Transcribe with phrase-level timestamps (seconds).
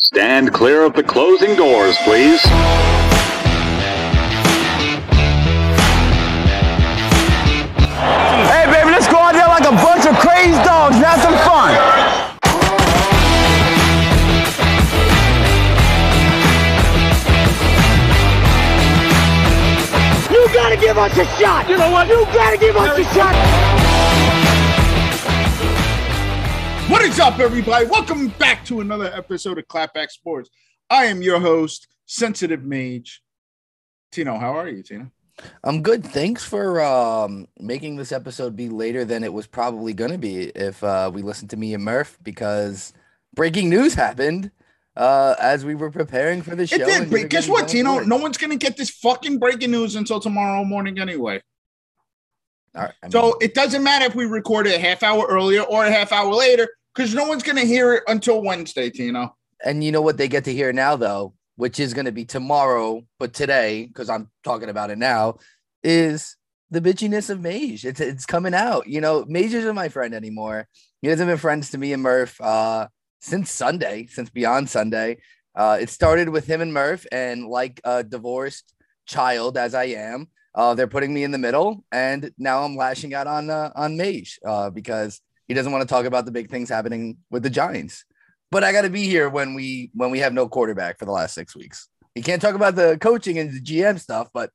[0.00, 2.40] Stand clear of the closing doors, please.
[8.46, 11.34] Hey, baby, let's go out there like a bunch of crazy dogs and have some
[11.42, 11.74] fun.
[20.32, 21.68] You gotta give us a shot.
[21.68, 22.06] You know what?
[22.06, 23.87] You gotta give us a shot.
[26.88, 27.84] What is up, everybody?
[27.84, 30.48] Welcome back to another episode of Clapback Sports.
[30.88, 33.20] I am your host, Sensitive Mage.
[34.10, 35.10] Tino, how are you, Tina?
[35.62, 36.02] I'm good.
[36.02, 40.44] Thanks for um, making this episode be later than it was probably going to be
[40.44, 42.94] if uh, we listened to me and Murph because
[43.34, 44.50] breaking news happened
[44.96, 46.76] uh, as we were preparing for the show.
[46.76, 47.90] It did, guess what, Tino?
[47.90, 48.08] forward.
[48.08, 51.42] No one's going to get this fucking breaking news until tomorrow morning anyway.
[52.74, 55.26] All right, I mean, So it doesn't matter if we record it a half hour
[55.28, 58.90] earlier or a half hour later because no one's going to hear it until Wednesday,
[58.90, 59.36] Tino.
[59.64, 62.24] and you know what they get to hear now, though, which is going to be
[62.24, 65.38] tomorrow, but today, because I'm talking about it now,
[65.82, 66.36] is
[66.70, 67.84] the bitchiness of Mage.
[67.84, 68.86] It's it's coming out.
[68.88, 70.68] You know, Mage isn't my friend anymore.
[71.02, 72.88] He hasn't been friends to me and Murph uh,
[73.20, 75.18] since Sunday, since Beyond Sunday.
[75.54, 78.74] Uh, it started with him and Murph, and like a divorced
[79.06, 83.14] child as I am, uh, they're putting me in the middle, and now I'm lashing
[83.14, 86.50] out on uh, on Mage uh, because he doesn't want to talk about the big
[86.50, 88.04] things happening with the Giants
[88.50, 91.12] but I got to be here when we when we have no quarterback for the
[91.12, 91.88] last six weeks.
[92.14, 94.50] He can't talk about the coaching and the GM stuff, but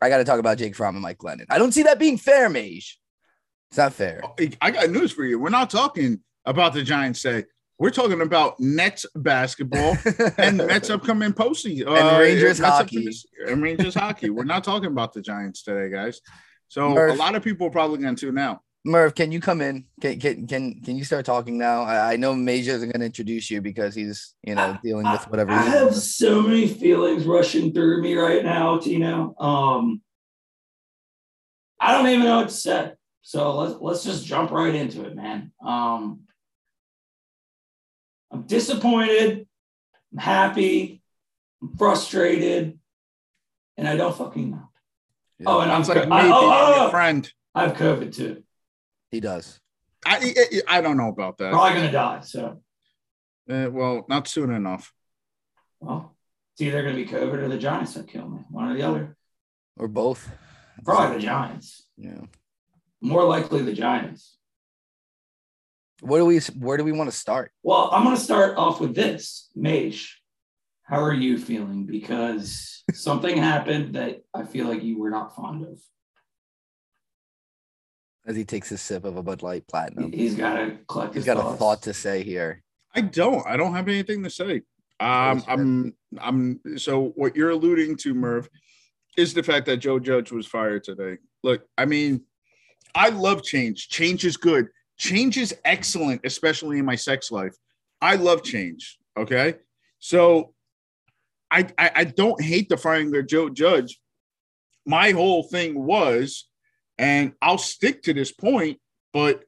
[0.00, 1.46] I got to talk about Jake Fromm and Mike Glennon.
[1.50, 2.98] I don't see that being fair, Mage.
[3.70, 4.22] It's not fair.
[4.24, 5.38] Oh, I got news for you.
[5.38, 7.44] We're not talking about the Giants say.
[7.78, 9.98] We're talking about Nets basketball
[10.38, 11.88] and Mets upcoming postseason.
[11.88, 13.10] And uh, Rangers Mets hockey.
[13.46, 14.30] And Rangers hockey.
[14.30, 16.22] We're not talking about the Giants today, guys.
[16.68, 17.14] So Murph.
[17.14, 18.62] a lot of people are probably going to now.
[18.86, 19.84] Murph, can you come in?
[20.00, 21.82] Can can can, can you start talking now?
[21.82, 25.28] I, I know Major isn't going to introduce you because he's you know dealing with
[25.28, 25.50] whatever.
[25.50, 29.34] I he's have so many feelings rushing through me right now, Tino.
[29.40, 30.02] Um,
[31.80, 32.92] I don't even know what to say.
[33.22, 35.50] So let's let's just jump right into it, man.
[35.60, 36.20] Um,
[38.30, 39.48] I'm disappointed.
[40.12, 41.02] I'm happy.
[41.60, 42.78] I'm frustrated,
[43.76, 44.68] and I don't fucking know.
[45.40, 45.46] Yeah.
[45.48, 47.28] Oh, and I'm like I, oh, oh, oh, friend.
[47.52, 48.44] I have COVID too.
[49.10, 49.60] He does.
[50.04, 50.34] I,
[50.68, 51.52] I I don't know about that.
[51.52, 52.20] Probably gonna die.
[52.20, 52.62] So,
[53.50, 54.92] Uh, well, not soon enough.
[55.80, 56.16] well,
[56.52, 58.40] it's either gonna be COVID or the Giants that kill me.
[58.50, 59.16] One or the other.
[59.78, 60.30] Or both.
[60.84, 61.86] Probably the Giants.
[61.96, 62.20] Yeah.
[63.00, 64.36] More likely the Giants.
[66.00, 67.52] Where do we where do we want to start?
[67.62, 69.48] Well, I'm going to start off with this.
[69.54, 70.20] Mage,
[70.82, 71.86] how are you feeling?
[71.86, 75.78] Because something happened that I feel like you were not fond of.
[78.26, 81.24] As he takes a sip of a Bud Light Platinum, He's got a collect he's
[81.24, 82.62] his got a thought to say here.
[82.94, 83.46] I don't.
[83.46, 84.62] I don't have anything to say.
[84.98, 85.94] Um, I'm.
[86.18, 86.60] I'm.
[86.76, 88.48] So what you're alluding to, Murph,
[89.16, 91.18] is the fact that Joe Judge was fired today.
[91.44, 92.22] Look, I mean,
[92.94, 93.88] I love change.
[93.88, 94.68] Change is good.
[94.98, 97.54] Change is excellent, especially in my sex life.
[98.00, 98.98] I love change.
[99.16, 99.54] Okay,
[99.98, 100.52] so
[101.50, 104.00] I I, I don't hate the firing of Joe Judge.
[104.86, 106.48] My whole thing was,
[106.98, 108.78] and I'll stick to this point,
[109.12, 109.44] but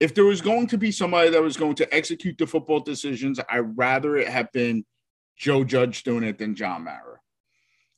[0.00, 3.38] if there was going to be somebody that was going to execute the football decisions,
[3.48, 4.84] I'd rather it have been
[5.36, 7.20] Joe Judge doing it than John Mara.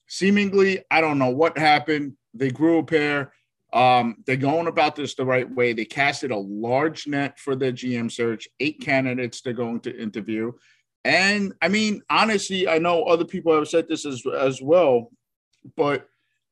[0.08, 2.14] Seemingly, I don't know what happened.
[2.34, 3.32] They grew a pair.
[3.72, 5.72] Um, they're going about this the right way.
[5.72, 10.52] They casted a large net for their GM search, eight candidates they're going to interview.
[11.04, 15.10] And I mean, honestly, I know other people have said this as, as well,
[15.76, 16.06] but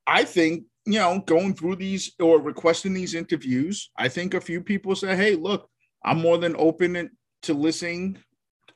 [0.06, 4.61] I think you know, going through these or requesting these interviews, I think a few
[4.61, 5.69] people say, "Hey, look,
[6.05, 7.11] I'm more than open
[7.43, 8.19] to listening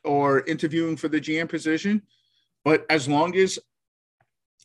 [0.04, 2.02] or interviewing for the GM position,
[2.64, 3.58] but as long as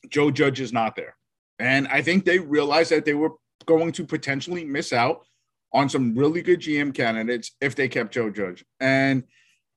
[0.10, 1.16] Joe Judge is not there."
[1.60, 3.34] And I think they realized that they were
[3.66, 5.26] going to potentially miss out
[5.74, 8.66] on some really good GM candidates if they kept Joe Judge.
[8.80, 9.24] And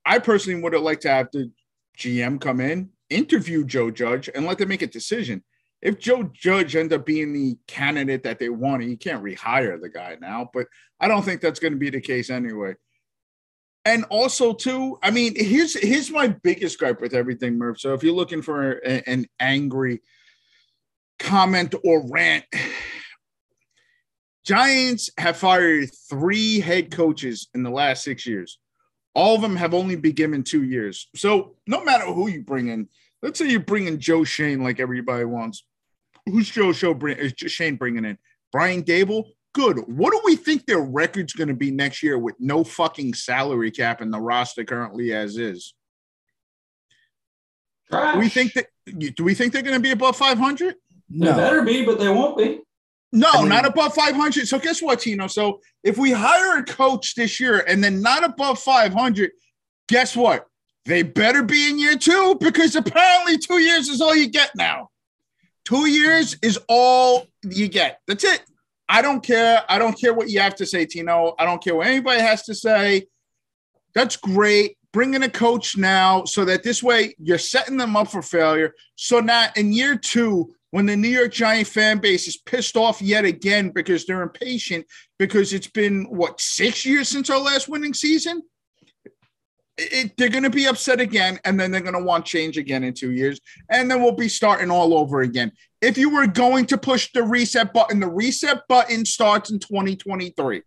[0.05, 1.51] I personally would have liked to have the
[1.97, 5.43] GM come in, interview Joe Judge, and let them make a decision
[5.83, 9.89] if Joe Judge ends up being the candidate that they wanted, you can't rehire the
[9.89, 10.49] guy now.
[10.53, 10.67] But
[11.01, 12.75] I don't think that's going to be the case anyway.
[13.83, 17.81] And also, too, I mean, here's here's my biggest gripe with everything, Murph.
[17.81, 20.01] So if you're looking for a- an angry
[21.19, 22.45] comment or rant,
[24.45, 28.57] Giants have fired three head coaches in the last six years.
[29.15, 31.09] All of them have only been given two years.
[31.13, 32.87] So no matter who you bring in,
[33.21, 35.65] let's say you bring in Joe Schoen like everybody wants.
[36.25, 38.17] Who's Joe Show bring, is Schoen bringing in?
[38.51, 39.25] Brian Daboll?
[39.53, 39.77] Good.
[39.87, 43.71] What do we think their record's going to be next year with no fucking salary
[43.71, 45.73] cap in the roster currently as is?
[47.91, 48.13] Trash.
[48.13, 48.67] Do we think that?
[49.15, 50.75] Do we think they're going to be above 500?
[51.09, 51.35] they No.
[51.35, 52.61] better be, but they won't be.
[53.11, 54.47] No, I mean- not above 500.
[54.47, 55.27] So guess what, Tino?
[55.27, 59.31] So if we hire a coach this year and then not above 500,
[59.87, 60.47] guess what?
[60.85, 64.89] They better be in year two because apparently two years is all you get now.
[65.65, 67.99] Two years is all you get.
[68.07, 68.43] That's it.
[68.89, 69.63] I don't care.
[69.69, 71.35] I don't care what you have to say, Tino.
[71.39, 73.07] I don't care what anybody has to say.
[73.95, 74.77] That's great.
[74.91, 78.73] Bring in a coach now so that this way you're setting them up for failure.
[78.95, 83.01] So now in year two, when the New York Giant fan base is pissed off
[83.01, 84.85] yet again because they're impatient
[85.19, 88.41] because it's been what six years since our last winning season,
[89.77, 92.83] it, they're going to be upset again, and then they're going to want change again
[92.83, 93.39] in two years,
[93.69, 95.51] and then we'll be starting all over again.
[95.81, 100.61] If you were going to push the reset button, the reset button starts in 2023.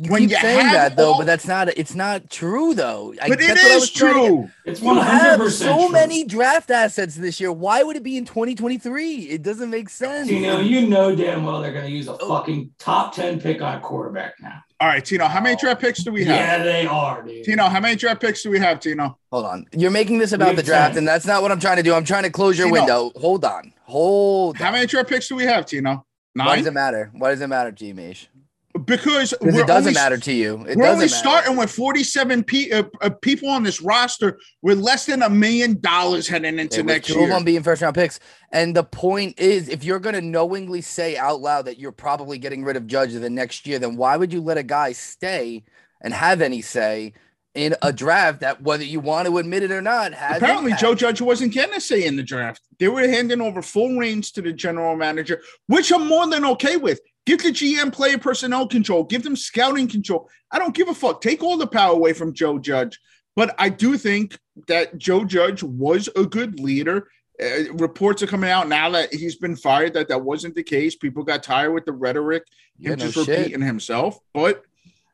[0.00, 3.14] You When keep you saying that though, all- but that's not it's not true though.
[3.20, 4.50] I- But it that's what I was trying to get- true.
[4.64, 5.80] It's You one hundred have percent.
[5.80, 7.50] so many draft assets this year.
[7.52, 9.14] Why would it be in 2023?
[9.28, 10.30] It doesn't make sense.
[10.30, 12.28] You know, you know damn well they're going to use a oh.
[12.28, 14.62] fucking top ten pick on quarterback now.
[14.80, 16.36] All right, Tino, how many draft picks do we have?
[16.36, 17.42] Yeah, they are, dude.
[17.44, 19.18] Tino, how many draft picks do we have, Tino?
[19.32, 19.66] Hold on.
[19.72, 20.98] You're making this about the draft, 10.
[20.98, 21.94] and that's not what I'm trying to do.
[21.94, 22.80] I'm trying to close your Tino.
[22.80, 23.10] window.
[23.20, 23.72] Hold on.
[23.82, 26.04] Hold How many draft picks do we have, Tino?
[26.34, 27.10] Why does it matter?
[27.14, 28.28] Why does it matter to you, Mish?
[28.84, 30.64] Because it doesn't only- matter to you.
[30.68, 31.08] It we're only matter.
[31.08, 35.80] starting with 47 pe- uh, uh, people on this roster with less than a million
[35.80, 37.22] dollars heading into next two year.
[37.24, 38.20] of them being first round picks.
[38.52, 42.38] And the point is, if you're going to knowingly say out loud that you're probably
[42.38, 45.64] getting rid of Judge the next year, then why would you let a guy stay
[46.02, 47.14] and have any say
[47.54, 50.74] in a draft that, whether you want to admit it or not, has Apparently?
[50.74, 52.62] Joe Judge wasn't getting a say in the draft.
[52.78, 56.76] They were handing over full reins to the general manager, which I'm more than okay
[56.76, 57.00] with.
[57.28, 60.30] Give the GM player personnel control, give them scouting control.
[60.50, 61.20] I don't give a fuck.
[61.20, 62.98] Take all the power away from Joe Judge.
[63.36, 67.08] But I do think that Joe Judge was a good leader.
[67.38, 70.96] Uh, reports are coming out now that he's been fired, that that wasn't the case.
[70.96, 72.44] People got tired with the rhetoric,
[72.78, 73.38] Yeah, him no just shit.
[73.38, 74.18] repeating himself.
[74.32, 74.62] But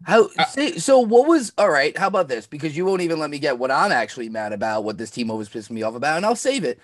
[0.05, 1.99] How Uh, see, so what was all right?
[1.99, 2.47] How about this?
[2.47, 5.33] Because you won't even let me get what I'm actually mad about, what this team
[5.33, 6.79] always pissed me off about, and I'll save it.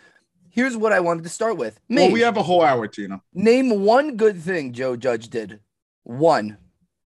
[0.50, 1.78] Here's what I wanted to start with.
[1.88, 3.20] well, we have a whole hour, Tina.
[3.32, 5.60] name one good thing Joe Judge did.
[6.02, 6.58] One.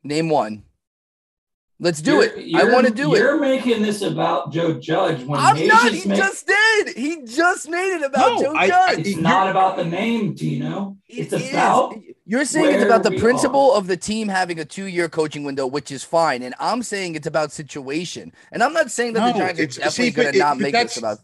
[0.03, 0.63] Name one.
[1.79, 2.33] Let's do You're- it.
[2.37, 3.19] I you're- want to do it.
[3.19, 5.91] You're making this about Joe Judge when I'm Mage not.
[5.91, 6.89] is He ma- just did.
[6.95, 8.99] He just made it about No, Joe I- I- Judge.
[8.99, 10.97] It's You're- not about the name, Tino.
[11.07, 11.49] It's It is.
[11.49, 11.95] about
[12.27, 15.65] You're saying it's about the we principle of the team having a two-year coaching window,
[15.65, 18.31] which is fine, and I'm saying it's about situation.
[18.51, 20.97] And I'm not saying that the No, Giants are definitely going to not make this
[20.97, 21.19] about.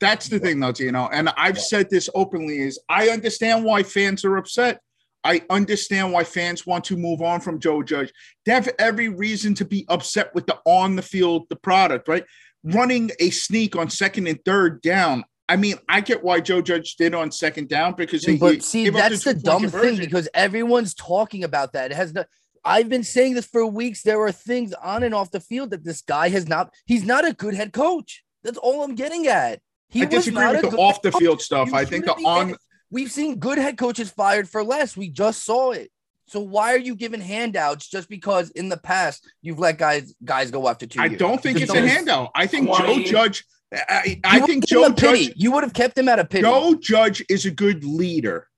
[0.00, 4.24] That's the thing, though, know, and I've said this openly: is I understand why fans
[4.24, 4.80] are upset.
[5.24, 8.12] I understand why fans want to move on from Joe Judge.
[8.44, 12.24] They have every reason to be upset with the on the field, the product, right?
[12.62, 15.24] Running a sneak on second and third down.
[15.48, 18.88] I mean, I get why Joe Judge did on second down because he, But see,
[18.88, 21.90] that's the dumb thing because everyone's talking about that.
[21.90, 22.24] It has no.
[22.64, 24.02] I've been saying this for weeks.
[24.02, 26.72] There are things on and off the field that this guy has not.
[26.84, 28.24] He's not a good head coach.
[28.42, 29.60] That's all I'm getting at.
[29.88, 31.72] He I disagree with the good off the field stuff.
[31.72, 32.60] I think the on getting-
[32.90, 34.96] We've seen good head coaches fired for less.
[34.96, 35.90] We just saw it.
[36.28, 40.50] So why are you giving handouts just because in the past you've let guys guys
[40.50, 41.18] go after two I years?
[41.18, 42.30] don't think You it's just a don't- handout.
[42.34, 43.44] I think Why- Joe Judge.
[43.72, 45.26] I, I think Joe him pity.
[45.28, 45.34] Judge.
[45.36, 46.42] You would have kept him out of pity.
[46.42, 48.48] Joe Judge is a good leader.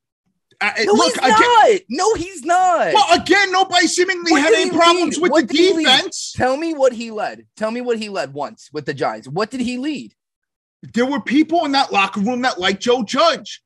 [0.61, 1.81] I- no, look, he's again, not.
[1.89, 2.93] No, he's not.
[2.93, 5.23] well, again, nobody seemingly What had any problems lead?
[5.23, 5.85] with What the did he lead?
[5.87, 6.33] defense.
[6.37, 7.47] Tell me what he led.
[7.57, 9.29] Tell me what he led once with the Giants.
[9.29, 10.15] What did he lead?
[10.95, 13.63] There were people in that locker room that liked Joe Judge.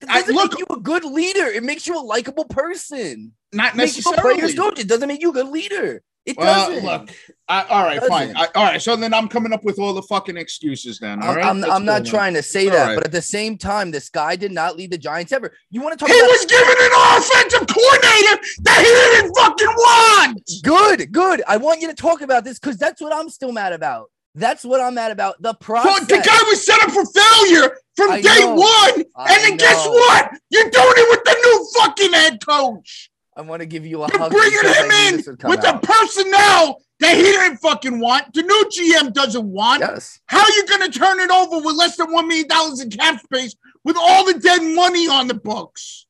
[0.00, 1.46] It I- doesn't look- make you a good leader.
[1.46, 3.32] It makes you a likable person.
[3.52, 4.40] Not It makes you a necessarily.
[4.40, 4.78] player's coach.
[4.80, 6.02] It doesn't make you a good leader.
[6.26, 6.84] It Well, doesn't.
[6.86, 7.10] look,
[7.48, 8.34] I, all right, fine.
[8.34, 10.98] I, all right, so then I'm coming up with all the fucking excuses.
[10.98, 11.44] Then, all right?
[11.44, 11.62] I'm.
[11.64, 12.94] I'm, not trying to say All that, right.
[12.94, 15.52] but at the same time, this guy did not lead the Giants ever.
[15.70, 19.66] You want to talk He about was given an offensive coordinator that he didn't fucking
[19.68, 20.50] want.
[20.62, 21.42] good, good.
[21.46, 24.10] I want you to talk about this because that's what I'm still mad about.
[24.34, 25.40] That's what I'm mad about.
[25.40, 26.06] The process.
[26.08, 28.54] The guy was set up for failure from I day know.
[28.56, 28.94] one.
[28.96, 30.30] and I then guess what?
[30.50, 33.10] You're doing it with the new fucking head coach.
[33.36, 34.32] I want to give you a You're hug.
[34.32, 35.80] bringing him in this would come with out.
[35.82, 38.32] the personnel that he didn't fucking want.
[38.34, 39.80] The new GM doesn't want.
[39.80, 40.20] Yes.
[40.26, 42.46] How are you going to turn it over with less than $1 million
[42.80, 46.06] in cap space with all the dead money on the books?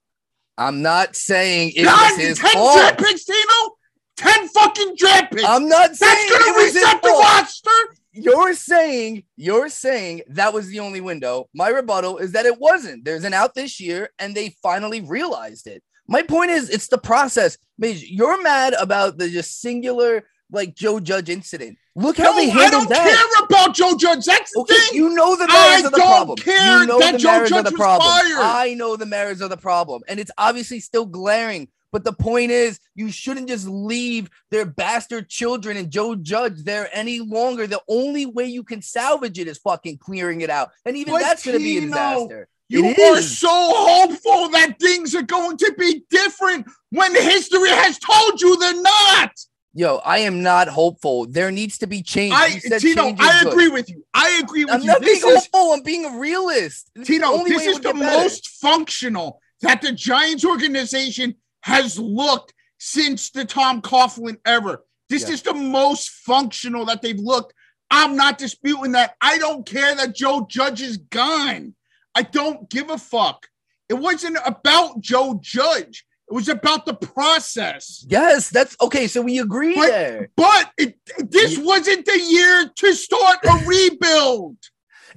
[0.56, 3.76] I'm not saying it God, was 10 his draft picks, Tino?
[4.16, 5.44] 10 fucking draft picks.
[5.44, 7.70] I'm not saying That's going to reset the roster.
[8.16, 11.48] You're saying you're saying that was the only window.
[11.52, 13.04] My rebuttal is that it wasn't.
[13.04, 15.82] There's an out this year, and they finally realized it.
[16.06, 17.58] My point is, it's the process.
[17.78, 21.76] You're mad about the just singular like Joe Judge incident.
[21.96, 23.38] Look how No, they I handled don't that.
[23.38, 24.24] care about Joe Judge.
[24.24, 24.94] That's the Okay, thing.
[24.94, 26.38] you know the I merits of the don't problem.
[26.38, 28.10] care you know that the Joe merits of Judge the was problem.
[28.10, 28.40] fired.
[28.40, 31.68] I know the merits of the problem, and it's obviously still glaring.
[31.92, 36.88] But the point is, you shouldn't just leave their bastard children and Joe Judge there
[36.92, 37.68] any longer.
[37.68, 41.20] The only way you can salvage it is fucking clearing it out, and even But
[41.20, 42.48] that's going to be a disaster.
[42.68, 43.38] You It are is.
[43.38, 48.82] so hopeful that things are going to be different when history has told you they're
[48.82, 49.30] not.
[49.76, 51.26] Yo, I am not hopeful.
[51.26, 52.32] There needs to be change.
[52.32, 53.52] I, Tino, change is I good.
[53.52, 54.04] agree with you.
[54.14, 54.74] I agree with you.
[54.74, 54.86] I'm you.
[54.86, 55.72] not being is, hopeful.
[55.72, 56.90] I'm being a realist.
[56.94, 63.30] The Tino, only this is the most functional that the Giants organization has looked since
[63.30, 64.78] the Tom Coughlin era.
[65.08, 65.34] This Yeah.
[65.34, 67.52] is the most functional that they've looked.
[67.90, 69.16] I'm not disputing that.
[69.20, 71.74] I don't care that Joe Judge is gone.
[72.14, 73.48] I don't give a fuck.
[73.88, 76.04] It wasn't about Joe Judge.
[76.30, 78.04] It was about the process.
[78.08, 79.06] Yes, that's okay.
[79.06, 80.30] So we agree But- there.
[80.36, 84.56] But it, this wasn't the year to start a rebuild.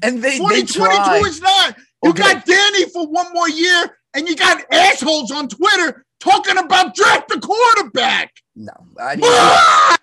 [0.03, 1.25] And they, they 2022 tried.
[1.25, 1.77] is not.
[2.03, 2.21] You Okay.
[2.21, 7.29] got Danny for one more year, and you got assholes on Twitter talking about draft
[7.29, 8.31] the quarterback.
[8.55, 9.97] No, I mean, Why?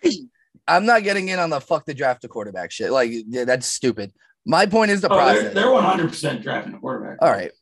[0.67, 2.91] I'm not getting in on the fuck the draft a quarterback shit.
[2.91, 4.13] Like yeah, that's stupid.
[4.47, 5.55] My point is the Oh, they're, process.
[5.55, 7.19] they're 100% drafting a quarterback.
[7.23, 7.53] All right,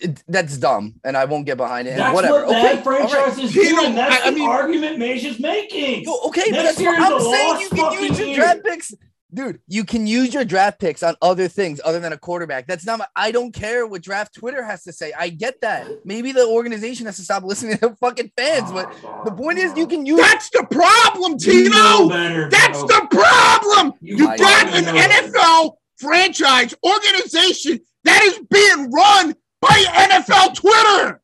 [0.00, 1.92] It- it- that's dumb, and I won't get behind it.
[1.92, 2.46] and That's whatever.
[2.46, 3.38] what okay, that franchise all right.
[3.44, 3.94] is You know, doing.
[3.94, 6.04] That's I- I the mean- argument Mage is making.
[6.04, 7.60] Yo, okay, but Next that's what year is I'm a saying.
[7.60, 8.36] You can use your year.
[8.36, 8.94] draft picks,
[9.32, 9.60] dude.
[9.68, 12.66] You can use your draft picks on other things other than a quarterback.
[12.66, 12.98] That's not.
[13.00, 15.12] My, I don't care what draft Twitter has to say.
[15.18, 15.86] I get that.
[16.04, 18.92] Maybe the organization has to stop listening to fucking fans, but
[19.24, 20.18] the point is, you can use.
[20.20, 22.08] That's the problem, You know Tino.
[22.08, 23.92] better, That's the problem.
[24.00, 24.84] You You might got an.
[24.84, 31.20] NFL franchise organization that is being run by NFL Twitter.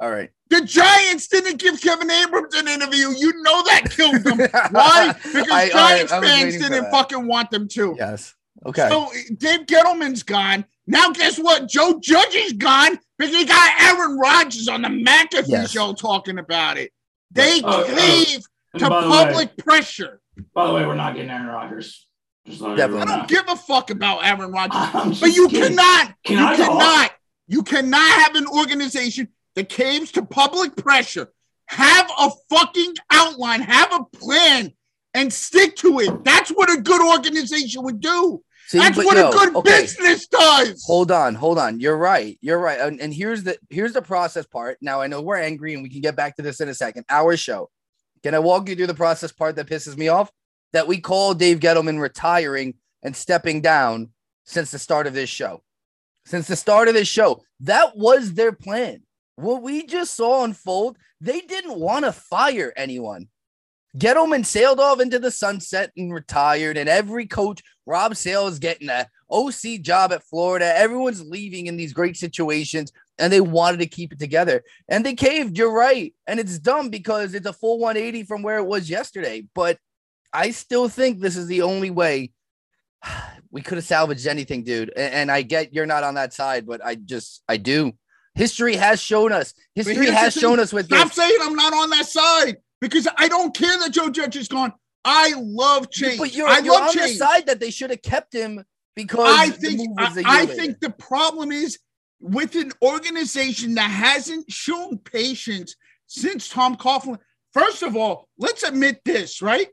[0.00, 0.30] All right.
[0.50, 3.10] The Giants didn't give Kevin Abrams an interview.
[3.10, 4.38] You know that killed them.
[4.70, 5.14] Why?
[5.22, 6.90] Because I- I- Giants I was fans didn't that.
[6.90, 7.94] fucking want them to.
[7.98, 8.34] Yes.
[8.66, 8.88] Okay.
[8.88, 10.64] So Dave Gettleman's gone.
[10.86, 11.68] Now guess what?
[11.68, 15.70] Joe Judge is gone because he got Aaron Rodgers on the McAfee Yes.
[15.70, 16.92] show talking about it.
[17.30, 17.94] They Oh, oh.
[17.96, 18.40] cave
[18.72, 20.20] And to public way, pressure.
[20.54, 22.06] by the way, we're not getting Aaron Rodgers.
[22.46, 23.24] Just let I don't know.
[23.28, 25.20] give a fuck about Aaron Rodgers.
[25.20, 25.76] But you kidding.
[25.76, 26.66] cannot, Can you I talk?
[26.66, 27.10] cannot,
[27.48, 31.28] you cannot have an organization that caves to public pressure.
[31.66, 34.72] Have a fucking outline, have a plan,
[35.14, 36.24] and stick to it.
[36.24, 38.42] That's what a good organization would do.
[38.68, 39.80] See, That's what a good okay.
[39.80, 40.84] business does.
[40.86, 41.80] Hold on, hold on.
[41.80, 42.38] You're right.
[42.42, 42.78] You're right.
[42.78, 44.76] And, and here's the here's the process part.
[44.82, 47.06] Now I know we're angry and we can get back to this in a second.
[47.08, 47.70] Our show.
[48.22, 50.30] Can I walk you through the process part that pisses me off?
[50.74, 54.10] That we call Dave Gettleman retiring and stepping down
[54.44, 55.62] since the start of this show.
[56.28, 57.42] Since the start of this show.
[57.60, 59.00] That was their plan.
[59.36, 63.28] What we just saw unfold, they didn't want to fire anyone.
[63.96, 68.90] Gettleman sailed off into the sunset and retired, and every coach, Rob Sale, is getting
[68.90, 70.70] a OC job at Florida.
[70.76, 74.62] Everyone's leaving in these great situations, and they wanted to keep it together.
[74.86, 75.56] And they caved.
[75.56, 76.14] You're right.
[76.26, 79.44] And it's dumb because it's a full 180 from where it was yesterday.
[79.54, 79.78] But
[80.30, 82.32] I still think this is the only way
[83.50, 84.90] we could have salvaged anything, dude.
[84.90, 87.92] A- And, I get you're not on that side, but I just, I do.
[88.34, 89.52] History has shown us.
[89.74, 91.16] History has shown us with Stop this.
[91.16, 94.72] saying I'm not on that side because I don't care that Joe Judge is gone.
[95.04, 96.18] I love change.
[96.18, 98.62] But you're, I you're love on the side that they should have kept him
[98.94, 101.78] because I think move was a I, I think the problem is
[102.20, 105.74] with an organization that hasn't shown patience
[106.06, 107.18] since Tom Coughlin.
[107.52, 109.68] First of all, let's admit this, right?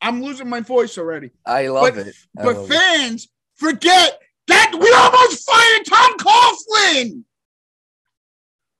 [0.00, 1.30] I'm losing my voice already.
[1.44, 2.14] I love but it.
[2.38, 2.74] I but love it.
[2.74, 7.24] fans forget that we almost fired Tom Coughlin.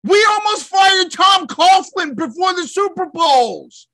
[0.05, 3.89] We almost fired Tom Coughlin before the Super Bowls.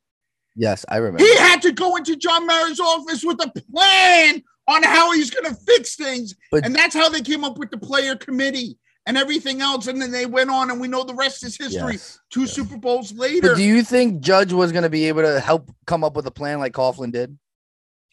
[0.54, 1.24] Yes, I remember.
[1.24, 5.52] He had to go into John Mara's office with a plan on how he's going
[5.52, 6.34] to fix things.
[6.52, 9.86] But- and that's how they came up with the player committee and everything else.
[9.86, 11.92] And then they went on, and we know the rest is history.
[11.92, 12.52] Yes, Two yes.
[12.52, 13.48] Super Bowls later.
[13.50, 16.26] But do you think Judge was going to be able to help come up with
[16.26, 17.38] a plan like Coughlin did?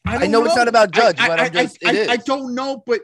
[0.05, 2.13] I don't know it's not about Judge, I, but I, I'm just- I, it I,
[2.13, 3.01] I don't know, but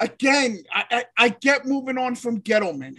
[0.00, 2.96] again, I, I, I get moving on from Gettleman.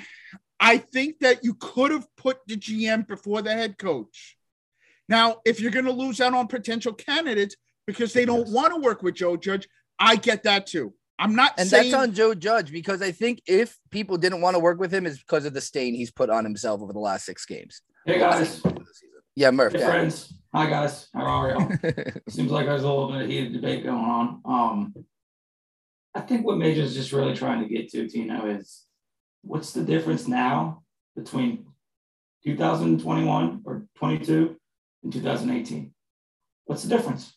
[0.60, 4.38] I think that you could have put the GM before the head coach.
[5.10, 8.52] Now, if you're going to lose out on potential candidates because they don't Yes.
[8.52, 9.68] want to work with Joe Judge,
[10.00, 10.94] I get that too.
[11.24, 14.56] I'm not And saying that's on Joe Judge because I think if people didn't want
[14.56, 17.00] to work with him, is because of the stain he's put on himself over the
[17.00, 17.82] last six games.
[18.06, 18.62] Hey guys,
[19.34, 19.72] Yeah, Murph.
[19.72, 19.86] hey Yeah.
[19.86, 21.72] friends, hi guys, how are y'all?
[22.30, 24.42] Seems like there's a little bit of heated debate going on.
[24.44, 25.06] Um,
[26.14, 28.84] I think what Major's is just really trying to get to, Tino, is
[29.44, 30.84] what's the difference now
[31.16, 31.68] between
[32.44, 34.58] 2021 or 22
[35.04, 35.94] and 2018?
[36.66, 37.34] What's the difference?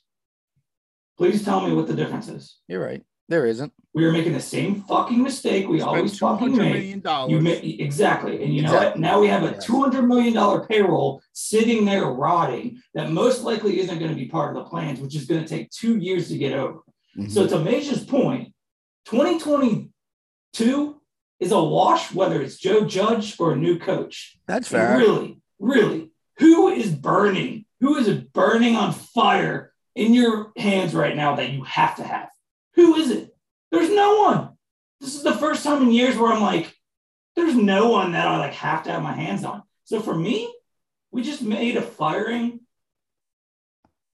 [1.16, 2.58] Please tell me what the difference is.
[2.66, 3.02] You're right.
[3.28, 3.72] There isn't.
[3.92, 6.84] We are making the same fucking mistake we always fucking make.
[7.28, 7.40] You
[7.80, 8.86] exactly, and you know Exactly.
[8.90, 8.98] what?
[9.00, 13.80] Now we have a two hundred million dollar payroll sitting there rotting that most likely
[13.80, 16.28] isn't going to be part of the plans, which is going to take two years
[16.28, 16.80] to get over.
[17.18, 17.30] Mhm.
[17.30, 18.52] So to Maja's point,
[19.06, 21.00] 2022
[21.40, 24.38] is a wash, whether it's Joe Judge or a new coach.
[24.46, 24.98] That's And fair.
[24.98, 27.64] Really, really, who is burning?
[27.80, 32.28] Who is burning on fire in your hands right now that you have to have?
[32.76, 33.34] Who is it?
[33.72, 34.50] There's no one.
[35.00, 36.72] This is the first time in years where I'm like,
[37.34, 39.62] there's no one that I like have to have my hands on.
[39.84, 40.52] So for me,
[41.10, 42.60] we just made a firing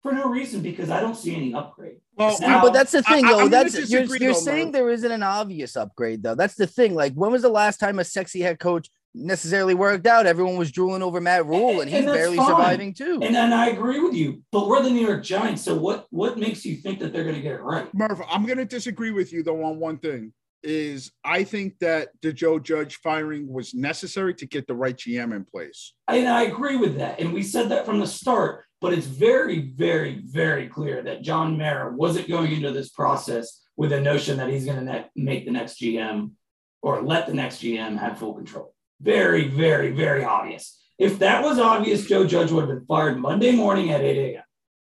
[0.02, 1.98] for no reason because I don't see any upgrade.
[2.16, 3.40] Well, Now- but that's the thing, I- I- though.
[3.44, 4.72] I'm That's you're, you're though, saying Murph.
[4.72, 6.34] there isn't an obvious upgrade, though.
[6.34, 6.94] That's the thing.
[6.94, 10.26] Like, when was the last time a sexy head coach necessarily worked out?
[10.26, 12.46] Everyone was drooling over Matt Rhule, and he's And barely fine.
[12.46, 13.20] surviving too.
[13.22, 15.62] And, and I agree with you, but we're the New York Giants.
[15.62, 17.92] So what what makes you think that they're going to get it right?
[17.94, 20.32] Murph, I'm going to disagree with you though on one thing.
[20.64, 25.34] Is I think that the Joe Judge firing was necessary to get the right GM
[25.34, 25.92] in place.
[26.06, 27.18] And I agree with that.
[27.18, 31.58] And we said that from the start, but it's very, very, very clear that John
[31.58, 35.46] Mara wasn't going into this process with a notion that he's going to ne- make
[35.46, 36.30] the next GM
[36.80, 38.71] or let the next GM have full control.
[39.02, 40.78] Very, very, very obvious.
[40.98, 44.44] If that was obvious, Joe Judge would have been fired Monday morning at 8 a.m.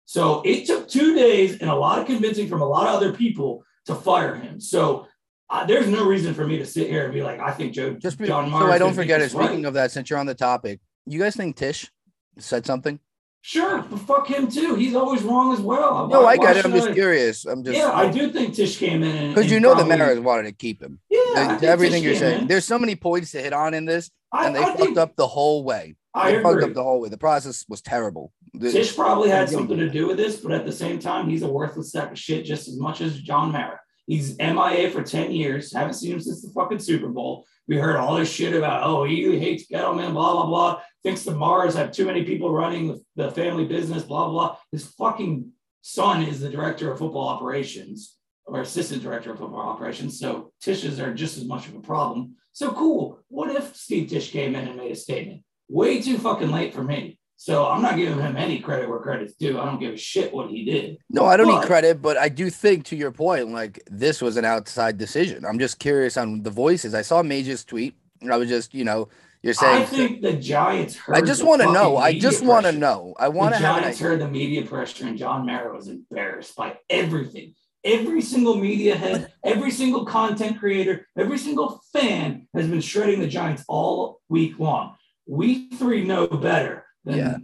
[0.06, 3.12] So it took two days and a lot of convincing from a lot of other
[3.12, 4.60] people to fire him.
[4.60, 5.06] So
[5.48, 7.94] uh, there's no reason for me to sit here and be like, I think Joe
[7.94, 9.24] Just be, John so I don't forget it.
[9.24, 9.46] this right.
[9.46, 11.90] Speaking of that, since you're on the topic, you guys think Tisch
[12.38, 12.98] said something?
[13.42, 14.74] Sure, but fuck him too.
[14.74, 16.08] He's always wrong as well.
[16.08, 16.64] No, Why- I got it.
[16.64, 17.46] I'm just I- curious.
[17.46, 20.20] I'm just Yeah, I do think Tisch came in because you know the probably- Maras
[20.20, 21.00] wanted to keep him.
[21.08, 22.42] Yeah, I Like, everything Tisch you're saying.
[22.42, 22.46] in.
[22.48, 24.98] There's so many points to hit on in this, I, and they I fucked think
[24.98, 25.96] up the whole way.
[26.12, 27.08] I They fucked up the whole way.
[27.08, 28.32] The process was terrible.
[28.52, 31.42] The- Tisch probably had something to do with this, but at the same time, he's
[31.42, 33.80] a worthless sack of shit just as much as John Mara.
[34.06, 35.72] He's MIA for 10 years.
[35.72, 37.46] Haven't seen him since the fucking Super Bowl.
[37.70, 40.80] We heard all this shit about, oh, he hates Gettleman, blah, blah, blah.
[41.04, 44.56] Thinks the Maras have too many people running the, family business, blah, blah.
[44.72, 50.18] His fucking son is the director of football operations or assistant director of football operations.
[50.18, 52.34] So Tisches are just as much of a problem.
[52.52, 53.20] So cool.
[53.28, 55.42] What if Steve Tisch came in and made a statement?
[55.68, 57.19] Way too fucking late for me.
[57.42, 59.58] So I'm not giving him any credit where credit's due.
[59.58, 60.98] I don't give a shit what he did.
[61.08, 64.20] No, I don't But- need credit, but I do think to your point, like this
[64.20, 65.46] was an outside decision.
[65.46, 66.92] I'm just curious on the voices.
[66.94, 69.08] I saw Mage's tweet, and I was just, you know,
[69.42, 69.82] you're saying.
[69.82, 71.16] I think the Giants heard.
[71.16, 71.96] I just want to know.
[71.96, 73.14] I just want to know.
[73.18, 74.08] I want the to have Giants idea.
[74.10, 77.54] heard the media pressure, and John Mara was embarrassed by everything.
[77.82, 83.26] Every single media head, every single content creator, every single fan has been shredding the
[83.28, 84.96] Giants all week long.
[85.26, 87.36] We three know better than Yeah.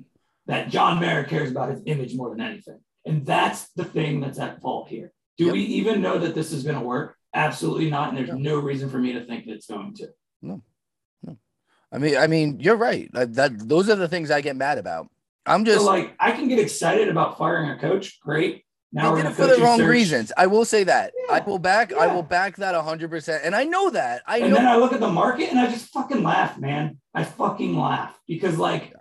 [0.46, 2.80] that John Mara cares about his image more than anything.
[3.04, 5.12] And that's the thing that's at fault here.
[5.38, 5.52] Do Yep.
[5.54, 7.16] we even know that this is going to work?
[7.34, 8.08] Absolutely not.
[8.10, 8.36] And there's No.
[8.36, 10.08] no reason for me to think that it's going to.
[10.42, 10.62] No.
[11.22, 11.36] No.
[11.92, 13.10] I mean, I mean, you're right.
[13.12, 15.08] Like, that those are the things I get mad about.
[15.44, 15.80] I'm just.
[15.80, 18.18] so, like, I can get excited about firing a coach.
[18.20, 18.64] Great.
[18.92, 20.32] Now they we're did going it for the wrong reasons.
[20.36, 21.12] I will say that.
[21.30, 21.92] I will back.
[21.92, 23.10] I will back that 100.
[23.10, 24.22] percent And I know that.
[24.26, 24.56] I And know.
[24.56, 26.98] then I look at the market and I just fucking laugh, man.
[27.14, 28.94] I fucking laugh because, like,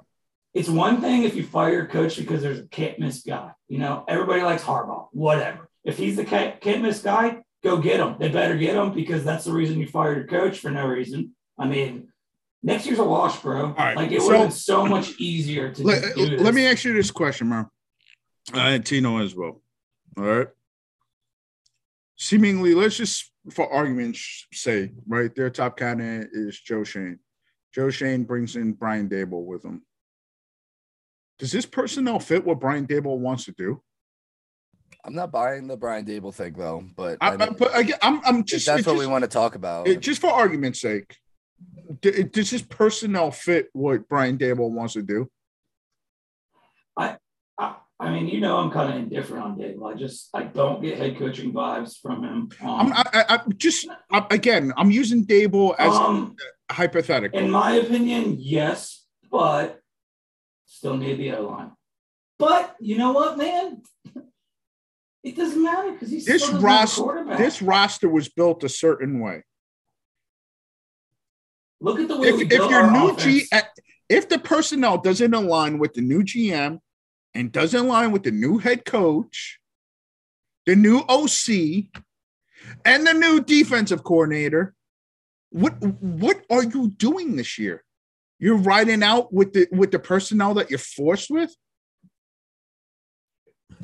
[0.56, 3.52] it's one thing if you fire your coach because there's a can't miss guy.
[3.68, 5.70] You know, everybody likes Harbaugh, whatever.
[5.84, 8.16] If he's the can't, can't miss guy, go get him.
[8.18, 11.36] They better get him because that's the reason you fired your coach for no reason.
[11.60, 12.08] I mean,
[12.64, 13.74] next year's a wash, bro.
[13.78, 16.86] right, Like, it so- would have been so much easier to Let, let me ask
[16.86, 17.68] you this question, man.
[18.54, 19.62] Uh, and Tino as well.
[20.18, 20.48] All right.
[22.16, 25.36] Seemingly, let's just for argument's sake, right?
[25.36, 27.20] Their top candidate is Joe Schoen.
[27.74, 29.82] Joe Schoen brings in Brian Daboll with him.
[31.40, 33.82] Does this personnel fit what Brian Daboll wants to do?
[35.04, 36.84] I'm not buying the Brian Daboll thing though.
[36.96, 39.24] But I, I I, mean, but I, I'm, I'm just that's what just, we want
[39.24, 39.88] to talk about.
[39.88, 41.16] it- just for argument's sake.
[42.02, 45.30] d- Does this personnel fit what Brian Daboll wants to do?
[46.98, 47.18] I,
[47.98, 49.82] I mean, you know, I'm kind of indifferent on Dave.
[49.82, 52.50] I just, I don't get head coaching vibes from him.
[52.62, 54.74] I'm Um, I, I, just I, again.
[54.76, 56.36] I'm using Daboll as um,
[56.70, 57.40] hypothetical.
[57.40, 59.80] In my opinion, yes, but
[60.86, 61.72] still need the O line.
[62.38, 63.82] But you know what, man?
[65.24, 67.38] It doesn't matter because he's This still doesn't have a roster- quarterback.
[67.40, 69.44] this roster was built a certain way.
[71.82, 73.24] Look at the way we If, built if your our new offense.
[73.24, 73.48] G,
[74.10, 76.80] if the personnel doesn't align with the new GM
[77.34, 79.60] and doesn't align with the new head coach,
[80.68, 81.90] the new OC,
[82.86, 84.76] and the new defensive coordinator,
[85.50, 87.84] what what are you doing this year?
[88.46, 91.52] You're riding out with the with the personnel that you're forced with.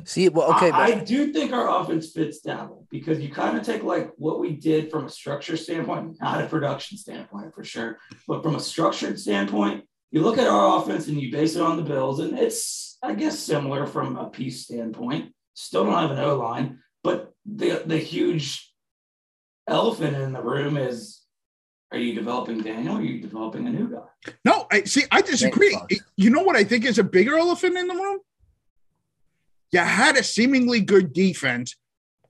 [0.04, 3.64] See, well, okay, I, I do think our offense fits Daboll because you kind of
[3.64, 7.98] take like what we did from a structure standpoint, not a production standpoint for sure,
[8.28, 11.76] but from a structured standpoint, you look at our offense and you base it on
[11.76, 15.34] the Bills, and it's I guess similar from a piece standpoint.
[15.54, 18.72] Still don't have an O line, but the the huge
[19.66, 21.21] elephant in the room is:
[21.92, 22.96] Are you developing Daniel?
[22.96, 24.32] Or are you developing a new guy?
[24.44, 25.04] No, I see.
[25.10, 25.78] I disagree.
[26.16, 28.20] You know what I think is a bigger elephant in the room?
[29.72, 31.76] You had a seemingly good defense.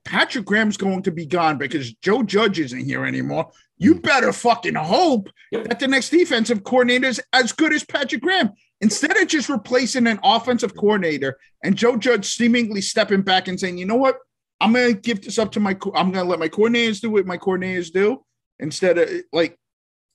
[0.03, 3.51] Patrick Graham's going to be gone because Joe Judge isn't here anymore.
[3.77, 4.01] You hmm.
[4.01, 5.65] better fucking hope Yep.
[5.65, 8.49] that the next defensive coordinator is as good as Patrick Graham.
[8.81, 13.77] Instead of just replacing an offensive coordinator and Joe Judge seemingly stepping back and saying,
[13.77, 14.17] you know what?
[14.59, 16.99] I'm going to give this up to my, co- I'm going to let my coordinators
[16.99, 18.25] do what my coordinators do
[18.59, 19.57] instead of like,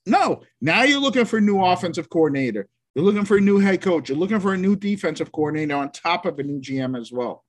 [0.07, 2.69] no, now you're looking for a new offensive coordinator.
[2.95, 4.09] You're looking for a new head coach.
[4.09, 7.45] You're looking for a new defensive coordinator on top of a new GM as well.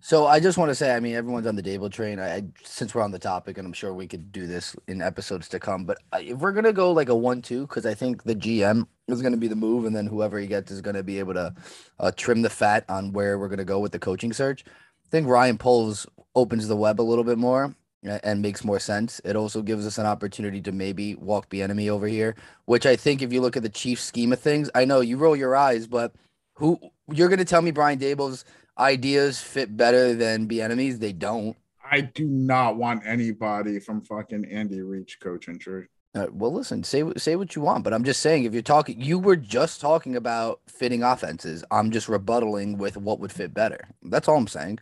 [0.00, 2.18] So I just want to say, I mean, everyone's on the Daboll train.
[2.18, 5.00] I, I since we're on the topic, and I'm sure we could do this in
[5.00, 5.84] episodes to come.
[5.84, 9.36] But if we're gonna go like a one-two, because I think the GM is gonna
[9.36, 11.54] be the move, and then whoever he gets is gonna be able to
[11.98, 14.64] uh, trim the fat on where we're gonna go with the coaching search.
[14.66, 19.20] I think Ryan Poles opens the web a little bit more and makes more sense.
[19.24, 22.34] It also gives us an opportunity to maybe walk the enemy over here,
[22.66, 25.16] which I think if you look at the Chiefs scheme of things, I know you
[25.16, 26.14] roll your eyes, but
[26.54, 26.78] who
[27.12, 28.44] you're gonna tell me Brian Daboll's
[28.78, 30.98] ideas fit better than Bieniemy's?
[30.98, 31.56] They don't.
[31.90, 35.84] I do not want anybody from fucking Andy Reid's coaching tree.
[36.14, 39.00] Uh, well, listen, say say what you want, but I'm just saying if you're talking,
[39.00, 41.64] you were just talking about fitting offenses.
[41.72, 43.88] I'm just rebuttaling with what would fit better.
[44.02, 44.78] That's all I'm saying.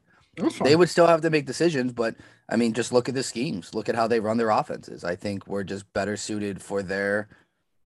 [0.64, 2.16] They would still have to make decisions, but
[2.48, 3.74] I mean, just look at the schemes.
[3.74, 5.04] Look at how they run their offenses.
[5.04, 7.28] I think we're just better suited for their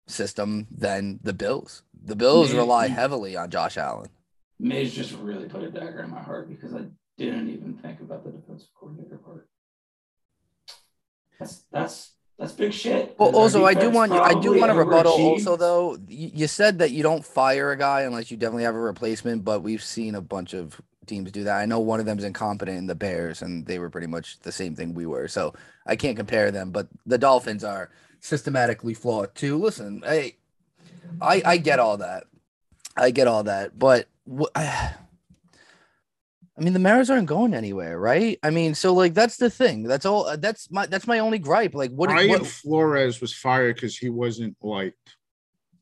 [0.08, 1.81] system than the Bills.
[2.03, 4.10] The Bills rely heavily on Josh Allen.
[4.60, 6.84] Mays just really put a dagger in my heart because I
[7.17, 9.49] didn't even think about the defensive coordinator part.
[11.39, 13.15] That's that's that's big shit.
[13.17, 14.19] Well, also, I do want you.
[14.19, 15.13] I do want to rebuttal.
[15.13, 18.75] Also, though, you, you said that you don't fire a guy unless you definitely have
[18.75, 21.57] a replacement, but we've seen a bunch of teams do that.
[21.57, 24.39] I know one of them is incompetent in the Bears, and they were pretty much
[24.41, 25.27] the same thing we were.
[25.27, 25.53] So
[25.85, 26.71] I can't compare them.
[26.71, 27.89] But the Dolphins are
[28.19, 29.57] systematically flawed too.
[29.57, 30.33] Listen, I,
[31.21, 32.25] I, I get all that.
[32.97, 34.95] I get all that, but wh- I
[36.61, 38.39] mean, the Mariners aren't going anywhere, right?
[38.41, 39.83] I mean, so like that's the thing.
[39.83, 40.37] That's all.
[40.37, 41.75] That's my that's my only gripe.
[41.75, 42.09] Like, what?
[42.09, 45.17] Brian what Flores was fired because he wasn't liked.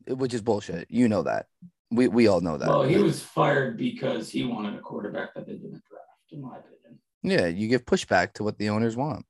[0.07, 0.89] which is bullshit.
[0.89, 1.45] You know that.
[1.93, 2.67] We we all know that.
[2.67, 6.57] Well, he was fired because he wanted a quarterback that they didn't draft, in my
[6.57, 6.99] opinion.
[7.21, 9.25] yeah, you give pushback to what the owners want.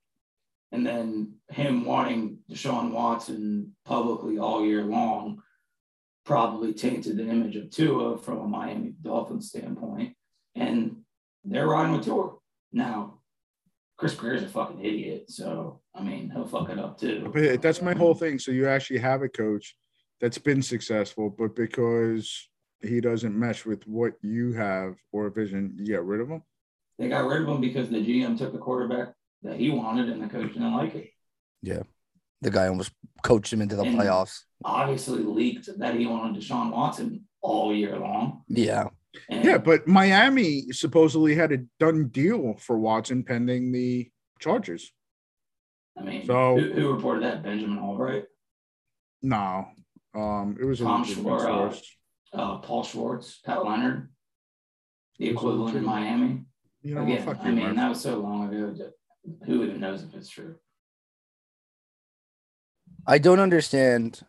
[0.71, 5.43] And then him wanting Deshaun Watson publicly all year long
[6.25, 10.15] probably tainted the image of Tua from a Miami Dolphins standpoint.
[10.55, 11.03] And
[11.43, 12.31] they're riding with Tua.
[12.71, 13.19] Now,
[13.97, 15.29] Chris Grier's a fucking idiot.
[15.29, 17.29] So, I mean, he'll fuck it up too.
[17.31, 18.39] But that's my whole thing.
[18.39, 19.75] So you actually have a coach
[20.19, 22.49] that's been successful, but because
[22.83, 26.43] he doesn't mesh with what you have or vision, you get rid of him.
[26.99, 30.21] They got rid of him because the GM took the quarterback that he wanted and
[30.21, 31.09] the coach didn't like it.
[31.61, 31.83] Yeah.
[32.41, 32.91] The guy almost
[33.23, 34.41] coached him into the And- playoffs.
[34.65, 38.43] Obviously leaked that he wanted Deshaun Watson all year long.
[38.47, 38.89] Yeah.
[39.29, 44.91] And Yeah, but Miami supposedly had a done deal for Watson pending the Chargers.
[45.97, 47.43] I mean, So- who, who reported that?
[47.43, 48.25] Benjamin Allbright,
[49.21, 49.67] No,
[50.15, 51.97] um, it was a Tom it was Schwartz,
[52.33, 52.67] uh, Schwartz.
[52.67, 54.09] Paul Schwartz, Pat Leonard,
[55.19, 55.85] the equivalent in?
[55.85, 56.41] Miami.
[56.81, 57.75] You know, Again, I mean, Murph.
[57.77, 58.93] that was so long ago that
[59.45, 60.55] who even knows if it's true?
[63.07, 64.21] I don't understand.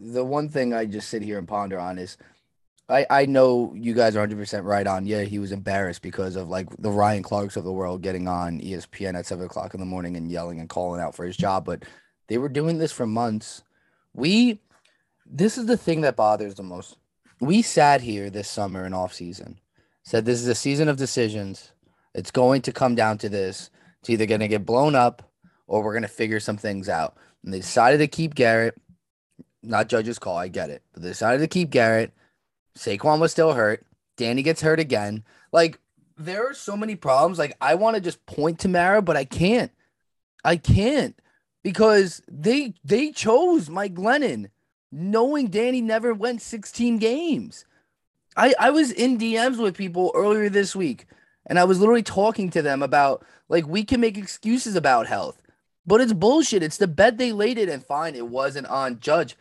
[0.00, 2.16] The one thing I just sit here and ponder on is
[2.88, 5.06] I, I know you guys are 100% right on.
[5.06, 8.60] Yeah, he was embarrassed because of like the Ryan Clarks of the world getting on
[8.60, 11.66] ESPN at seven o'clock in the morning and yelling and calling out for his job.
[11.66, 11.84] But
[12.28, 13.62] they were doing this for months.
[14.14, 14.60] We,
[15.26, 16.96] this is the thing that bothers the most.
[17.40, 19.60] We sat here this summer and off season,
[20.02, 21.72] said this is a season of decisions.
[22.14, 23.70] It's going to come down to this.
[24.00, 25.30] It's either going to get blown up
[25.66, 27.16] or we're going to figure some things out.
[27.44, 28.76] And they decided to keep Garrett.
[29.62, 30.82] Not Judge's call, I get it.
[30.92, 32.12] But they decided to keep Garrett.
[32.76, 33.84] Saquon was still hurt.
[34.16, 35.24] Danny gets hurt again.
[35.52, 35.78] Like,
[36.16, 37.38] there are so many problems.
[37.38, 39.70] Like, I want to just point to Mara, but I can't.
[40.44, 41.18] I can't
[41.62, 44.50] because they they chose Mike Glennon,
[44.90, 47.64] knowing Danny never went 16 games.
[48.36, 51.06] I, I was in DMs with people earlier this week,
[51.46, 55.42] and I was literally talking to them about like we can make excuses about health.
[55.86, 56.62] But it's bullshit.
[56.62, 59.36] It's the bet they laid it, and fine, it wasn't on Judge.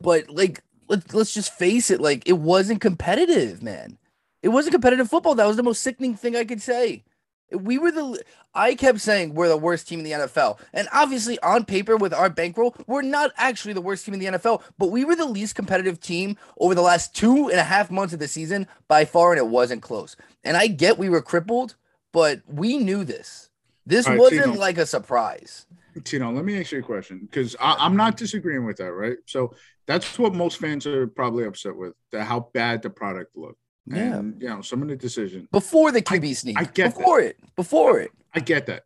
[0.00, 2.00] But like, let's let's just face it.
[2.00, 3.98] Like, it wasn't competitive, man.
[4.42, 5.34] It wasn't competitive football.
[5.34, 7.02] That was the most sickening thing I could say.
[7.50, 8.22] We were the
[8.54, 10.58] I kept saying we're the worst team in the NFL.
[10.72, 14.26] And obviously on paper with our bankroll, we're not actually the worst team in the
[14.26, 17.90] NFL, but we were the least competitive team over the last two and a half
[17.90, 20.16] months of the season by far, and it wasn't close.
[20.44, 21.76] And I get we were crippled,
[22.12, 23.50] but we knew this.
[23.86, 24.58] This right, wasn't Tino.
[24.58, 25.66] like a surprise.
[26.04, 29.16] Tino, let me ask you a question because I'm not disagreeing with that, right?
[29.26, 29.54] So
[29.86, 33.58] that's what most fans are probably upset with the, how bad the product looked.
[33.90, 34.16] Yeah.
[34.18, 35.48] And, you know, some of the decisions.
[35.50, 36.58] Before the QB sneak.
[36.58, 36.96] I get that.
[36.96, 37.36] before it.
[37.56, 38.10] Before it.
[38.34, 38.84] I get that.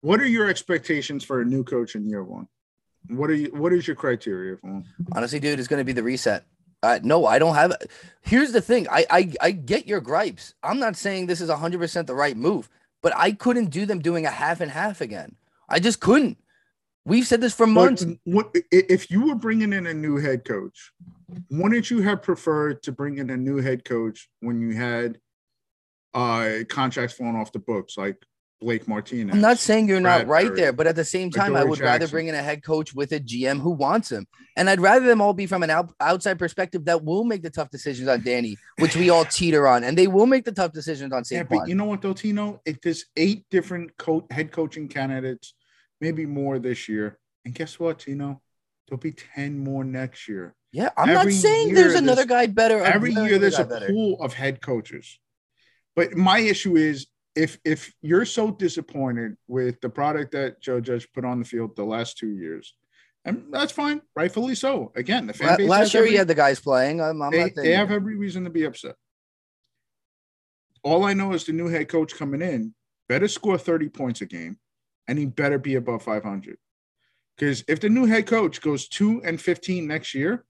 [0.00, 2.46] What are your expectations for a new coach in year one?
[3.08, 3.50] What are you?
[3.52, 4.84] What is your criteria for one?
[5.12, 6.44] Honestly, dude, it's going to be the reset.
[6.82, 7.72] Uh, no, I don't have.
[8.22, 8.86] Here's the thing.
[8.90, 10.54] I, I I get your gripes.
[10.62, 12.68] I'm not saying this is 100 percent the right move,
[13.02, 15.36] but I couldn't do them doing a half and half again.
[15.68, 16.38] I just couldn't.
[17.06, 18.06] We've said this for months.
[18.24, 20.92] What if you were bringing in a new head coach?
[21.50, 25.18] Wouldn't you have preferred to bring in a new head coach when you had
[26.14, 28.16] uh contracts falling off the books like
[28.62, 29.34] Blake Martinez?
[29.34, 32.08] I'm not saying you're not right there, but at the same time, I would rather
[32.08, 35.20] bring in a head coach with a GM who wants him, and I'd rather them
[35.20, 38.56] all be from an out, outside perspective that will make the tough decisions on Danny,
[38.78, 41.68] which we all teeter on, and they will make the tough decisions on Yeah, but
[41.68, 42.62] you know what though, Tino?
[42.64, 45.52] If there's eight different co- head coaching candidates,
[46.04, 48.42] maybe more this year, and guess what, You know,
[48.86, 50.54] There'll be ten more next year.
[50.70, 52.78] yeah, I'm not saying there's another guy better.
[52.84, 53.86] every year there's a better.
[53.86, 55.18] pool of head coaches
[55.96, 61.06] but my issue is if if you're so disappointed with the product that joe judge
[61.14, 62.74] put on the field the last two years
[63.24, 66.34] and that's fine rightfully so again the fan base Last year, every, he had the
[66.44, 67.00] guys playing.
[67.00, 68.96] I'm, I'm they, they have every reason to be upset
[70.82, 72.74] all i know is the new head coach coming in
[73.08, 74.58] better score 30 points a game
[75.08, 76.56] and he better be above 500
[77.36, 80.44] because if the new head coach goes 2 and 15 next year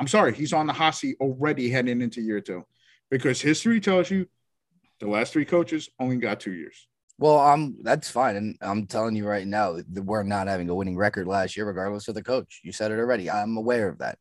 [0.00, 2.64] I'm sorry, he's on the hot seat already heading into year two
[3.10, 4.26] because history tells you
[4.98, 6.88] the last three coaches only got two years.
[7.18, 10.96] Well, I'm that's fine, and I'm telling you right now we're not having a winning
[10.96, 12.60] record last year, regardless of the coach.
[12.64, 13.30] You said it already.
[13.30, 14.18] I'm aware of that.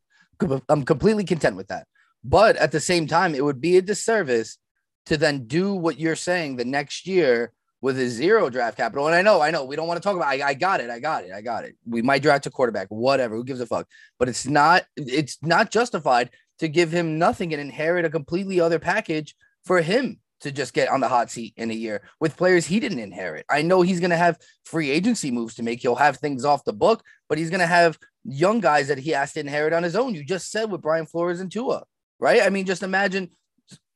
[0.68, 1.88] I'm completely content with that.
[2.26, 4.58] But at the same time, it would be a disservice
[5.06, 9.08] to then do what you're saying the next year with a zero draft capital.
[9.08, 10.28] And I know, I know, we don't want to talk about.
[10.28, 11.76] I, I got it, I got it, I got it.
[11.86, 13.36] We might draft a quarterback, whatever.
[13.36, 13.88] Who gives a fuck?
[14.18, 14.84] But it's not.
[14.98, 20.20] It's not justified to give him nothing and inherit a completely other package for him
[20.42, 23.46] to just get on the hot seat in a year with players he didn't inherit.
[23.50, 25.82] I know he's going to have free agency moves to make.
[25.82, 29.12] He'll have things off the book, but he's going to have young guys that he
[29.12, 30.16] has to inherit on his own.
[30.16, 31.84] You just said with Brian Flores and Tua,
[32.20, 32.42] right?
[32.42, 33.30] I mean, just imagine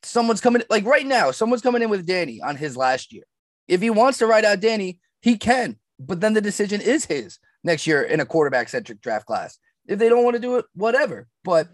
[0.04, 3.24] someone's coming like right now, someone's coming in with Danny on his last year.
[3.68, 7.40] If he wants to write out Danny, he can, but then the decision is his
[7.64, 9.58] next year in a quarterback centric draft class.
[9.88, 11.28] If they don't want to do it, whatever.
[11.44, 11.70] But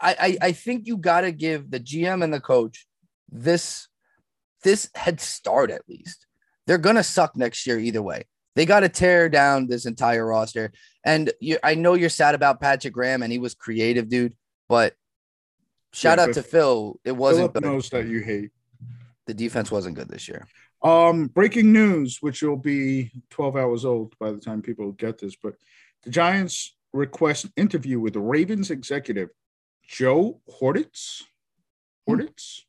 [0.00, 2.86] I, I, I think you got to give the GM and the coach
[3.30, 3.88] this
[4.64, 6.26] this head start at least.
[6.66, 8.24] They're gonna suck next year either way.
[8.56, 10.72] They got to tear down this entire roster.
[11.04, 14.34] And you, I know you're sad about Patrick Graham, and he was creative, dude.
[14.68, 14.94] But
[15.92, 16.98] shout Yeah, out but to Phil.
[17.04, 17.62] It wasn't Philip good.
[17.62, 18.50] knows that you hate.
[19.26, 20.46] The defense wasn't good this year.
[20.82, 25.34] Um, breaking news, which will be 12 hours old by the time people get this,
[25.42, 25.54] but
[26.04, 29.30] the Giants request interview with the Ravens executive
[29.86, 31.22] Joe Hortiz.
[32.06, 32.64] Hortiz,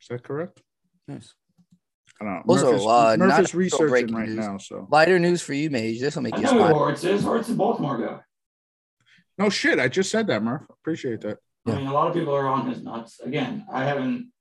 [0.00, 0.62] is that correct?
[1.06, 1.34] Nice.
[2.20, 2.42] I don't know.
[2.48, 4.36] Also, Murph is, uh, Murph not is researching breaking right news.
[4.36, 6.00] now, so Lighter news for you, Mage.
[6.00, 6.74] This will make I you know who smile.
[6.74, 7.22] Hortz is.
[7.22, 8.20] Hortz is a Baltimore guy.
[9.38, 9.78] no shit.
[9.78, 10.62] I just said that, Murph.
[10.68, 11.38] Appreciate that.
[11.64, 11.74] Yeah.
[11.74, 13.20] I mean, a lot of people are on his nuts.
[13.20, 14.32] Again, I haven't.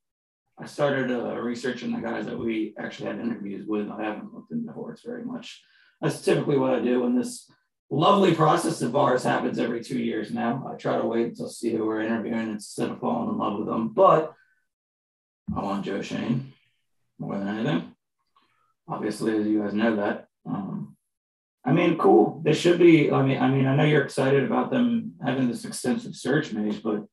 [0.59, 3.89] I started uh, researching the guys that we actually had interviews with.
[3.89, 5.61] I haven't looked into Hortz very much.
[6.01, 7.49] That's typically what I do when this
[7.89, 10.67] lovely process of ours happens every two years now.
[10.71, 13.67] I try to wait until see who we're interviewing instead of falling in love with
[13.67, 13.89] them.
[13.89, 14.33] But
[15.55, 16.53] I want Joe Schoen
[17.19, 17.91] more than anything.
[18.87, 20.27] Obviously, as you guys know that.
[20.45, 20.95] Um,
[21.65, 22.41] I mean, cool.
[22.43, 23.11] They should be.
[23.11, 26.79] I mean, I mean, I know you're excited about them having this extensive search maze,
[26.79, 27.05] but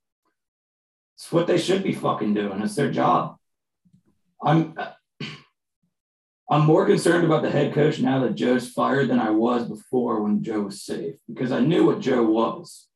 [1.14, 2.60] it's what they should be fucking doing.
[2.60, 3.36] It's their job.
[4.42, 4.76] I'm
[6.50, 10.22] I'm more concerned about the head coach now that Joe's fired than I was before
[10.22, 12.86] when Joe was safe because I knew what Joe was.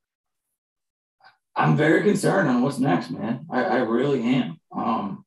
[1.57, 3.47] I'm very concerned on what's next, man.
[3.51, 4.61] I, I really am.
[4.71, 5.25] Um,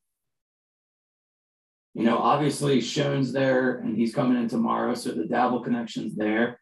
[1.93, 6.59] you know, obviously Schoen's there and he's coming in tomorrow, so the Daboll connection's there.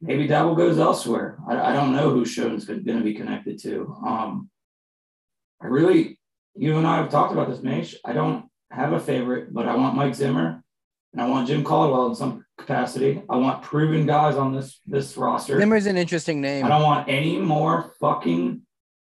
[0.00, 1.38] Maybe Daboll goes elsewhere.
[1.48, 3.96] I, I don't know who Schoen's going to be connected to.
[4.04, 4.50] Um,
[5.60, 6.18] I really,
[6.54, 7.96] you and I have talked about this, Mage.
[8.04, 10.62] I don't have a favorite, but I want Mike Zimmer
[11.12, 13.22] and I want Jim Caldwell in some capacity.
[13.28, 15.58] I want proven guys on this this roster.
[15.58, 16.64] Zimmer's an interesting name.
[16.64, 18.62] I don't want any more fucking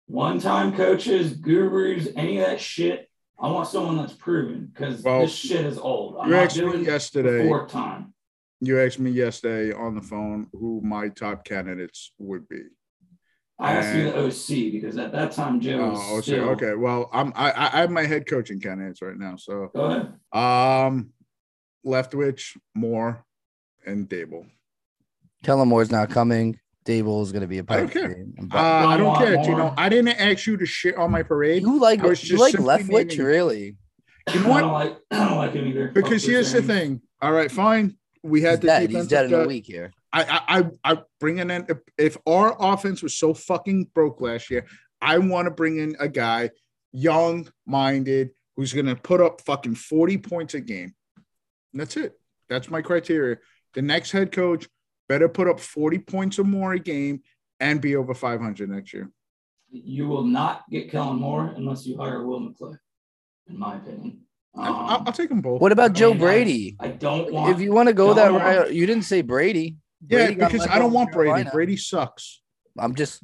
[0.08, 3.10] one time coaches, gurus, any of that shit.
[3.40, 6.18] I want someone that's proven because Well, this shit is old.
[6.20, 7.48] I'm You not asked me doing yesterday.
[7.48, 8.14] fourth time.
[8.62, 12.62] You asked me yesterday on the phone who my top candidates would be.
[13.58, 16.22] I asked you the OC because at that time Joe was Oh, okay.
[16.24, 16.50] still.
[16.50, 16.74] okay.
[16.76, 19.36] Well, I'm I, I I have my head coaching candidates right now.
[19.38, 20.14] So Go ahead.
[20.34, 21.12] um
[21.86, 23.24] Leftwich, Moore,
[23.86, 24.48] and Daboll.
[25.44, 26.60] Kellen Moore's not coming.
[26.86, 28.26] Daboll is going to be a I don't pipe care.
[28.52, 29.34] Uh, I don't care.
[29.44, 31.62] You know, I didn't ask you to shit on my parade.
[31.64, 33.78] you like I was you like Leftwich, naming- really?
[34.34, 34.62] You know I what?
[34.62, 35.88] don't like I don't like him either.
[35.90, 37.02] Because Chris here's the thing.
[37.22, 37.96] All right, fine.
[38.24, 38.90] We He's had the dead.
[38.90, 39.92] He's dead in a week here.
[40.16, 44.50] I I I, I bring in if, if our offense was so fucking broke last
[44.50, 44.66] year,
[45.02, 46.52] I want to bring in a guy
[46.94, 50.96] young minded who's gonna put up fucking 40 points a game.
[51.74, 52.14] And that's it.
[52.48, 53.38] That's my criteria.
[53.74, 54.68] The next head coach
[55.10, 57.22] better put up 40 points or more a game
[57.60, 59.12] and be over 500 next year.
[59.70, 62.78] You will not get Kellen Moore unless you hire Will McClay,
[63.50, 64.22] in my opinion.
[64.56, 65.60] I- I'll, Um, I'll take them both.
[65.60, 66.78] What about Joe mean, Brady?
[66.80, 67.54] I don't want.
[67.54, 69.76] If you want to go that route, you didn't say Brady.
[70.10, 71.50] Yeah, Brady because I don't want Brady.
[71.52, 72.42] Brady sucks.
[72.78, 73.24] I'm just,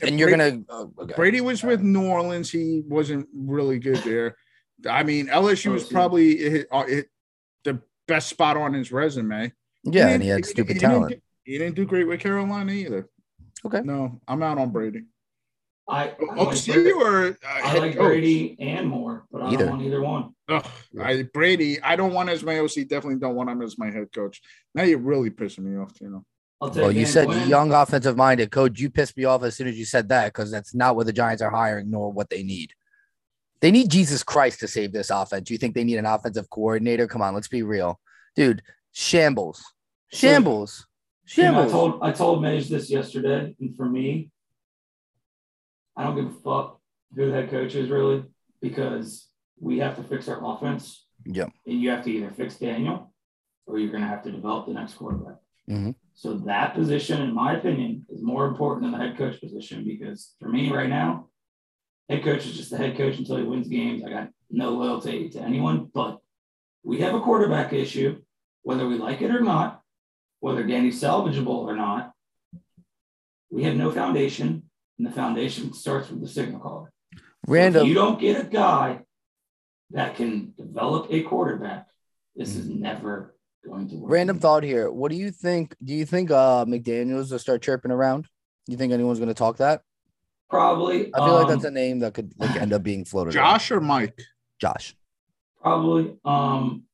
[0.00, 0.64] If and you're Brady- gonna.
[0.68, 1.14] oh, okay.
[1.14, 2.50] Brady was with New Orleans.
[2.50, 4.36] He wasn't really good there.
[4.88, 7.06] I mean, LSU was probably it, it,
[7.64, 9.52] the best spot on his resume.
[9.84, 11.22] Yeah, and didn't- he had stupid didn't talent.
[11.44, 13.08] He didn't do great with Carolina either.
[13.64, 13.80] Okay.
[13.82, 15.04] No, I'm out on Brady.
[15.88, 18.00] I, I Oh, like see, Brady, or uh, I head like coach?
[18.02, 19.64] Brady and more, but I Either.
[19.64, 20.34] don't want either one.
[20.48, 20.66] Ugh,
[21.00, 22.88] I, Brady, I don't want as my OC.
[22.88, 24.40] Definitely don't want him as my head coach.
[24.74, 26.00] Now you're really pissing me off.
[26.00, 26.24] You know.
[26.60, 27.48] I'll Well, you said Quinn.
[27.48, 28.80] young offensive minded coach.
[28.80, 31.12] You pissed me off as soon as you said that because that's not what the
[31.12, 32.72] Giants are hiring nor what they need.
[33.60, 35.50] They need Jesus Christ to save this offense.
[35.50, 37.06] You think they need an offensive coordinator?
[37.06, 38.00] Come on, let's be real,
[38.34, 38.62] dude.
[38.92, 39.62] Shambles,
[40.12, 40.86] shambles,
[41.28, 44.30] Tim, I told I told Mage this yesterday, and for me,
[45.96, 46.80] I don't give a fuck
[47.14, 48.24] who the head coach is really
[48.62, 49.27] because
[49.60, 51.06] we have to fix our offense.
[51.24, 51.50] Yep.
[51.66, 53.12] And you have to either fix Daniel
[53.66, 55.36] or you're going to have to develop the next quarterback.
[55.68, 55.94] Mhm.
[56.14, 60.34] So that position, in my opinion, is more important than the head coach position because
[60.40, 61.28] for me right now,
[62.08, 64.02] head coach is just the head coach until he wins games.
[64.02, 66.20] I got no loyalty to anyone, but
[66.82, 68.22] we have a quarterback issue,
[68.62, 69.82] whether we like it or not,
[70.40, 72.12] whether Danny's salvageable or not.
[73.50, 76.92] We have no foundation, and the foundation starts with the signal caller.
[77.14, 77.82] So Random.
[77.82, 79.04] If you don't get a guy
[79.90, 81.86] that can develop a quarterback,
[82.36, 83.34] this is never
[83.66, 84.10] going to work.
[84.10, 84.90] Random thought here.
[84.90, 85.74] What do you think?
[85.82, 88.22] Do you think uh McDaniels will start chirping around?
[88.66, 89.82] Do you think anyone's going to talk that?
[90.50, 91.12] Probably.
[91.14, 93.34] I feel like um, that's a name that could like end up being floated.
[93.34, 93.44] around.
[93.44, 94.18] Josh or Mike?
[94.58, 94.96] Josh,
[95.60, 96.16] probably.
[96.24, 96.84] Um,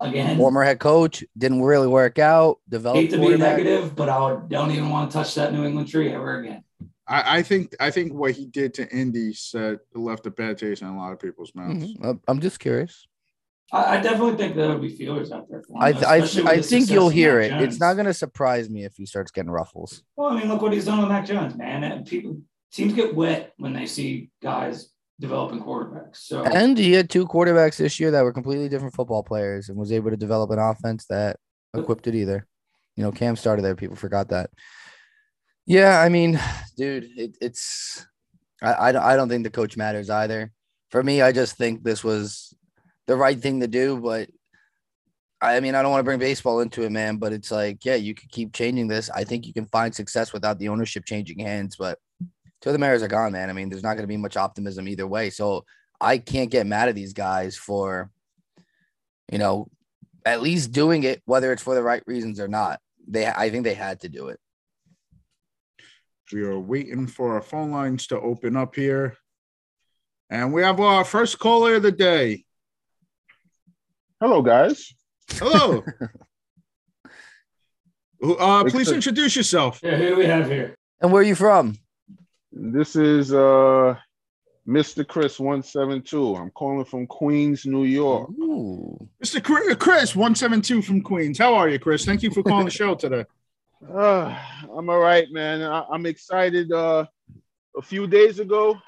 [0.00, 2.58] again, former head coach, didn't really work out.
[2.68, 5.88] Developed hate to be negative, but I don't even want to touch that New England
[5.88, 6.63] tree ever again.
[7.06, 10.82] I, I think I think what he did to Indy said left a bad taste
[10.82, 11.94] in a lot of people's mouths.
[11.94, 12.04] Mhm.
[12.04, 13.06] Uh, I'm just curious.
[13.72, 15.82] I, I definitely think there will be feelers out there for him.
[15.82, 17.50] I I, I think you'll hear it.
[17.50, 17.62] Jones.
[17.64, 20.02] It's not going to surprise me if he starts getting ruffles.
[20.16, 21.84] Well, I mean, look what he's done with Mac Jones, man.
[21.84, 22.40] And people
[22.72, 24.90] teams get wet when they see guys
[25.20, 26.16] developing quarterbacks.
[26.16, 29.78] So And he had two quarterbacks this year that were completely different football players and
[29.78, 31.36] was able to develop an offense that
[31.74, 32.46] equipped it either.
[32.96, 33.74] You know, Cam started there.
[33.76, 34.50] People forgot that.
[35.66, 36.40] Yeah, I mean,
[36.76, 38.06] dude, it, it's
[38.62, 40.50] I, I don't- I don't think the coach matters either.
[40.90, 42.54] For me, I just think this was
[43.06, 44.00] the right thing to do.
[44.00, 44.30] But
[45.40, 47.16] I mean, I don't want to bring baseball into it, man.
[47.16, 49.10] But it's like, yeah, you could keep changing this.
[49.10, 51.76] I think you can find success without the ownership changing hands.
[51.76, 51.98] But
[52.60, 53.50] till the Mariners are gone, man.
[53.50, 55.30] I mean, there's not going to be much optimism either way.
[55.30, 55.64] So
[56.00, 58.10] I can't get mad at these guys for,
[59.30, 59.68] you know,
[60.24, 62.80] at least doing it, whether it's for the right reasons or not.
[63.06, 64.38] They, I think they had to do it.
[66.32, 69.16] We are waiting for our phone lines to open up here.
[70.30, 72.44] And we have our first caller of the day.
[74.20, 74.94] Hello, guys.
[75.30, 75.84] Hello.
[78.22, 78.94] Uh, please Excellent.
[78.96, 79.80] introduce yourself.
[79.82, 80.74] yeah, who do we have here?
[81.02, 81.76] And where are you from?
[82.50, 83.96] This is uh,
[84.66, 85.06] Mr.
[85.06, 86.34] Chris one seven two.
[86.34, 88.30] I'm calling from Queens, New York.
[88.30, 89.10] Ooh.
[89.22, 89.42] Mr.
[89.78, 91.36] Chris, 172 from Queens.
[91.36, 92.06] How are you, Chris?
[92.06, 93.26] Thank you for calling the show today.
[93.92, 94.36] Uh,
[94.76, 95.62] I'm all right, man.
[95.62, 96.72] I, I'm excited.
[96.72, 97.06] Uh,
[97.76, 98.78] a few days ago,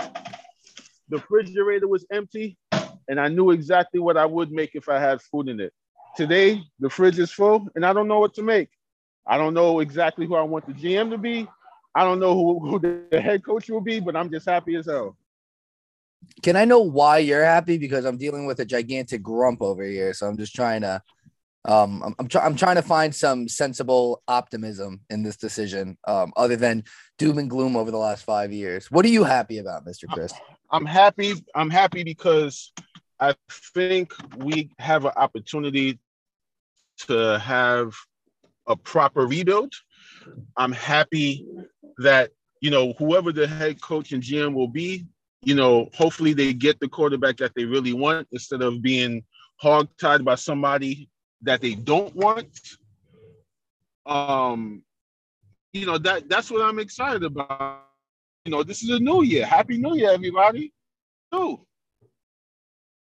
[1.09, 2.57] the refrigerator was empty,
[3.09, 5.72] and I knew exactly what I would make if I had food in it.
[6.16, 8.70] Today, the fridge is full, and I don't know what to make.
[9.26, 11.47] I don't know exactly who I want the GM to be.
[11.94, 12.78] I don't know who, who
[13.11, 15.16] the head coach will be, but I'm just happy as hell.
[16.42, 17.78] Can I know why you're happy?
[17.78, 20.14] Because I'm dealing with a gigantic grump over here.
[20.14, 21.03] So I'm just trying to
[21.67, 26.33] Um, I'm I'm, try- I'm trying to find some sensible optimism in this decision, um,
[26.37, 26.85] other than
[27.19, 28.91] doom and gloom over the last five years.
[28.91, 30.09] What are you happy about, Mr.
[30.09, 30.33] Chris?
[30.71, 31.35] I'm happy.
[31.55, 32.73] I'm happy because
[33.19, 33.35] I
[33.75, 35.99] think we have an opportunity
[37.09, 37.95] to have
[38.69, 39.73] a proper rebuild.
[40.57, 41.45] I'm happy
[41.99, 45.05] that you know whoever the head coach and GM will be,
[45.43, 49.25] you know, hopefully they get the quarterback that they really want instead of being
[49.62, 51.09] hogtied by somebody
[51.43, 52.49] that they don't want.
[54.05, 54.82] Um,
[55.72, 57.82] you know that that's what I'm excited about.
[58.45, 59.45] You know, this is a new year.
[59.45, 60.72] Happy New Year, everybody.
[61.32, 61.66] New.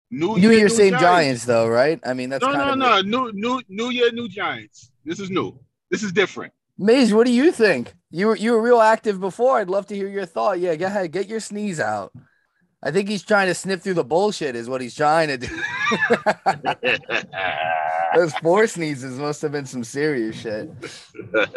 [0.10, 2.00] New You and your new same Giants, though, right?
[2.06, 3.26] I mean, that's No, kind no, of no.
[3.26, 4.92] New, new, new year, new Giants.
[5.06, 5.60] This is new.
[5.92, 6.54] This is different.
[6.78, 7.94] Maze, what do you think?
[8.10, 9.58] You were you were real active before.
[9.58, 10.60] I'd love to hear your thought.
[10.60, 12.14] Yeah, go ahead, get your sneeze out.
[12.84, 15.48] I think he's trying to sniff through the bullshit, is what he's trying to do.
[18.16, 20.70] Those four sneezes must have been some serious shit.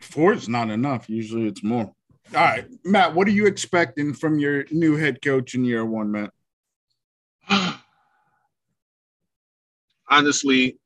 [0.00, 1.10] Four is not enough.
[1.10, 1.92] Usually it's more.
[2.34, 6.10] All right, Matt, what are you expecting from your new head coach in year one,
[6.12, 6.30] Matt?
[10.08, 10.78] Honestly,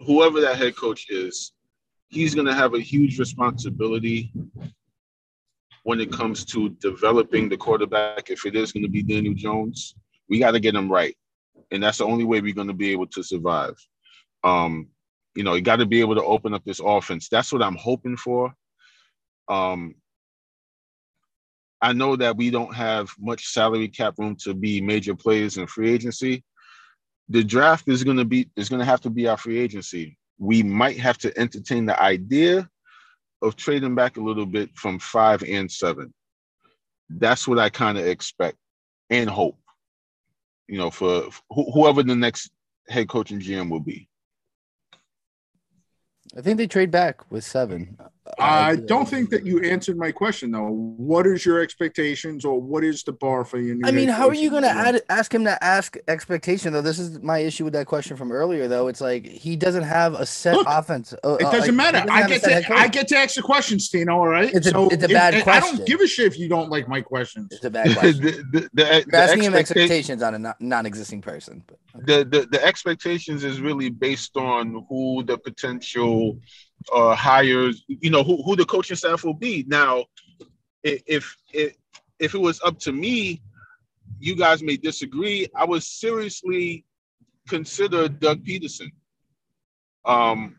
[0.00, 1.52] whoever that head coach is,
[2.08, 4.32] he's going to have a huge responsibility
[5.84, 8.30] when it comes to developing the quarterback.
[8.30, 9.94] If it is going to be Daniel Jones,
[10.28, 11.16] we got to get him right,
[11.70, 13.76] and that's the only way we're going to be able to survive.
[14.44, 14.88] Um,
[15.34, 17.28] you know, you got to be able to open up this offense.
[17.28, 18.54] That's what I'm hoping for.
[19.48, 19.94] Um,
[21.80, 25.66] I know that we don't have much salary cap room to be major players in
[25.66, 26.44] free agency.
[27.28, 30.16] The draft is going to be is going to have to be our free agency.
[30.38, 32.68] We might have to entertain the idea
[33.42, 36.14] of trading back a little bit from five and seven.
[37.10, 38.56] That's what I kind of expect
[39.10, 39.58] and hope.
[40.68, 42.50] You know, for wh- whoever the next
[42.88, 44.08] head coach and GM will be.
[46.36, 47.98] I think they trade back with seven.
[48.38, 50.70] I don't think that you answered my question though.
[50.70, 53.80] What is your expectations, or what is the bar for you?
[53.84, 54.94] I mean, how are you going to year one?
[54.94, 56.80] add, ask him to ask expectation though?
[56.80, 58.86] This is my issue with that question from earlier though.
[58.86, 61.12] It's like he doesn't have a set Look, offense.
[61.24, 62.06] uh, It uh, doesn't like, matter.
[62.06, 62.74] doesn't I get to.
[62.74, 64.14] I get to ask the questions, Tino.
[64.14, 64.54] All right.
[64.54, 65.74] It's a- it's a bad I question.
[65.74, 67.48] I don't give a shit if you don't like my questions.
[67.50, 68.24] It's a bad question.
[68.24, 71.64] the, the, the, You're the asking him expectations on a non- non-existing person.
[71.66, 76.21] But the, the the expectations is really based on who the potential
[76.92, 80.04] uh hires you know who, who the coaching staff will be now
[80.82, 81.76] if if
[82.18, 83.40] if it was up to me
[84.18, 86.84] you guys may disagree i would seriously
[87.48, 88.90] consider doug pederson
[90.04, 90.56] um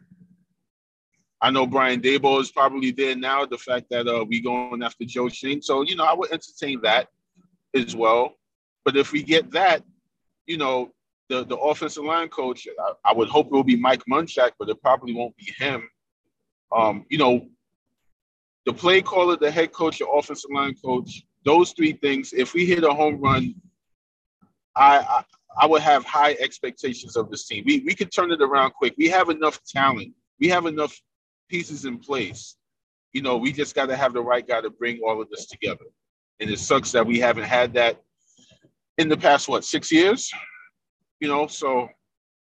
[1.43, 3.45] I know Brian Daboll is probably there now.
[3.45, 6.79] The fact that uh, we going after Joe Schoen, so you know I would entertain
[6.83, 7.09] that
[7.75, 8.35] as well.
[8.85, 9.83] But if we get that,
[10.47, 10.93] you know,
[11.33, 14.69] the the offensive line coach, I, I would hope it will be Mike Munchak, but
[14.69, 15.89] it probably won't be him.
[16.71, 17.47] Um, you know,
[18.65, 22.33] the play caller, the head coach, the offensive line coach, those three things.
[22.33, 23.55] If we hit a home run,
[24.75, 25.23] I I,
[25.61, 27.63] I would have high expectations of this team.
[27.65, 28.93] We we could turn it around quick.
[28.97, 30.13] We have enough talent.
[30.39, 30.95] We have enough
[31.49, 32.57] pieces in place.
[33.11, 35.45] You know, we just got to have the right guy to bring all of this
[35.45, 35.85] together.
[36.39, 38.01] And it sucks that we haven't had that
[38.97, 40.31] in the past what six years
[41.23, 41.87] you know so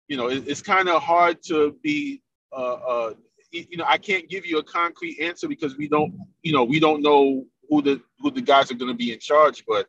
[0.08, 3.14] you know it, it's kind of hard to be uh, uh
[3.52, 6.12] you know i can't give you a concrete answer because we don't
[6.42, 9.20] you know we don't know who the who the guys are going to be in
[9.20, 9.88] charge but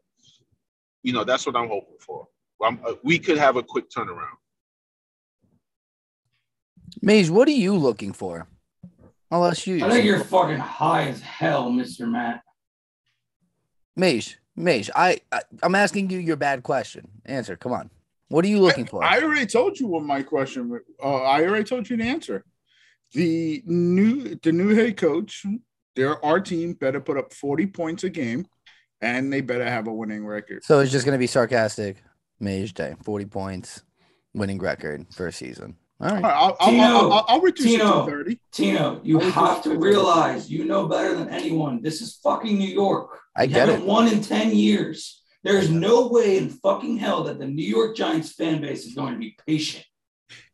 [1.03, 2.29] you know that's what i'm hoping for
[2.63, 4.37] I'm, uh, we could have a quick turnaround
[7.03, 8.49] Maze, what are you looking for?
[9.31, 9.85] I'll ask you.
[9.85, 12.09] I think you're fucking high as hell, Mr.
[12.09, 12.43] Matt.
[13.95, 17.09] Mage, Mage, I, I I'm asking you your bad question.
[17.27, 17.55] Answer.
[17.55, 17.91] Come on.
[18.29, 19.05] What are you looking for?
[19.05, 20.81] I already told you what my question.
[21.03, 22.45] Uh, I already told you the answer.
[23.13, 25.45] The new the new head coach,
[25.95, 28.47] their our team better put up forty points a game,
[29.01, 30.65] and they better have a winning record.
[30.65, 32.03] so it's just gonna be sarcastic.
[32.39, 33.83] Mage Day, 40 points,
[34.35, 35.75] winning record first season.
[35.99, 36.23] All All right.
[36.23, 38.05] right, I'll, I'll, Tino, I'll, I'll, I'll reduce it Tino.
[38.05, 38.39] to thirty.
[38.53, 41.81] Tino, you I would have just to realize you know better than anyone.
[41.81, 43.19] This is fucking New York.
[43.35, 43.87] I You get haven't it.
[43.87, 45.16] won in 10 years.
[45.47, 49.13] There's no way in fucking hell that the New York Giants fan base is going
[49.13, 49.85] to be patient.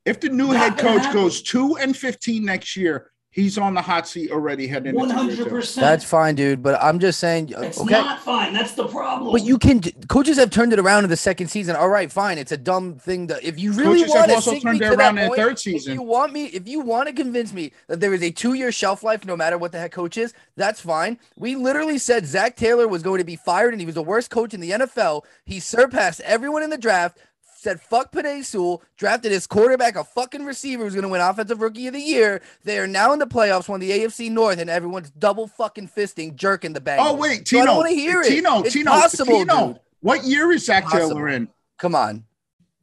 [0.05, 3.83] If the new Not head coach goes two and fifteen next year, he's on the
[3.83, 5.75] hot seat already heading into year 100%.
[5.75, 6.63] That's fine, dude.
[6.63, 7.55] But I'm just saying.
[7.57, 7.91] Uh, it's okay.
[7.91, 8.53] not fine.
[8.53, 9.33] That's the problem.
[9.33, 11.75] But you can coaches have turned it around in the second season.
[11.75, 12.39] All right, fine.
[12.39, 14.87] It's a dumb thing to if you really Coaches have want to also turned me
[14.87, 17.09] it to around that in the point, third If you want me, if you want
[17.09, 19.93] to convince me that there is a two-year shelf life, no matter what the head
[19.93, 21.19] coach is, that's fine.
[21.37, 24.31] We literally said Zach Taylor was going to be fired and he was the worst
[24.31, 25.23] coach in the NFL.
[25.45, 27.19] He surpassed everyone in the draft.
[27.63, 31.61] Said fuck Penei Sewell, drafted his quarterback a fucking receiver who's going to win Offensive
[31.61, 32.43] Rookie of the Year.
[32.65, 36.35] They are now in the playoffs, won the AFC North, and everyone's double fucking fisting,
[36.35, 36.99] jerking the bag.
[37.01, 37.67] Oh wait, So I Tino.
[37.67, 38.31] don't want to hear it.
[38.31, 39.67] Tino, it's Tino, possible, Tino.
[39.69, 39.81] dude.
[40.01, 41.11] What year is Zach Possible.
[41.11, 41.49] Taylor in?
[41.79, 42.25] Come on,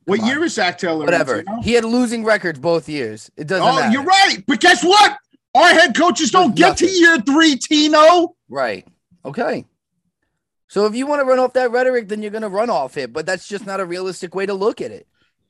[0.06, 0.28] What on.
[0.28, 1.40] year is Zach Taylor whatever.
[1.40, 1.46] in?
[1.46, 1.62] Tino?
[1.62, 3.30] He had losing records both years.
[3.36, 3.92] It doesn't Oh, matter.
[3.92, 4.38] you're right.
[4.48, 5.18] But guess what?
[5.56, 8.34] Our head coaches don't There's get to year three, Tino.
[8.48, 8.88] Right.
[9.26, 9.66] Okay.
[10.70, 12.96] So if you want to run off that rhetoric, then you're going to run off
[12.96, 13.12] it.
[13.12, 15.08] But that's just not a realistic way to look at it.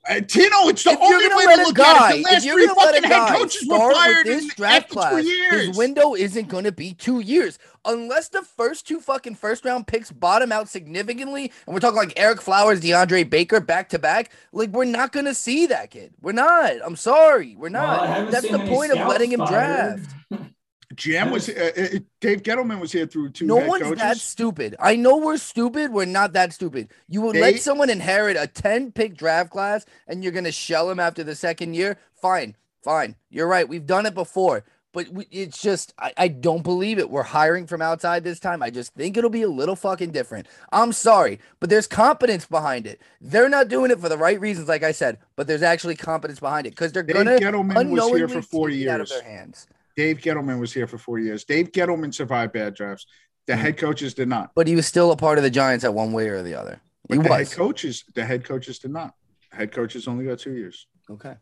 [0.09, 2.17] Uh, Tino, it's the if only way to look guy, at it.
[2.17, 4.76] The last three gonna let a fucking head coaches were fired with in this draft
[4.84, 5.67] after class, two years.
[5.67, 9.88] his window isn't going to be two years unless the first two fucking first round
[9.88, 11.51] picks bottom out significantly.
[11.67, 14.32] And we're talking like Ereck Flowers, DeAndre Baker, back to back.
[14.53, 16.13] Like we're not going to see that kid.
[16.22, 16.76] We're not.
[16.84, 17.99] I'm sorry, we're not.
[17.99, 20.01] I haven't That's the point of letting him fired.
[20.32, 20.45] draft.
[20.95, 23.99] Jam was uh, uh, Dave Gettleman was here through two No one's coaches.
[23.99, 24.75] that stupid.
[24.79, 25.91] I know we're stupid.
[25.93, 26.89] We're not that stupid.
[27.07, 30.51] You would They- let someone inherit a 10 pick draft class and you're going to
[30.51, 31.97] shell him after the second year.
[32.19, 32.55] Fine.
[32.83, 33.15] Fine.
[33.29, 33.69] You're right.
[33.69, 34.63] We've done it before.
[34.91, 37.11] But we, it's just, I, I don't believe it.
[37.11, 38.63] We're hiring from outside this time.
[38.63, 40.47] I just think it'll be a little fucking different.
[40.71, 42.99] I'm sorry, but there's competence behind it.
[43.21, 46.39] They're not doing it for the right reasons, like I said, but there's actually competence
[46.39, 49.09] behind it because they're Dave going to Gettleman was here for four it out of
[49.09, 49.21] years.
[49.21, 49.67] their hands.
[49.99, 51.43] Dave Gettleman was here for four years.
[51.43, 53.05] Dave Gettleman survived bad drafts.
[53.47, 53.57] The Mm.
[53.57, 54.51] head coaches did not.
[54.55, 56.79] But he was still a part of the Giants at one way or the other.
[57.09, 57.49] He But the was.
[57.49, 59.13] head coaches, the head coaches did not.
[59.51, 60.87] Head coaches only got two years.
[61.09, 61.35] Okay.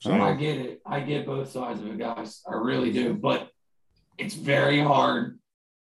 [0.00, 0.82] So I get it.
[0.84, 2.42] I get both sides of it, guys.
[2.46, 3.14] I really do.
[3.14, 3.50] But
[4.18, 5.38] it's very hard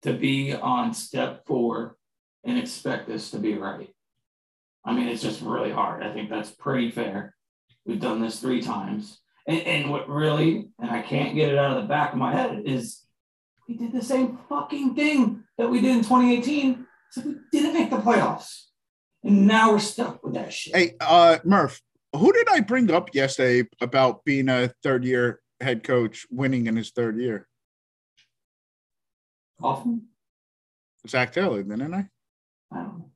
[0.01, 1.97] to be on step four
[2.43, 3.93] and expect this to be right.
[4.83, 6.01] I mean, it's just really hard.
[6.01, 7.35] I think that's pretty fair.
[7.85, 9.19] We've done this three times.
[9.49, 12.31] And, and what really, and I can't get it out of the back of my
[12.31, 13.01] head, is
[13.67, 16.85] we did the same fucking thing that we did in 2018.
[17.11, 18.65] So we didn't make the playoffs.
[19.23, 20.75] And now we're stuck with that shit.
[20.75, 21.81] Hey, uh, Murph,
[22.15, 26.75] who did I bring up yesterday about being a third year head coach, winning in
[26.75, 27.47] his third year?
[29.59, 30.09] Often.
[31.07, 32.07] Zach Taylor, didn't I?
[32.71, 33.11] I don't know.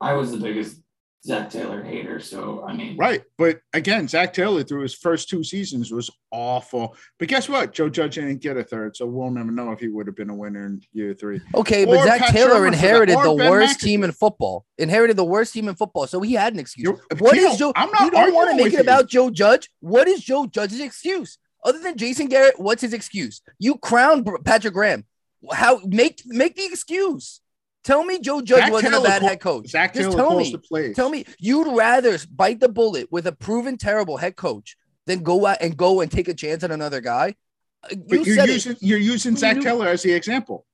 [0.00, 0.80] I was the biggest
[1.26, 3.22] Zach Taylor hater, so I mean, Right.
[3.36, 6.94] But again, Zach Taylor through his first two seasons was awful.
[7.18, 7.72] But guess what?
[7.72, 10.30] Joe Judge didn't get a third, so we'll never know if he would have been
[10.30, 11.40] a winner in year three.
[11.54, 13.82] Okay, but Zach Pat Taylor Shurmur for that, inherited or the Ben worst McAdoo.
[13.84, 14.64] team in football.
[14.78, 16.84] Inherited the worst team in football, so he had an excuse.
[16.84, 17.72] You're- What Tino, is Joe?
[17.74, 18.78] I'm not you don't want to make it you.
[18.80, 19.68] about Joe Judge.
[19.80, 21.38] What is Joe Judge's excuse?
[21.64, 23.42] Other than Jason Garrett, what's his excuse?
[23.58, 25.04] You crown Patrick Graham.
[25.52, 27.40] How make make the excuse?
[27.86, 29.68] Tell me Joe Judge Zach wasn't Taylor a bad head coach.
[29.68, 30.92] Zach Just Taylor tell me.
[30.92, 34.76] Tell me you'd rather bite the bullet with a proven terrible head coach
[35.06, 37.36] than go out and go and take a chance on another guy.
[37.84, 38.52] Uh, You But you're said it.
[38.54, 40.66] using you're using Zach Taylor as the example.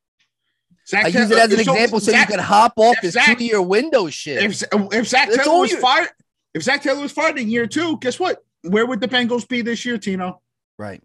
[0.88, 3.12] Zach I use it as an so example so Zach- you can hop off this
[3.12, 4.42] Zach- two-year window shit.
[4.42, 6.08] if if Zach That's Taylor was fired,
[6.54, 8.42] if Zach Taylor was fired in year two, guess what?
[8.62, 10.40] Where would the Bengals be this year, Tino?
[10.78, 11.02] Right,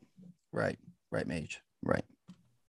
[0.54, 0.80] right,
[1.12, 1.60] right, Mage.
[1.84, 2.06] Right.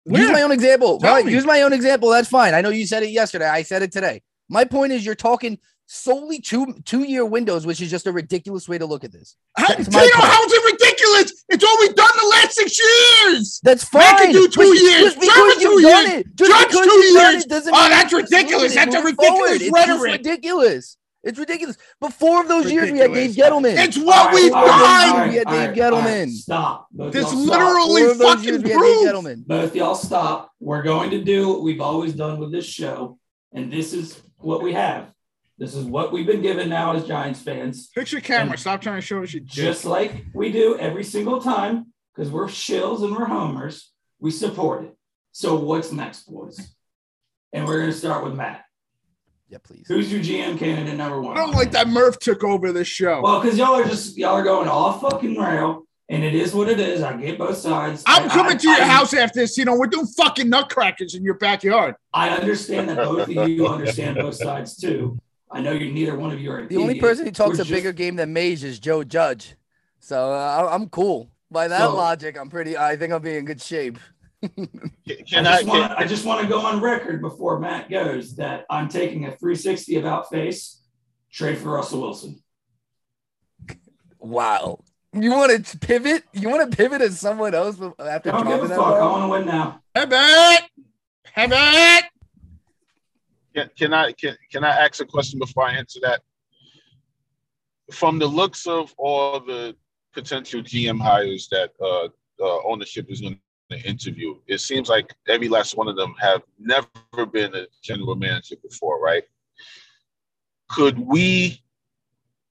[0.05, 0.21] Where?
[0.21, 0.99] Use my own example.
[0.99, 2.09] Right, use my own example.
[2.09, 2.53] That's fine.
[2.53, 3.47] I know you said it yesterday.
[3.47, 4.21] I said it today.
[4.49, 5.59] My point is, you're talking
[5.91, 9.35] solely two two year windows, which is just a ridiculous way to look at this.
[9.57, 11.43] How, Tino, how's it ridiculous?
[11.49, 13.59] It's all we've done the last six years.
[13.63, 14.31] That's Make it fine.
[14.31, 15.15] do two but years.
[15.15, 16.23] Just Trevor two years.
[16.35, 17.45] Judge two years.
[17.51, 18.75] Oh, that's ridiculous.
[18.75, 19.61] That's a ridiculous forward.
[19.61, 20.97] It's ridiculous.
[21.23, 21.75] It's ridiculous.
[21.99, 23.75] Before of those years, we had Dave Ridiculous.
[23.75, 23.85] Gettleman.
[23.87, 25.09] It's what we've All right, all right, done.
[25.11, 25.93] all right, We had Dave right, Gettleman.
[25.93, 26.87] all right, Stop.
[26.91, 27.59] Both This y'all stop.
[27.59, 29.03] literally Before of those fucking years, we Dave proves.
[29.05, 29.45] Gettleman.
[29.47, 30.51] Both y'all stop.
[30.61, 33.19] We're going to do what we've always done with this show,
[33.53, 35.11] and this is what we have.
[35.57, 37.89] This is what we've been given now as Giants fans.
[37.89, 38.57] Picture camera.
[38.57, 39.49] Stop trying to show us your dick.
[39.49, 43.91] Just like we do every single time, because we're shills and we're homers,
[44.21, 44.95] we support it.
[45.33, 46.73] So what's next, boys?
[47.51, 48.63] And we're going to start with Matt.
[49.49, 49.85] Yeah, please.
[49.87, 51.35] Who's your GM candidate number one?
[51.35, 53.21] I don't like that Murph took over this show.
[53.21, 56.69] Well, because y'all are just y'all are going off fucking rail, and it is what
[56.69, 57.01] it is.
[57.01, 58.03] I get both sides.
[58.05, 59.57] I'm I- coming I- to your I- house after this.
[59.57, 61.95] You know, we're doing fucking nutcrackers in your backyard.
[62.13, 65.17] I understand that both of you understand both sides too.
[65.51, 66.67] I know you neither one of you are.
[66.67, 69.55] The only person who talks We're a just- bigger game than Mage is Joe Judge.
[69.99, 70.35] So uh,
[70.69, 71.31] I- I'm cool.
[71.49, 72.77] By that So- logic, I'm pretty.
[72.77, 73.97] I think I'll be in good shape.
[74.41, 75.57] Can I I?
[75.57, 78.87] just, want, Can, I just want to go on record before Matt goes that I'm
[78.87, 80.81] taking a 360 about face
[81.31, 82.41] trade for Russell Wilson.
[84.19, 84.79] Wow.
[85.13, 86.23] You want to pivot?
[86.33, 88.79] You want to pivot as someone else after Don't give a fuck.
[88.79, 89.11] I ball?
[89.11, 89.81] want to win now.
[89.95, 90.69] Pivot.
[91.35, 92.05] Pivot.
[93.55, 94.11] can, can I?
[94.13, 96.21] Can, can I ask a question before I answer that?
[97.91, 99.75] From the looks of all the
[100.13, 102.05] potential GM hires that uh,
[102.43, 103.39] uh, ownership is going
[103.69, 108.15] to interview, it seems like every last one of them have never been a general
[108.15, 109.23] manager before, right?
[110.69, 111.61] Could we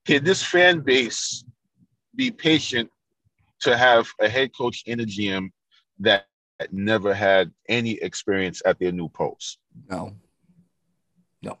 [0.05, 1.43] can this fan base
[2.15, 2.89] be patient
[3.61, 5.49] to have a head coach in a GM
[5.99, 6.25] that
[6.71, 9.59] never had any experience at their new post?
[9.89, 10.13] No.
[11.41, 11.57] No,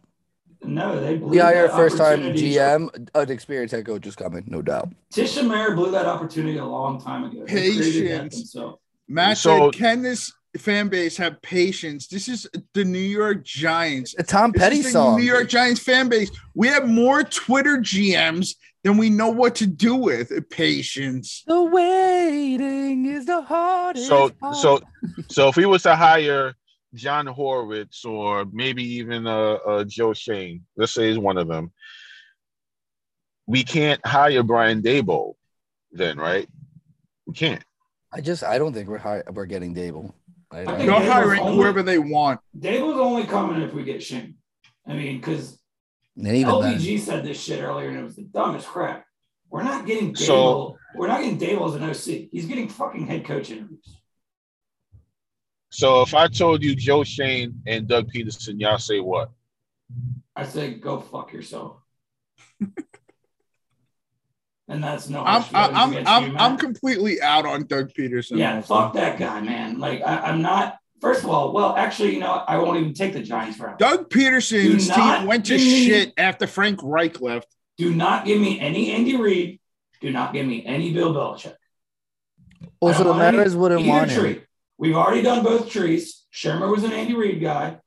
[0.63, 2.55] No, they blew We hire that first time opportunity.
[2.55, 4.89] GM, an experienced head coach is coming, no doubt.
[5.13, 7.45] Tisha Mayer blew that opportunity a long time ago.
[7.45, 8.35] They created that Patience.
[8.35, 8.79] themselves.
[9.09, 14.13] Matt So- said, "Can this fan base have patience?" This is the New York Giants.
[14.15, 15.19] The Tom This Petty is the song.
[15.19, 16.29] New York Giants fan base.
[16.53, 20.31] We have more Twitter GMs than we know what to do with.
[20.49, 21.43] Patience.
[21.45, 24.07] The waiting is the hardest.
[24.07, 24.55] So part.
[24.55, 24.79] so
[25.29, 26.55] so if we was to hire
[26.93, 31.71] John Hortiz or maybe even uh, uh Joe Schoen, let's say he's one of them,
[33.47, 35.33] we can't hire Brian Daboll
[35.91, 36.47] then, right?
[37.25, 37.63] We can't.
[38.11, 40.13] I just I don't think we're hi- we're getting Daboll.
[40.51, 42.39] I, I I- They're hiring only- whoever they want.
[42.57, 44.35] Daboll's only coming if we get Schoen.
[44.87, 45.59] I mean, because
[46.17, 49.05] and even then, said this shit earlier and it was the dumbest crap.
[49.49, 50.17] We're not getting Daboll.
[50.25, 52.29] So- we're not getting Daboll as an OC.
[52.31, 53.95] He's getting fucking head coach interviews.
[55.71, 59.29] So if I told you Joe Schoen and Doug Pederson, y'all say what?
[60.35, 61.77] I say go fuck yourself.
[64.69, 65.23] And that's no.
[65.25, 68.37] I'm I'm I'm you, I'm completely out on Doug Pederson.
[68.37, 68.67] Yeah, also.
[68.75, 69.79] fuck that guy, man.
[69.79, 70.77] Like I, I'm not.
[71.01, 73.79] First of all, well, actually, you know, I won't even take the Giants route.
[73.79, 77.47] Doug Pederson's Do not team went to me- shit after Frank Reich left.
[77.77, 79.59] Do not give me any Andy Reid.
[80.01, 81.55] Do not give me any Bill Belichick.
[82.79, 84.19] also I the don't want Mariners wouldn't Either want him.
[84.21, 84.41] tree.
[84.77, 86.25] We've already done both trees.
[86.33, 87.79] Shurmur was an Andy Reid guy.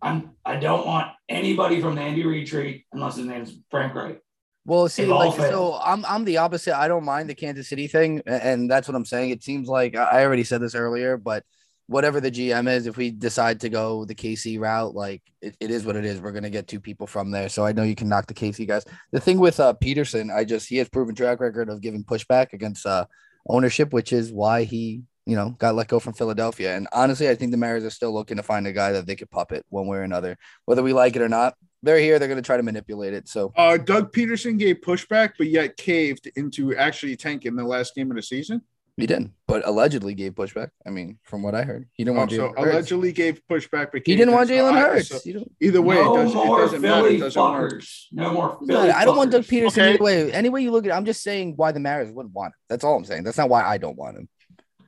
[0.00, 0.30] I'm.
[0.46, 4.20] I don't want anybody from the Andy Reid tree unless his name's Frank Reich.
[4.64, 5.78] Well, see, like, so.
[5.82, 6.78] I'm I'm the opposite.
[6.78, 9.30] I don't mind the Kansas City thing, and that's what I'm saying.
[9.30, 11.42] It seems like I already said this earlier, but
[11.88, 15.70] whatever the GM is, if we decide to go the KC route, like it, it
[15.72, 16.20] is what it is.
[16.20, 18.68] We're gonna get two people from there, so I know you can knock the KC
[18.68, 18.84] guys.
[19.10, 22.52] The thing with uh, Pederson, I just he has proven track record of giving pushback
[22.52, 23.06] against uh,
[23.48, 26.76] ownership, which is why he you know got let go from Philadelphia.
[26.76, 29.16] And honestly, I think the Mariners are still looking to find a guy that they
[29.16, 30.36] could puppet one way or another,
[30.66, 31.54] whether we like it or not.
[31.82, 32.18] They're here.
[32.18, 33.28] They're gonna try to manipulate it.
[33.28, 33.52] So.
[33.56, 38.16] Uh, Doug Pederson gave pushback, but yet caved into actually tanking the last game of
[38.16, 38.62] the season.
[38.98, 40.68] He didn't, but allegedly gave pushback.
[40.86, 42.72] I mean, from what I heard, he didn't Oh, want so Jalen Hurts.
[42.72, 45.08] allegedly gave pushback, but He didn't want Jalen I- Hurts.
[45.08, 47.06] so either way, no it doesn't, it doesn't matter.
[47.08, 47.72] It doesn't work.
[47.72, 48.04] fuckers.
[48.12, 48.90] No more No, Philly.
[48.90, 49.44] I don't want Doug.
[49.44, 49.94] Pederson Okay.
[49.94, 50.30] either way.
[50.32, 52.58] Any way you look at it, I'm just saying why the Mariners wouldn't want him.
[52.68, 53.24] That's all I'm saying.
[53.24, 54.28] That's not why I don't want him.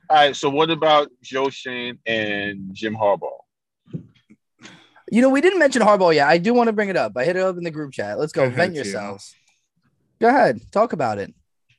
[0.07, 3.39] All right, so what about Joe Shane and Jim Harbaugh?
[5.11, 6.27] You know, we didn't mention Harbaugh yet.
[6.27, 7.13] I do want to bring it up.
[7.15, 8.17] I hit it up in the group chat.
[8.17, 8.41] Let's go.
[8.41, 8.83] Go ahead, Vent Tio.
[8.83, 9.35] yourselves.
[10.19, 10.59] Go ahead.
[10.71, 11.33] Talk about it.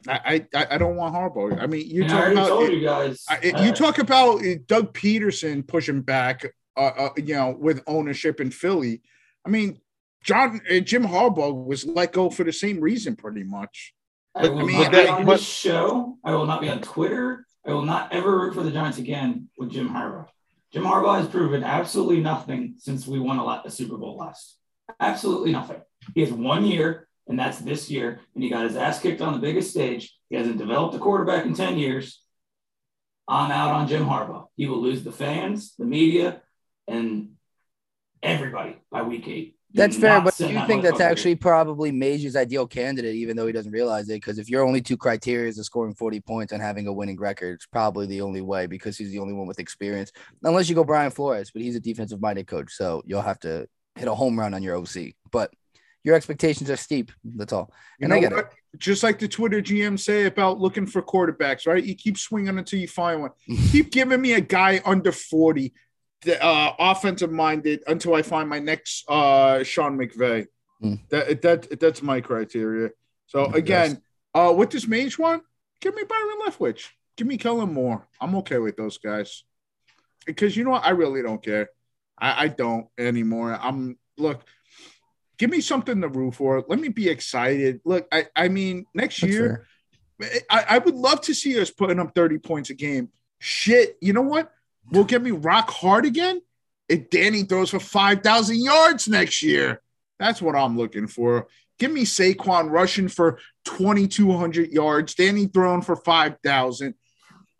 [0.08, 1.60] I, I I don't want Harbaugh.
[1.60, 3.24] I mean, you And talk about told you guys.
[3.28, 6.44] I, uh, you talk about uh, Doug Pederson pushing back,
[6.76, 9.02] uh, uh, you know, with ownership in Philly.
[9.44, 9.80] I mean,
[10.22, 13.94] John uh, Jim Harbaugh was let go for the same reason, pretty much.
[14.36, 16.18] I will I mean, not that- be on but- this show.
[16.22, 17.44] I will not be on Twitter.
[17.66, 20.28] I will not ever root for the Giants again with Jim Harbaugh.
[20.72, 24.58] Jim Harbaugh has proven absolutely nothing since we won a, lot, a Super Bowl last.
[25.00, 25.80] Absolutely nothing.
[26.14, 29.32] He has one year, and that's this year, and he got his ass kicked on
[29.32, 30.16] the biggest stage.
[30.28, 32.22] He hasn't developed a quarterback in 10 years.
[33.28, 34.46] I'm out on Jim Harbaugh.
[34.56, 36.42] He will lose the fans, the media,
[36.86, 37.30] and
[38.22, 39.55] everybody by week eight.
[39.76, 41.10] That's fair, but send you think that's motherfucker.
[41.10, 44.14] actually probably Major's ideal candidate, even though he doesn't realize it.
[44.14, 47.54] Because if your only two criteria is scoring 40 points and having a winning record,
[47.54, 50.12] it's probably the only way because he's the only one with experience.
[50.42, 52.72] Unless you go Brian Flores, but he's a defensive minded coach.
[52.72, 55.14] So you'll have to hit a home run on your OC.
[55.30, 55.52] But
[56.04, 57.10] your expectations are steep.
[57.24, 57.72] That's all.
[57.98, 58.34] You And I know get it.
[58.36, 58.52] what?
[58.78, 61.82] Just like the Twitter GM say about looking for quarterbacks, right?
[61.82, 63.30] You keep swinging until you find one.
[63.72, 65.72] keep giving me a guy under 40, the,
[66.28, 70.46] uh, offensive minded until I find my next uh, Sean McVay.
[70.80, 70.94] Hmm.
[71.10, 72.90] That, that that's my criteria.
[73.26, 74.02] So again,
[74.34, 75.42] uh, what does Mage want?
[75.80, 76.88] Give me Byron Leftwich.
[77.16, 78.06] Give me Kellen Moore.
[78.20, 79.44] I'm okay with those guys.
[80.26, 80.84] Because you know what?
[80.84, 81.70] I really don't care.
[82.18, 83.58] I, I don't anymore.
[83.60, 84.42] I'm look.
[85.38, 86.64] Give me something to root for.
[86.66, 87.80] Let me be excited.
[87.84, 89.66] Look, I, I mean, next That's year,
[90.18, 90.40] fair.
[90.50, 93.10] I, I would love to see us putting up 30 points a game.
[93.38, 94.50] Shit, you know what?
[94.91, 96.41] Will get me rock hard again
[96.89, 99.80] if Danny throws for 5,000 yards next year.
[100.18, 101.49] That's what I'm looking for.
[101.78, 106.95] Give me Saquon rushing for 2,200 yards, Danny throwing for 5,000,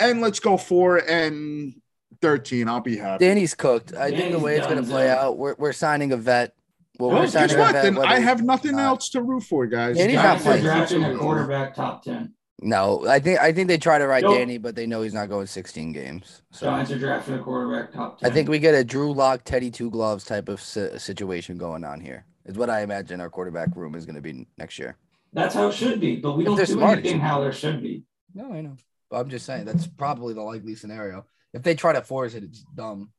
[0.01, 1.75] and let's go four and
[2.23, 2.67] 13.
[2.69, 3.25] I'll be happy.
[3.27, 3.93] Danny's cooked.
[3.95, 5.19] I think the way it's going to play Zach.
[5.19, 6.55] out, we're, we're signing a vet.
[6.99, 7.73] Well, Well, we're guess what?
[7.73, 7.83] vet.
[7.83, 8.87] Then I have nothing not.
[8.87, 9.97] else to root for, guys.
[9.99, 10.63] Danny's not playing.
[10.63, 12.33] drafting a quarterback top 10.
[12.63, 14.39] No, I think I think they try to ride Nope.
[14.39, 16.41] Danny, but they know he's not going 16 games.
[16.53, 18.31] So Giants are drafting a quarterback top 10.
[18.31, 21.85] I think we get a Drew Lock, Teddy Two Gloves type of si- situation going
[21.85, 22.25] on here.
[22.47, 24.97] Is what I imagine our quarterback room is going to be next year.
[25.35, 26.17] That's how it should be.
[26.17, 28.05] But we If don't do smart, anything how there should be.
[28.35, 28.77] No, I know.
[29.11, 31.27] But I'm just saying that's probably the likely scenario.
[31.53, 33.11] If they try to force it, it's dumb.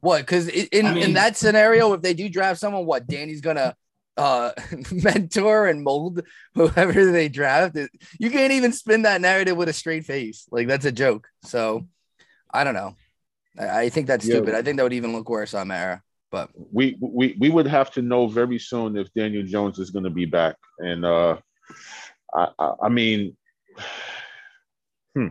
[0.00, 0.20] What?
[0.20, 3.74] Because in I in that scenario, if they do draft someone, what Danny's gonna
[4.20, 4.52] uh
[4.92, 6.20] mentor and mold
[6.54, 7.76] whoever they draft.
[7.76, 10.46] It- You can't even spin that narrative with a straight face.
[10.50, 11.26] Like that's a joke.
[11.42, 11.86] So
[12.52, 12.94] I don't know.
[13.58, 14.36] I, I think that's Yeah.
[14.36, 14.54] stupid.
[14.54, 16.02] I think that would even look worse on Mara.
[16.30, 20.04] But we we we would have to know very soon if Daniel Jones is going
[20.10, 21.36] to be back, and uh,
[22.32, 23.36] I, I I mean,
[25.14, 25.28] hmm.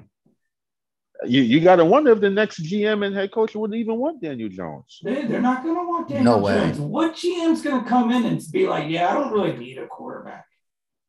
[1.26, 4.22] You you got to wonder if the next GM and head coach would even want
[4.22, 5.00] Daniel Jones.
[5.04, 6.58] They, they're not going to want Daniel No way.
[6.58, 6.80] Jones.
[6.80, 9.88] What GM's going to come in and be like, yeah, I don't really need a
[9.88, 10.46] quarterback?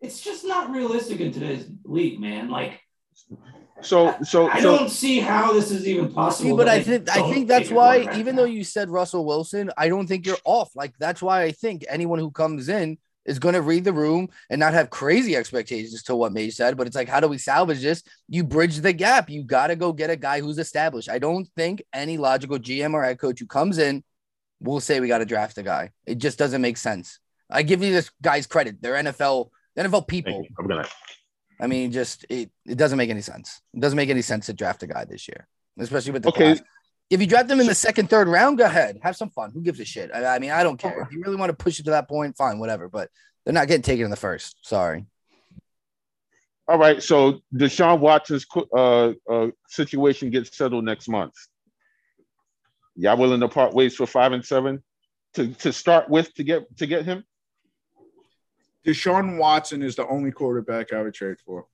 [0.01, 2.51] It's just not realistic in today's league, man.
[2.51, 2.81] Like,
[3.83, 6.51] So so I so don't see how this is even possible.
[6.51, 8.43] See, but I think I think that's why, even now.
[8.43, 10.75] though you said Russell Wilson, I don't think you're off.
[10.75, 14.29] Like that's why I think anyone who comes in is going to read the room
[14.49, 16.77] and not have crazy expectations to what Mage said.
[16.77, 18.03] But it's like, how do we salvage this?
[18.29, 19.29] You bridge the gap.
[19.29, 21.11] You got to go get a guy who's established.
[21.11, 24.03] I don't think any logical GM or head coach who comes in
[24.61, 25.91] will say we got to draft a guy.
[26.07, 27.19] It just doesn't make sense.
[27.51, 28.81] I give you this guy's credit.
[28.81, 30.33] They're NFL NFL people.
[30.33, 30.57] Thank you.
[30.59, 30.87] I'm gonna.
[31.61, 33.61] I mean, just it, it doesn't make any sense.
[33.75, 35.47] It doesn't make any sense to draft a guy this year,
[35.79, 36.55] especially with the Okay.
[36.55, 36.63] class.
[37.11, 39.51] If you draft them in the second, third round, go ahead, have some fun.
[39.53, 40.11] Who gives a shit?
[40.15, 41.01] I, I mean, I don't care.
[41.03, 42.89] If you really want to push it to that point, fine, whatever.
[42.89, 43.11] But
[43.45, 44.57] they're not getting taken in the first.
[44.63, 45.07] Sorry.
[46.69, 47.03] All right.
[47.03, 51.35] So Deshaun Watson's uh, uh, situation gets settled next month.
[52.95, 54.83] Y'all willing to part ways for five and seven
[55.35, 57.25] to to start with to get to get him?
[58.87, 61.67] Deshaun Watson is the only quarterback I would trade for.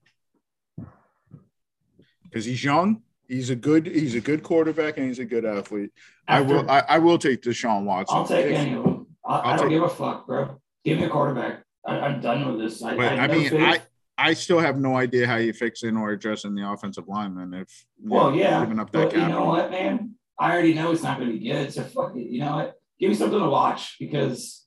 [2.24, 5.90] Because he's young, he's a good, he's a good quarterback, and he's a good athlete.
[6.28, 8.16] I will, I, I will take Deshaun Watson.
[8.16, 9.06] I'll take any of them.
[9.24, 10.60] I, I don't give a fuck, bro.
[10.84, 11.62] Give me a quarterback.
[11.84, 12.82] I, I'm done with this.
[12.82, 13.82] I, But I, I mean, faith.
[14.18, 17.52] I, I still have no idea how you fix in or addressing the offensive lineman
[17.54, 20.14] if Well, know, yeah, giving up that but you know what, man?
[20.38, 21.72] I already know it's not going to be good.
[21.72, 22.30] So fuck it.
[22.30, 22.74] You know what?
[22.98, 24.64] Give me something to watch because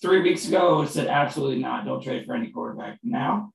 [0.00, 1.84] three weeks ago it said absolutely not.
[1.84, 2.98] Don't trade for any quarterback.
[3.02, 3.52] Now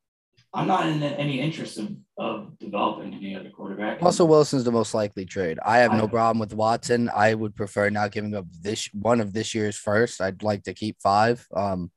[0.55, 4.01] I'm not in any interest of, of developing any other quarterback.
[4.01, 5.59] Russell Wilson's the most likely trade.
[5.63, 7.09] I have no I- problem with Watson.
[7.13, 10.21] I would prefer not giving up this one of this year's first.
[10.21, 11.45] I'd like to keep five.
[11.53, 11.91] Um,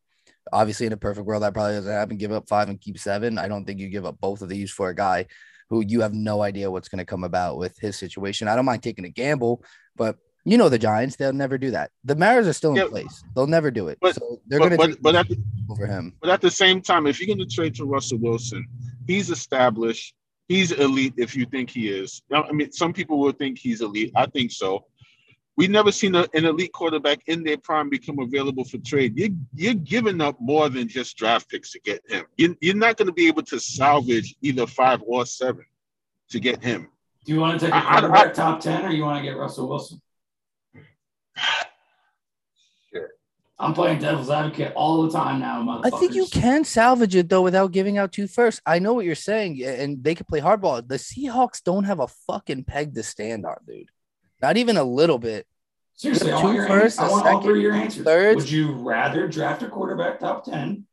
[0.53, 2.17] obviously, in a perfect world, that probably doesn't happen.
[2.17, 3.39] Give up five and keep seven.
[3.39, 5.27] I don't think you give up both of these for a guy
[5.71, 8.49] who you have no idea what's going to come about with his situation.
[8.49, 9.63] I don't mind taking a gamble,
[9.95, 10.17] but
[10.51, 11.91] you know the Giants, they'll never do that.
[12.05, 13.23] The Mariners are still in Yeah, place.
[13.35, 13.99] They'll never do it.
[14.01, 15.39] but- so they're But going to but, but at the,
[15.71, 16.15] over him.
[16.21, 18.67] but at the same time, if you're going to trade to Russell Wilson,
[19.07, 20.15] he's established.
[20.49, 21.15] He's elite.
[21.19, 24.13] If you think he is, Now, I mean, some people will think he's elite.
[24.17, 24.85] I think so.
[25.59, 29.19] We've never seen a, an elite quarterback in their prime become available for trade.
[29.19, 32.25] You, you're giving up more than just draft picks to get him.
[32.37, 35.65] You, you're not going to be able to salvage either five or seven
[36.31, 36.89] to get him.
[37.27, 39.29] Do you want to take a I- I- quarterback top 10 or you want to
[39.29, 40.01] get Russell Wilson?
[43.61, 45.93] I'm playing devil's advocate all the time now, motherfuckers.
[45.93, 48.61] I think you can salvage it though without giving out two first.
[48.65, 50.87] I know what you're saying, and they could play hardball.
[50.87, 53.91] The Seahawks don't have a fucking peg to stand on, dude.
[54.41, 55.45] Not even a little bit.
[55.97, 58.05] Seriously, I Two want, your first, I a want all second, three of your answers.
[58.05, 58.37] third.
[58.37, 60.87] Would you rather draft a quarterback top 10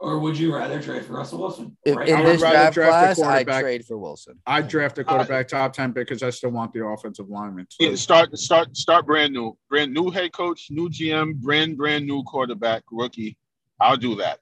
[0.00, 1.76] or would you rather trade for Russell Wilson?
[1.86, 4.38] Right in would this rather draft, draft class, I'd trade for Wilson.
[4.46, 7.66] I'd draft a uh, quarterback top 10 because I still want the offensive lineman.
[7.70, 12.06] So Yeah, start start start brand new, brand new head coach, new GM, brand brand
[12.06, 13.36] new quarterback, rookie.
[13.78, 14.40] I'll do that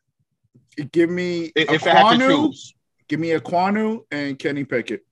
[0.84, 2.74] give me if, a if I have to Quanu, choose.
[3.08, 5.04] give me a Quanu and Kenny Pickett.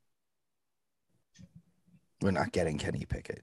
[2.23, 3.43] We're not getting Kenny Pickett.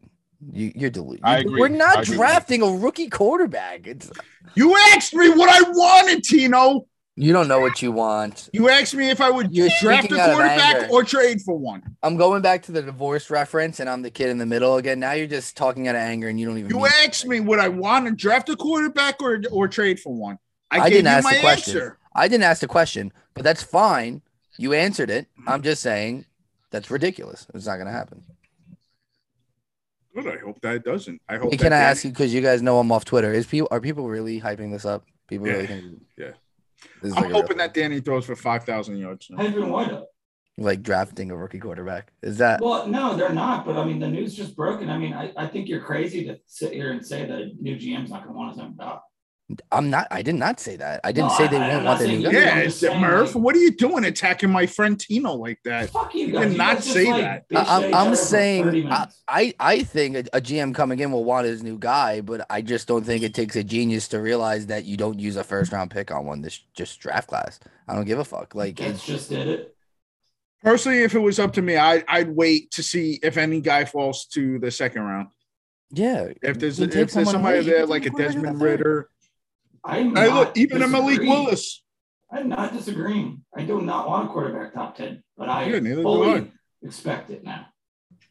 [0.51, 1.21] You, you're deluded.
[1.23, 1.61] I agree.
[1.61, 2.15] We're not I agree.
[2.15, 3.87] drafting a rookie quarterback.
[3.87, 4.11] It's
[4.55, 6.85] You asked me what I wanted, Tino.
[7.15, 8.49] You don't know what you want.
[8.53, 11.41] You asked me if I would You're draft a speaking out of quarterback or trade
[11.41, 11.83] for one.
[12.01, 14.99] I'm going back to the divorce reference, and I'm the kid in the middle again.
[14.99, 16.71] Now you're just talking out of anger, and you don't even.
[16.71, 20.39] You asked me would I want to draft a quarterback or or trade for one.
[20.71, 21.77] I, I didn't ask the question.
[21.77, 21.97] answer.
[22.15, 24.23] I didn't ask the question, but that's fine.
[24.57, 25.27] You answered it.
[25.47, 26.25] I'm just saying
[26.71, 27.45] that's ridiculous.
[27.53, 28.23] It's not going to happen.
[30.15, 30.27] Good.
[30.27, 31.21] I hope that it doesn't.
[31.29, 31.51] I hope.
[31.51, 33.31] Hey, that can I ask you because you guys know I'm off Twitter?
[33.33, 35.05] Is people are people really hyping this up?
[35.27, 36.31] People really think yeah.
[37.01, 39.29] This is I'm like, hoping that Danny throws for five thousand yards.
[39.39, 40.07] Adrian White up.
[40.57, 42.11] like drafting a rookie quarterback.
[42.21, 43.65] Is that Well, no, they're not.
[43.65, 44.89] But I mean, the news just broken.
[44.89, 47.75] I mean, I, I think you're crazy to sit here and say that a new
[47.75, 48.99] GM's not going to want his own job.
[49.71, 50.07] I'm not.
[50.11, 51.01] I did not say that.
[51.03, 52.39] I didn't No, say they won't not want their saying new you- guy.
[52.39, 53.35] Yeah, it's Murph.
[53.35, 55.89] what are you doing attacking my friend Tino like that?
[55.89, 57.45] Fuck you You did not guys say like, that.
[57.57, 59.07] I- each I'm, other I'm saying I.
[59.27, 62.61] I I think a, a GM coming in will want his new guy, but I
[62.61, 65.71] just don't think it takes a genius to realize that you don't use a first
[65.71, 67.59] round pick on one this just draft class.
[67.87, 68.55] I don't give a fuck.
[68.55, 69.75] Like Jets it's just did it.
[70.61, 73.83] Personally, if it was up to me, I, I'd wait to see if any guy
[73.83, 75.27] falls to the second round.
[75.91, 76.29] yeah.
[76.41, 78.61] If there's if there's somebody late, there like a take a quarterback in Desmond.
[78.61, 79.09] Ridder,
[79.85, 81.19] I'm not look, even a Malik.
[81.21, 81.83] Willis.
[82.31, 83.43] I'm not disagreeing.
[83.55, 86.51] I do not want a quarterback top 10, but I Yeah, fully I.
[86.81, 87.67] expect it now.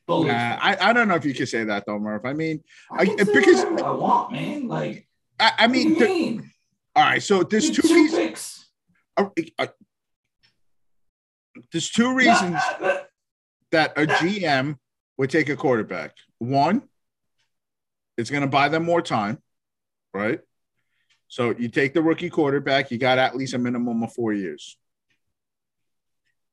[0.06, 0.28] Fully.
[0.28, 2.24] Nah, I, I don't know if you can say that though, Murph.
[2.24, 2.62] I mean.
[2.90, 4.66] I, I- because- I want, man.
[4.66, 5.06] Like,
[5.38, 6.50] I, I mean, the- mean?
[6.96, 7.22] all right.
[7.22, 8.66] So there's two two reasons.
[9.16, 9.26] uh,
[9.58, 9.66] uh,
[11.70, 12.60] there's two reasons
[13.70, 14.76] that a GM
[15.18, 16.12] would take a quarterback.
[16.38, 16.82] One,
[18.16, 19.38] it's going to buy them more time,
[20.12, 20.40] right?
[21.32, 24.76] So you take the rookie quarterback, you got at least a minimum of four years.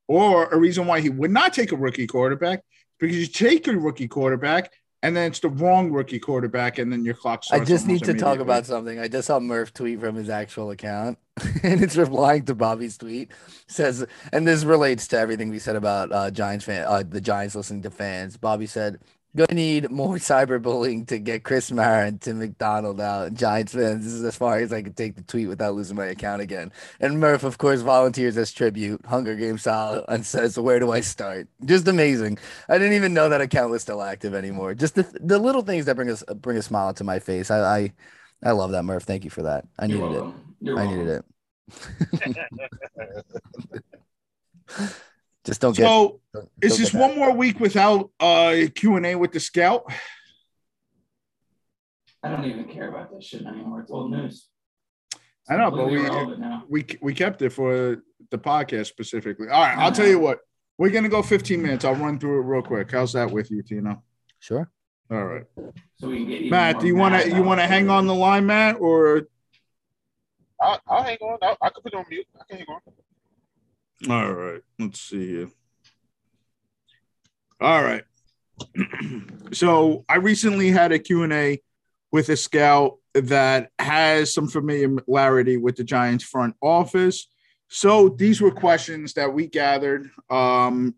[0.07, 2.63] Or a reason why he would not take a rookie quarterback
[2.97, 4.71] because you take a rookie quarterback
[5.03, 7.61] and then it's the wrong rookie quarterback, and then your clock starts.
[7.61, 8.99] I just need to talk about something.
[8.99, 11.17] I just saw Murph tweet from his actual account,
[11.63, 13.31] and it's replying to Bobby's tweet.
[13.67, 17.55] Says, and this relates to everything we said about uh, Giants fan, uh, the Giants
[17.55, 18.35] listening to fans.
[18.35, 18.99] Bobby said,
[19.35, 24.13] "Gonna need more cyberbullying to get Chris Mara and Tim McDonnell out." Giants fans, this
[24.13, 26.71] is as far as I can take the tweet without losing my account again.
[26.99, 31.01] And Murph, of course, volunteers as tribute, Hunger Games style, and says, "Where do I
[31.01, 32.37] start?" Just amazing.
[32.67, 34.73] I didn't even know that account was still active anymore.
[34.73, 37.51] Just the the little things that bring us bring a smile to my face.
[37.51, 37.93] I I,
[38.43, 39.03] I love that, Murph.
[39.03, 39.65] Thank you for that.
[39.77, 40.23] I needed it.
[40.77, 41.25] I needed it.
[45.45, 45.83] Just don't get.
[45.85, 49.91] So don't- is this one more week without uh Q and A with the scout?
[52.23, 53.81] I don't even care about that shit anymore.
[53.81, 54.47] It's old news.
[55.13, 56.63] It's I know, but we- now.
[56.69, 59.47] we we kept it for the podcast specifically.
[59.47, 60.39] All right, I'll tell you what.
[60.77, 61.83] We're gonna go 15 minutes.
[61.85, 62.91] I'll run through it real quick.
[62.91, 64.01] How's that with you, Tino?
[64.39, 64.69] Sure.
[65.11, 65.43] All right,
[65.97, 66.79] So we can get even Matt.
[66.79, 69.23] Do you want to you want to hang on the line, Matt, or
[70.61, 71.39] I'll, I'll hang on.
[71.41, 72.27] I'll, I can put it on mute.
[72.39, 72.79] I can hang on.
[74.07, 74.61] All right?
[74.77, 75.49] Let's see here.
[77.59, 78.03] All right.
[79.51, 81.61] so I recently had a Q and A
[82.11, 87.27] with a scout that has some familiarity with the Giants front office.
[87.67, 90.95] So these were questions that we gathered um,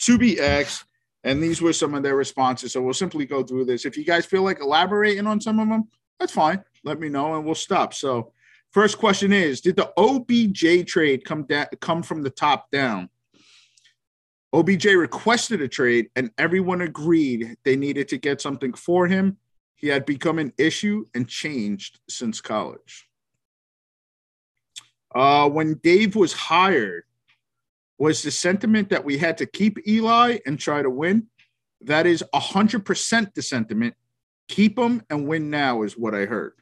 [0.00, 0.84] to be asked,
[1.24, 2.72] and these were some of their responses.
[2.72, 3.84] So we'll simply go through this.
[3.84, 6.64] If you guys feel like elaborating on some of them, that's fine.
[6.84, 7.94] Let me know, and we'll stop.
[7.94, 8.32] So,
[8.72, 13.08] first question is: Did the OBJ trade come down come from the top down?
[14.52, 19.38] OBJ requested a trade, and everyone agreed they needed to get something for him.
[19.76, 23.08] He had become an issue and changed since college.
[25.14, 27.04] Uh, when Dave was hired,
[27.98, 31.28] was the sentiment that we had to keep Eli and try to win?
[31.80, 33.94] That is 100% the sentiment.
[34.48, 36.54] Keep him and win now, is what I heard.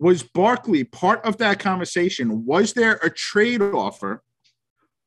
[0.00, 2.46] Was Barkley part of that conversation?
[2.46, 4.22] Was there a trade offer?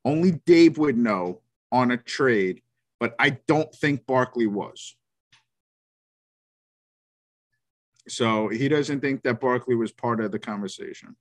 [0.03, 2.61] Only Dave would know on a trade,
[2.99, 4.95] but I don't think Barkley was.
[8.09, 11.15] So he doesn't think that Barkley was part of the conversation.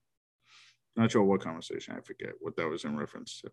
[0.97, 1.95] Not sure what conversation.
[1.97, 3.51] I forget what that was in reference to.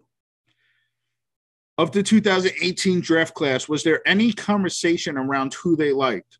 [1.77, 6.39] Of the 2018 draft class, was there any conversation around who they liked?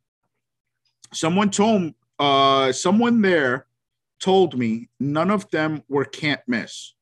[1.13, 3.66] Someone told uh someone there
[4.19, 6.93] told me none of them were can't miss.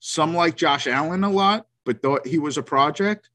[0.00, 3.30] Some like Josh Allen a lot, but thought he was a project.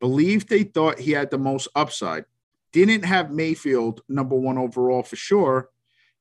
[0.00, 2.24] Believed they thought he had the most upside.
[2.72, 5.70] Didn't have Mayfield number one overall for sure.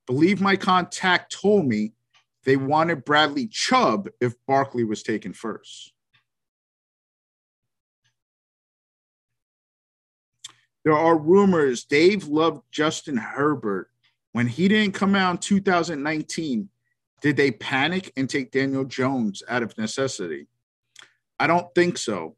[0.05, 1.93] Believe my contact told me
[2.43, 5.91] they wanted Bradley Chubb if Barkley was taken first.
[10.85, 13.91] There are rumors Dave loved Justin Herbert.
[14.37, 16.69] When he didn't come out in 2019,
[17.23, 20.45] did they panic and take Daniel Jones out of necessity?
[21.39, 22.35] I don't think so.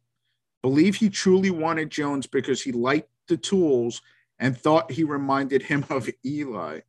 [0.62, 4.02] Believe he truly wanted Jones because he liked the tools
[4.40, 6.80] and thought he reminded him of Eli.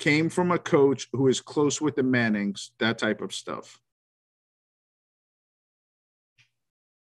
[0.00, 3.78] Came from a coach who is close with the Mannings, that type of stuff.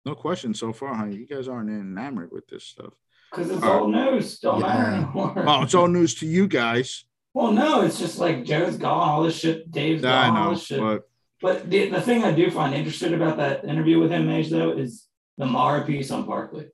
[0.05, 1.07] No question so far, huh?
[1.07, 2.93] You guys aren't enamored with this stuff.
[3.32, 4.41] Because it's All old news.
[4.41, 5.43] Don't matter anymore.
[5.47, 7.07] Oh, it's all news to you guys.
[7.33, 9.70] Well, no, it's just like Joe's gone, all this shit.
[9.70, 10.81] Dave's gone, all know, this shit.
[10.81, 11.03] but
[11.41, 14.72] But the, the thing I do find interesting about that interview with him, Mage, though,
[14.72, 15.07] is
[15.39, 16.68] the Mara piece on Barkley.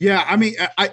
[0.00, 0.90] yeah, I mean, I, I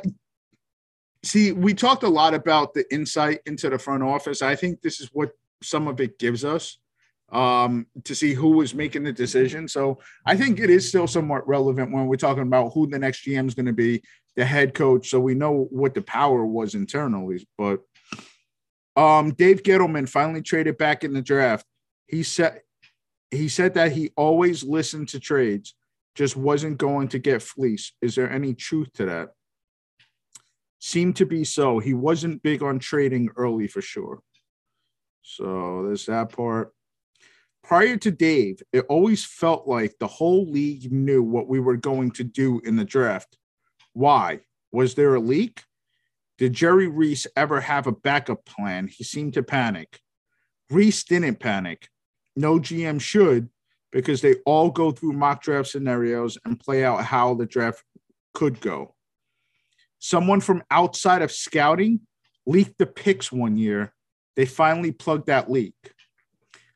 [1.23, 4.41] see, we talked a lot about the insight into the front office.
[4.41, 5.32] I think this is what
[5.63, 6.77] some of it gives us
[7.32, 9.67] um, to see who was making the decision.
[9.67, 13.25] So I think it is still somewhat relevant when we're talking about who the next
[13.25, 14.01] GM is going to be,
[14.39, 15.09] the head coach.
[15.09, 17.45] So we know what the power was internally.
[17.57, 17.81] But
[18.95, 21.65] um, Dave Gettleman finally traded back in the draft.
[22.07, 22.61] He said
[23.31, 25.75] he said that he always listened to trades,
[26.15, 27.91] just wasn't going to get fleece.
[28.01, 29.29] Is there any truth to that?
[30.79, 31.79] Seemed to be so.
[31.79, 34.21] He wasn't big on trading early for sure.
[35.21, 36.73] So there's that part.
[37.61, 42.11] Prior to Dave, it always felt like the whole league knew what we were going
[42.11, 43.37] to do in the draft.
[43.93, 44.41] Why?
[44.71, 45.63] Was there a leak?
[46.37, 48.87] Did Jerry Reese ever have a backup plan?
[48.87, 49.99] He seemed to panic.
[50.69, 51.89] Reese didn't panic.
[52.35, 53.49] No GM should
[53.91, 57.83] because they all go through mock draft scenarios and play out how the draft
[58.33, 58.95] could go.
[59.99, 62.01] Someone from outside of scouting
[62.45, 63.93] leaked the picks one year.
[64.35, 65.73] They finally plugged that leak.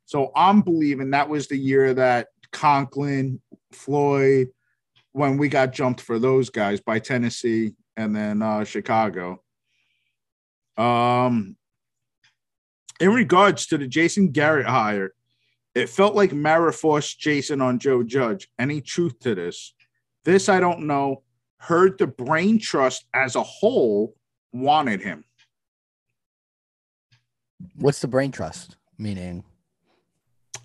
[0.05, 3.41] So I'm believing that was the year that Conklin,
[3.71, 4.49] Floyd,
[5.13, 9.41] when we got jumped for those guys by Tennessee and then uh, Chicago.
[10.75, 11.55] Um,
[12.99, 15.13] in regards to the Jason Garrett hire,
[15.75, 18.49] it felt like Mara forced Jason on Joe Judge.
[18.59, 19.73] Any truth to this?
[20.23, 21.23] This I don't know.
[21.57, 24.15] Heard the brain trust as a whole
[24.51, 25.23] wanted him.
[27.75, 29.43] What's the brain trust meaning?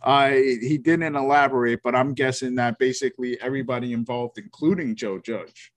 [0.02, 5.72] I he didn't elaborate, but I'm guessing that basically everybody involved, including Joe Judge.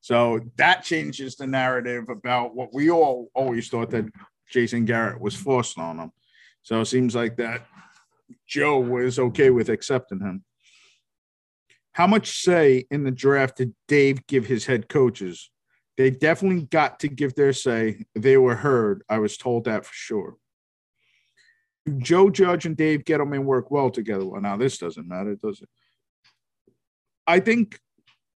[0.00, 4.04] So that changes the narrative about what we all always thought that
[4.48, 6.12] Jason Garrett was forced on him.
[6.62, 7.66] So it seems like that
[8.46, 10.44] Joe was okay with accepting him.
[11.92, 15.50] How much say in the draft did Dave give his head coaches?
[15.96, 18.04] They definitely got to give their say.
[18.14, 19.02] They were heard.
[19.08, 20.36] I was told that for sure.
[21.98, 24.26] Joe Judge and Dave Gettleman work well together.
[24.26, 25.68] Well, now this doesn't matter, does it?
[27.26, 27.78] I think,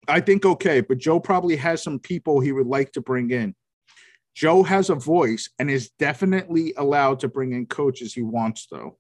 [0.09, 3.55] I think okay, but Joe probably has some people he would like to bring in.
[4.34, 8.98] Joe has a voice and is definitely allowed to bring in coaches he wants, though.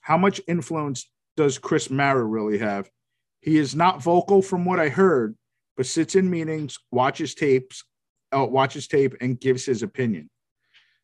[0.00, 2.90] How much influence does Chris Mara really have?
[3.40, 5.36] He is not vocal from what I heard,
[5.76, 7.84] but sits in meetings, watches tapes,
[8.36, 10.28] uh, watches tape, and gives his opinion.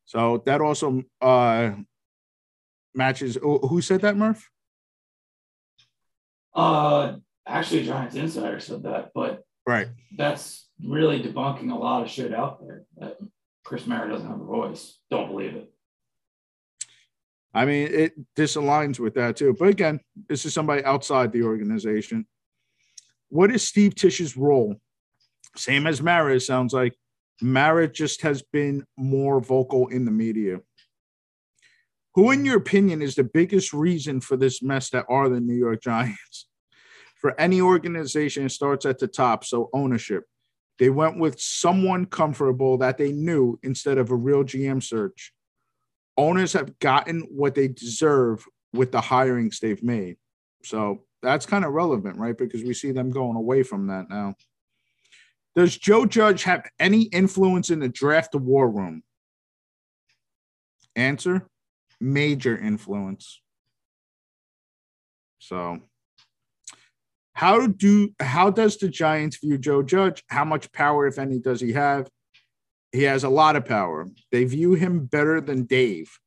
[0.08, 1.72] So that also uh,
[2.94, 3.36] matches.
[3.42, 4.50] Who said that, Murph?
[6.54, 12.32] Uh, actually, Giants Insider said that, but right, that's really debunking a lot of shit
[12.32, 12.84] out there.
[12.96, 13.18] That
[13.64, 14.98] Chris Mara doesn't have a voice.
[15.10, 15.70] Don't believe it.
[17.52, 19.54] I mean, it disaligns with that too.
[19.58, 22.26] But again, this is somebody outside the organization.
[23.28, 24.76] What is Steve Tisch's role?
[25.54, 26.96] Same as Mara, sounds like.
[27.40, 30.60] Mara just has been more vocal in the media.
[32.14, 35.54] Who, in your opinion, is the biggest reason for this mess that are the New
[35.54, 36.48] York Giants?
[37.20, 40.22] For any organization, it starts at the top, so ownership.
[40.78, 45.32] They went with someone comfortable that they knew instead of a real GM search.
[46.16, 50.16] Owners have gotten what they deserve with the hirings they've made.
[50.62, 52.36] So that's kind of relevant, right?
[52.36, 54.34] Because we see them going away from that now.
[55.58, 59.02] Does Joe Judge have any influence in the draft of war room?
[60.94, 61.48] Answer
[62.00, 63.40] major influence.
[65.40, 65.80] So,
[67.32, 70.22] how do how does the Giants view Joe Judge?
[70.28, 72.08] How much power, if any, does he have?
[72.92, 74.06] He has a lot of power.
[74.30, 76.20] They view him better than Dave.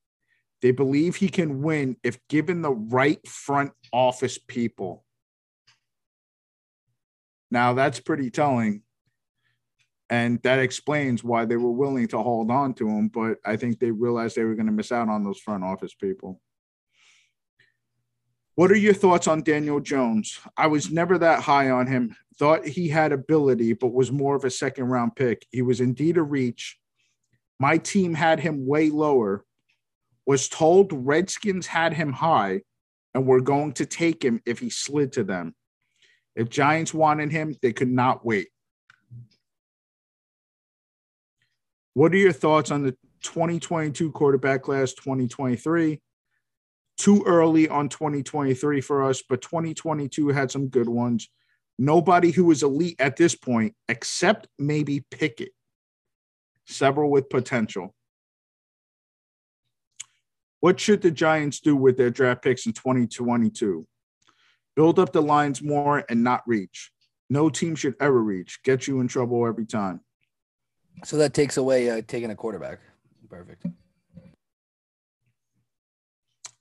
[0.61, 5.05] They believe he can win if given the right front office people.
[7.49, 8.84] Now that's pretty telling
[10.12, 13.07] and that explains why they were willing to hold on to him.
[13.07, 15.93] But I think they realized they were going to miss out on those front office
[15.93, 16.41] people.
[18.55, 20.38] What are your thoughts on Daniel Jones?
[20.57, 22.14] I was never that high on him.
[22.36, 25.47] Thought he had ability, but was more of a second round pick.
[25.49, 26.78] He was indeed a reach.
[27.57, 29.45] My team had him way lower.
[30.26, 32.64] Was told Redskins had him high
[33.14, 35.55] and were going to take him if he slid to them.
[36.36, 38.49] If Giants wanted him, they could not wait.
[41.94, 46.00] What are your thoughts on the 2022 quarterback class 2023?
[46.98, 51.30] Too early on 2023 for us, but 2022 had some good ones.
[51.78, 55.52] Nobody who was elite at this point, except maybe Pickett.
[56.68, 57.94] Several with potential.
[60.60, 63.86] What should the Giants do with their draft picks in 2022?
[64.76, 66.92] Build up the lines more and not reach.
[67.30, 68.62] No team should ever reach.
[68.64, 70.02] Get you in trouble every time.
[71.04, 72.80] So that takes away uh, taking a quarterback.
[73.30, 73.66] Perfect.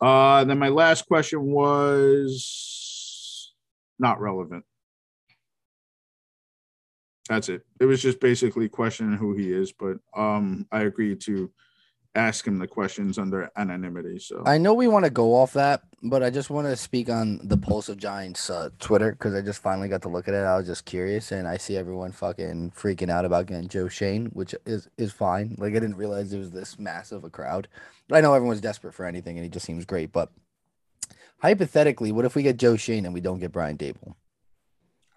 [0.00, 3.52] Uh, then my last question was
[3.98, 4.64] not relevant.
[7.28, 7.62] That's it.
[7.78, 11.50] It was just basically questioning who he is, but um, I agree to
[12.14, 14.18] ask him the questions under anonymity.
[14.18, 17.08] So I know we want to go off that, but I just want to speak
[17.08, 20.34] on the Pulse of Giants uh, Twitter because I just finally got to look at
[20.34, 20.38] it.
[20.38, 24.26] I was just curious, and I see everyone fucking freaking out about getting Joe Schoen,
[24.26, 25.54] which is is fine.
[25.58, 27.68] Like I didn't realize there was this massive a crowd,
[28.08, 30.10] but I know everyone's desperate for anything, and he just seems great.
[30.12, 30.30] But
[31.38, 34.14] hypothetically, what if we get Joe Schoen and we don't get Brian Daboll?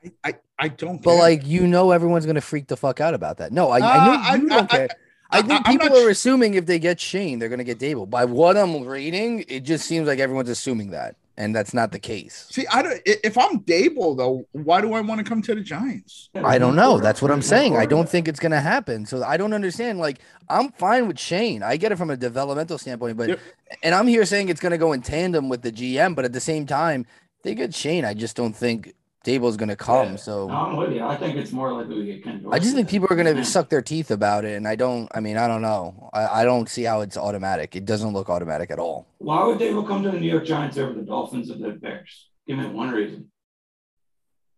[0.05, 1.01] I, I, I don't.
[1.01, 1.19] But care.
[1.19, 3.51] like you know, everyone's gonna freak the fuck out about that.
[3.51, 4.89] No, I, I Uh, know you I- don't care.
[5.33, 7.79] I, I- think I'm people are sh- assuming if they get Schoen, they're gonna get
[7.79, 8.09] Daboll.
[8.09, 11.99] By what I'm reading, it just seems like everyone's assuming that, and that's not the
[11.99, 12.47] case.
[12.51, 13.01] see, I don't.
[13.05, 16.29] If I'm Daboll though, why do I want to come to the Giants?
[16.35, 16.99] I don't know.
[16.99, 17.75] That's what I'm saying.
[17.77, 19.05] I don't think it's gonna happen.
[19.05, 19.99] So I don't understand.
[19.99, 20.19] Like
[20.49, 21.63] I'm fine with Schoen.
[21.63, 23.39] I get it from a developmental standpoint, but Yep.
[23.83, 26.15] and I'm here saying it's gonna go in tandem with the GM.
[26.15, 27.05] But at the same time,
[27.37, 28.05] if they get Schoen.
[28.05, 28.93] I just don't think
[29.23, 30.11] Daboll's gonna come.
[30.11, 30.15] Yeah.
[30.17, 31.01] So No, I'm with you.
[31.03, 33.43] I think it's more likely we get Ken I just think people are gonna him.
[33.43, 35.09] suck their teeth about it, and I don't.
[35.15, 36.09] I mean, I don't know.
[36.11, 37.75] I, I don't see how it's automatic.
[37.75, 39.07] It doesn't look automatic at all.
[39.19, 42.29] Why would Daboll come to the New York Giants over the Dolphins or the Bears?
[42.45, 43.31] Give me one reason.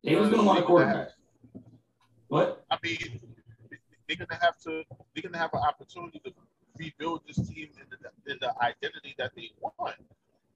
[0.04, 1.10] Daboll's going to want a quarterback.
[2.28, 2.64] What?
[2.72, 3.20] I mean,
[4.08, 4.82] they're gonna have to.
[5.14, 6.32] They're gonna have an opportunity to
[6.78, 9.96] rebuild this team in the, in the identity that they want.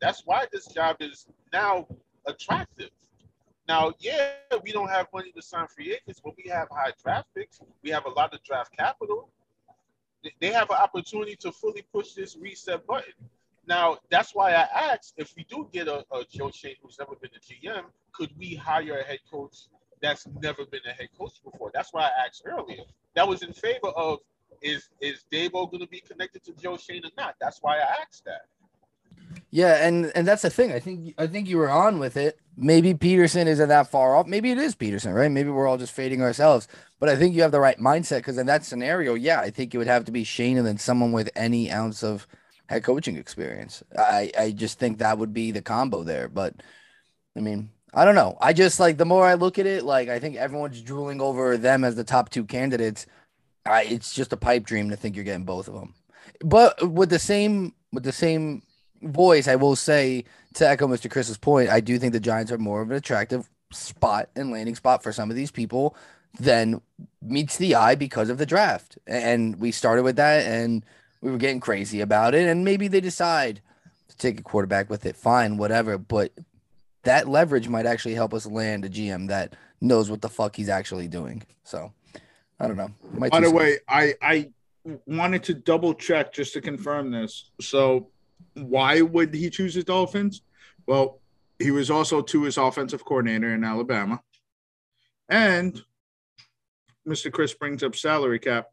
[0.02, 1.88] That's why this job is now
[2.26, 2.90] attractive.
[3.70, 4.32] Now, yeah,
[4.64, 7.62] we don't have money to sign free agents, but we have high draft picks.
[7.84, 9.30] We have a lot of draft capital.
[10.42, 13.14] They- have an opportunity to fully push this reset button.
[13.68, 17.16] Now, that's why I asked if we do get a, a Joe Schoen who's never
[17.16, 19.68] been a GM, could we hire a head coach
[20.02, 21.70] that's never been a head coach before?
[21.72, 22.86] That's why I asked earlier.
[23.14, 24.18] That was in favor of
[24.64, 27.36] is is Daboll going to be connected to Joe Schoen or not?
[27.40, 28.48] That's why I asked that.
[29.52, 30.72] Yeah, and and that's the thing.
[30.72, 32.40] I think I think you were on with it.
[32.62, 34.28] Maybe Pederson isn't that far off.
[34.28, 35.32] Maybe it is Pederson, right?
[35.32, 36.68] Maybe we're all just fading ourselves.
[37.00, 39.74] But I think you have the right mindset because in that scenario, yeah, I think
[39.74, 42.28] it would have to be Schoen and then someone with any ounce of
[42.68, 43.82] head coaching experience.
[43.98, 46.28] I I just think that would be the combo there.
[46.28, 46.56] But
[47.38, 48.38] I mean, I don't know.
[48.42, 51.58] I just like the more I look at it, like I think everyone's drooling over
[51.58, 53.06] them as the top two candidates.
[53.66, 55.94] I, it's just a pipe dream to think you're getting both of them.
[56.44, 58.64] But with the same with the same
[59.02, 60.26] voice, I will say
[60.56, 61.10] to echo Mr.
[61.10, 64.76] Chris's point, I do think the Giants are more of an attractive spot and landing
[64.76, 65.96] spot for some of these people
[66.40, 66.82] than
[67.22, 68.98] meets the eye because of the draft.
[69.08, 70.86] And we started with that and
[71.22, 72.48] we were getting crazy about it.
[72.48, 73.62] And maybe they decide
[74.10, 75.16] to take a quarterback with it.
[75.16, 75.98] Fine, whatever.
[75.98, 76.32] But
[77.04, 80.70] that leverage might actually help us land a GM that knows what the fuck he's
[80.70, 81.44] actually doing.
[81.64, 81.92] So
[82.60, 82.92] I don't know.
[83.30, 84.50] By the way, I I
[85.06, 87.52] wanted to double check just to confirm this.
[87.62, 88.10] So,
[88.54, 90.42] why would he choose the Dolphins?
[90.88, 91.20] Well,
[91.60, 94.22] he was also to his offensive coordinator in Alabama,
[95.28, 95.82] and
[97.08, 97.32] Mr.
[97.32, 98.68] Chris brings up salary cap.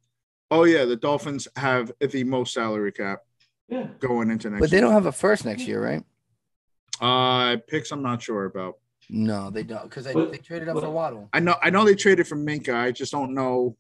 [0.51, 3.21] Oh yeah, the Dolphins have the most salary cap
[3.69, 3.89] Yeah.
[3.99, 4.61] going into next.
[4.61, 4.83] but they year.
[4.87, 6.03] don't have a first next year, right?
[7.01, 8.77] Uh, picks I'm not sure about.
[9.11, 11.29] No, they don't because they, they traded up for but- Waddle.
[11.33, 12.75] I know I know they traded for Minka.
[12.75, 13.77] I just don't know.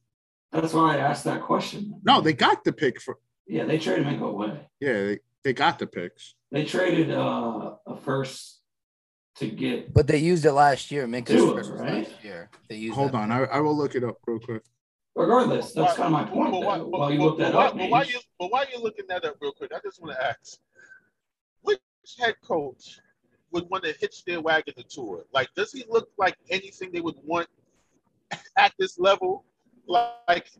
[0.52, 2.00] That's why I asked that question.
[2.04, 3.18] No, they got the pick for.
[3.46, 4.60] Yeah, they traded Minko away.
[4.80, 6.34] Yeah, they, they got the picks.
[6.50, 8.62] They traded uh, a first
[9.36, 9.94] to get.
[9.94, 11.06] But they used it last year.
[11.06, 12.04] Minka's Tua, first right?
[12.04, 12.50] last year.
[12.68, 14.62] They used Hold on, I, I will look it up real quick.
[15.14, 16.50] Regardless, that's kind of my point.
[16.50, 18.50] But why, though, but- While you but- look that why- up, but why you but
[18.50, 19.70] why you looking that up real quick?
[19.72, 20.58] I just want to ask,
[21.62, 21.78] which
[22.18, 22.98] head coach
[23.52, 25.20] would want to hitch their wagon to Tua?
[25.32, 27.46] Like, does he look like anything they would want
[28.58, 29.44] at this level?
[29.86, 30.50] Like,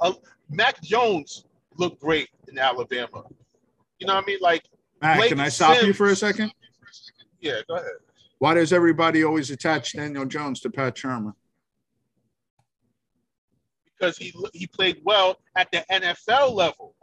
[0.00, 0.12] uh,
[0.48, 1.44] Mac Jones
[1.76, 3.24] looked great in Alabama.
[4.02, 4.38] You know what I mean?
[4.40, 4.64] Like,
[5.00, 6.52] Matt, Blake can I stop you for a second?
[7.40, 7.86] yeah, go ahead.
[8.38, 11.34] Why does everybody always attach Daniel Jones to Pat Shurmur?
[14.02, 16.94] because he he played well at the NFL level.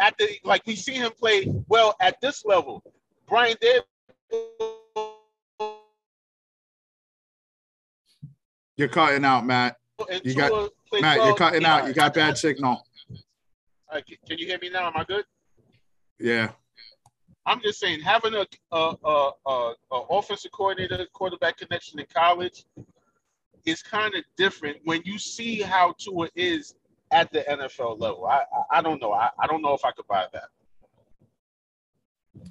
[0.00, 2.82] At the like we see him play well at this level.
[3.28, 3.84] Brian Davis
[8.76, 9.76] You're cutting out, Matt.
[10.24, 11.26] You got- Matt, well.
[11.26, 11.86] you're cutting out.
[11.86, 12.82] You got bad signal.
[13.92, 14.86] Right, can you hear me now?
[14.86, 15.24] Am I good?
[16.20, 16.50] Yeah.
[17.46, 22.64] I'm just saying having a a, a, a, a offensive coordinator quarterback connection in college
[23.64, 26.74] is kind of different when you see how Tua is
[27.10, 28.26] at the NFL level.
[28.26, 28.42] I
[28.72, 29.12] I, I don't know.
[29.12, 30.44] I, I don't know if I could buy that.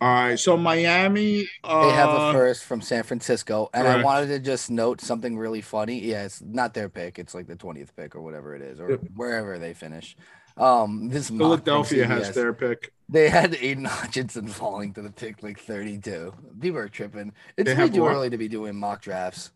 [0.01, 1.47] All right, so Miami.
[1.63, 5.37] Uh, They have a first from San Francisco, and I wanted to just note something
[5.37, 5.99] really funny.
[5.99, 8.91] Yeah, it's not their pick; it's like the twentieth pick or whatever it is, or
[8.91, 9.01] Yep.
[9.15, 10.15] wherever they finish.
[10.57, 12.93] Um, this Philadelphia has their pick.
[13.07, 16.33] They had Aiden Hutchinson falling to the pick like thirty-two.
[16.59, 17.33] People are tripping.
[17.57, 19.51] It's way too early to be doing mock drafts.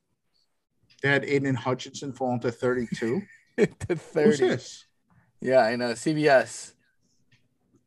[1.04, 3.22] They had Aidan Hutchinson falling to 32.
[3.58, 4.30] to 30.
[4.30, 4.86] Who's this?
[5.42, 5.92] Yeah, I know.
[5.92, 6.72] CBS.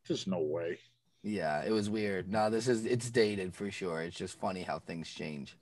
[0.07, 0.79] There's no way.
[1.23, 2.31] Yeah, it was weird.
[2.31, 4.03] No, this is it's dated for sure.
[4.03, 5.57] It's just funny how things change.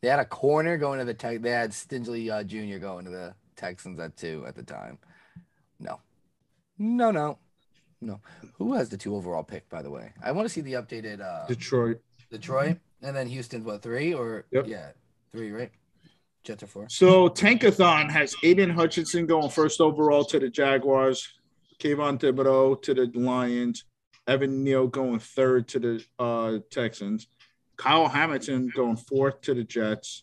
[0.00, 1.42] They had a corner going to the tech.
[1.42, 2.78] They had Stingley uh, Jr.
[2.78, 4.98] going to the Texans at two at the time.
[5.78, 6.00] No,
[6.78, 7.38] no, no,
[8.00, 8.20] no.
[8.54, 9.68] Who has the two overall pick?
[9.68, 12.00] By the way, I want to see the updated uh, Detroit.
[12.30, 13.64] Detroit and then Houston.
[13.64, 14.66] What three or Yep.
[14.66, 14.90] yeah,
[15.32, 15.70] three right?
[16.44, 16.86] Jets are four.
[16.88, 21.26] So Tankathon has Aidan Hutchinson going first overall to the Jaguars,
[21.80, 23.84] Kayvon Thibodeaux to the Lions,
[24.28, 27.26] Evan Neal going third to the uh, Texans,
[27.76, 30.22] Kyle Hamilton going fourth to the Jets,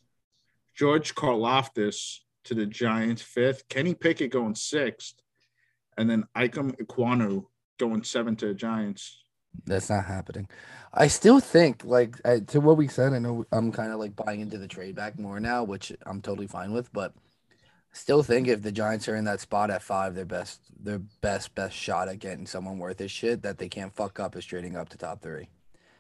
[0.76, 5.16] George Karlaftis to the Giants fifth, Kenny Pickett going sixth,
[5.98, 7.46] and then Ikem Ekwonu
[7.80, 9.24] going seven to the Giants.
[9.66, 10.48] That's not happening.
[10.94, 14.16] I still think, like I, to what we said, I know I'm kind of like
[14.16, 16.92] buying into the trade back more now, which I'm totally fine with.
[16.92, 17.14] But
[17.92, 21.54] still think if the Giants are in that spot at five, their best, their best,
[21.56, 24.76] best shot at getting someone worth his shit that they can't fuck up is trading
[24.76, 25.50] up to top three.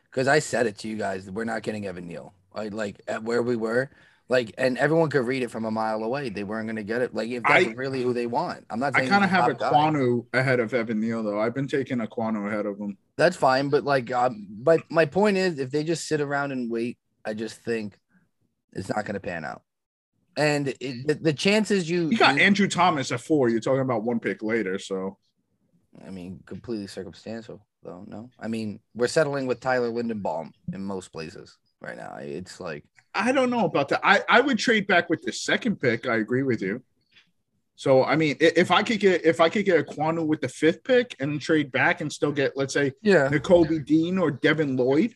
[0.05, 2.33] Because I said it to you guys, we're not getting Evan Neal.
[2.53, 3.89] I like at where we were,
[4.29, 6.29] like, and everyone could read it from a mile away.
[6.29, 7.13] They weren't going to get it.
[7.13, 8.95] Like, if that's I- really who they want, I'm not.
[8.95, 11.39] I kind of he's a have top ahead of Evan Neal though.
[11.39, 12.97] I've been taking Ekwonu ahead of him.
[13.17, 16.71] That's fine, but like, um, but my point is, if they just sit around and
[16.71, 17.97] wait, I just think
[18.71, 19.61] it's not going to pan out.
[20.35, 23.49] And it, the, the chances you, You got you- Andrew Thomas at four.
[23.49, 25.17] You're talking about one pick later, so
[26.03, 28.03] I mean, completely circumstantial, though.
[28.07, 32.15] No, I mean, we're settling with Tyler Linderbaum in most places right now.
[32.19, 32.83] It's like,
[33.13, 34.01] I don't know about that.
[34.03, 36.07] I, I would trade back with the second pick.
[36.07, 36.81] I agree with you.
[37.75, 40.47] So I mean, if I could get if I could get a Quanu with the
[40.47, 44.77] fifth pick and trade back and still get let's say yeah, Nakobe Dean or Devin
[44.77, 45.15] Lloyd,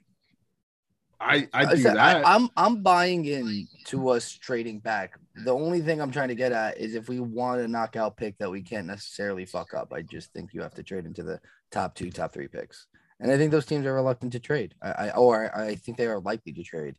[1.20, 2.28] I I do I, that.
[2.28, 5.20] I'm I'm buying in to us trading back.
[5.46, 8.38] The only thing I'm trying to get at is if we want a knockout pick
[8.40, 9.94] that we can't necessarily fuck up.
[9.94, 11.40] I just think you have to trade into the
[11.72, 12.88] top two, top three picks,
[13.20, 14.76] and I think those teams are reluctant to trade.
[14.82, 16.96] I, I or I think they are likely to trade,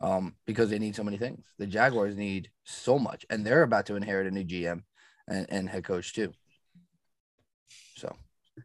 [0.00, 1.44] um, because they need so many things.
[1.58, 4.82] The Jaguars need so much, and they're about to inherit a new GM
[5.28, 6.32] and, and head coach too.
[7.96, 8.14] So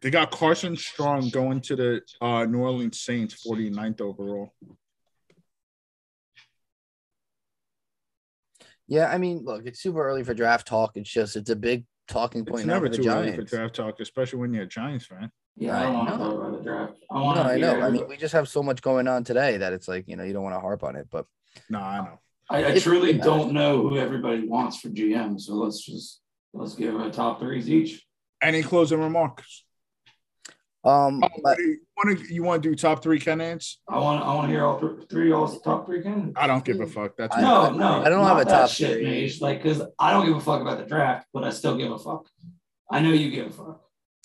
[0.02, 4.52] they got Carson Strong going to the uh, New Orleans Saints, 49th overall.
[8.88, 10.92] yeah, I mean, look, it's super early for draft talk.
[10.94, 14.38] It's just it's a big talking point It's never too early for draft talk, especially
[14.38, 15.30] when you're a Giants fan.
[15.58, 16.24] Yeah, I don't want to know.
[16.24, 16.92] talk about the draft.
[17.10, 17.40] I No, to.
[17.40, 17.80] I know.
[17.80, 20.22] I mean, we just have so much going on today that it's like you know
[20.24, 21.26] you don't want to harp on it, but
[21.70, 22.18] No, I know.
[22.48, 25.40] I, I truly it don't know who everybody wants for GM.
[25.40, 26.20] So let's just
[26.52, 28.04] let's give a top threes each.
[28.42, 29.64] Any closing remarks?
[30.84, 33.80] um, Oh, but you want to you want to do top three candidates?
[33.88, 36.34] I want I want to hear all th- three y'all's top three candidates.
[36.36, 37.16] I don't give a fuck.
[37.16, 39.04] That's I- No, no, I don't have a top shit, three.
[39.22, 39.40] Mage.
[39.40, 41.98] Like, cause I don't give a fuck about the draft, but I still give a
[41.98, 42.28] fuck.
[42.90, 43.80] I know you give a fuck.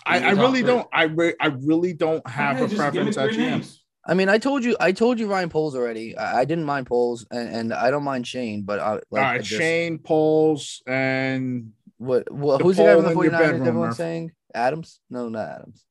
[0.06, 0.88] I, I really don't.
[0.94, 3.78] I re- I really don't have Okay, a just give me preference at three GM.
[4.07, 6.18] I mean, I told you, I told you Ryan Poles already.
[6.18, 9.19] I, I didn't mind Poles, and, and I don't mind Schoen, but I like All
[9.19, 12.32] I just- Schoen Poles and What?
[12.32, 13.32] what The who's the guy from the 49ers?
[13.40, 14.99] bedroom, Everyone's saying Adams?
[15.10, 15.86] No, not Adams.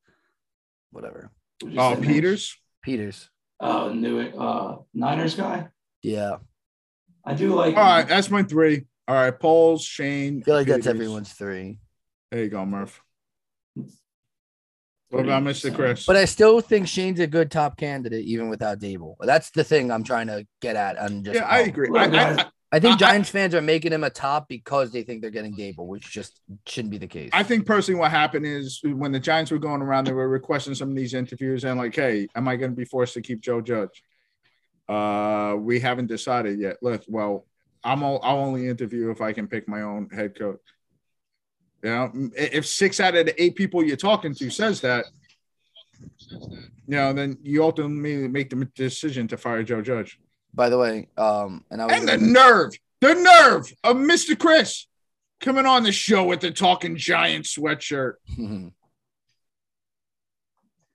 [0.91, 1.31] Whatever.
[1.61, 2.57] Who'd uh, say, Peters.
[2.81, 3.29] Peters.
[3.61, 5.69] Uh, New uh Niners guy.
[6.01, 6.37] Yeah,
[7.23, 7.77] I do like.
[7.77, 8.87] All right, that's my three.
[9.07, 10.39] All right, Poles, Schoen.
[10.41, 11.77] I feel like that's everyone's three.
[12.31, 13.01] There you go, Murph.
[15.11, 15.73] What about Mr.
[15.73, 16.05] Chris?
[16.05, 19.15] But I still think Schoen's a good top candidate, even without Daboll.
[19.19, 20.97] That's the thing I'm trying to get at.
[20.97, 21.89] And just yeah, I agree.
[21.89, 25.03] Look, I, I, I think I- Giants fans are making him a top because they
[25.03, 27.29] think they're getting Daboll, which just shouldn't be the case.
[27.33, 30.75] I think personally, what happened is when the Giants were going around, they were requesting
[30.75, 33.41] some of these interviews and like, hey, am I going to be forced to keep
[33.41, 34.01] Joe Judge?
[34.87, 36.77] Uh, we haven't decided yet.
[36.81, 37.45] Look, well,
[37.83, 40.61] I'm all, I'll only interview if I can pick my own head coach.
[41.83, 45.05] You know, if six out of the eight people you're talking to says that,
[46.29, 50.19] you know, then you ultimately make the decision to fire Joe Judge.
[50.53, 54.37] By the way, um, and I was And the nerve, the nerve of Mr.
[54.37, 54.85] Chris
[55.39, 58.13] coming on the show with the talking giant sweatshirt.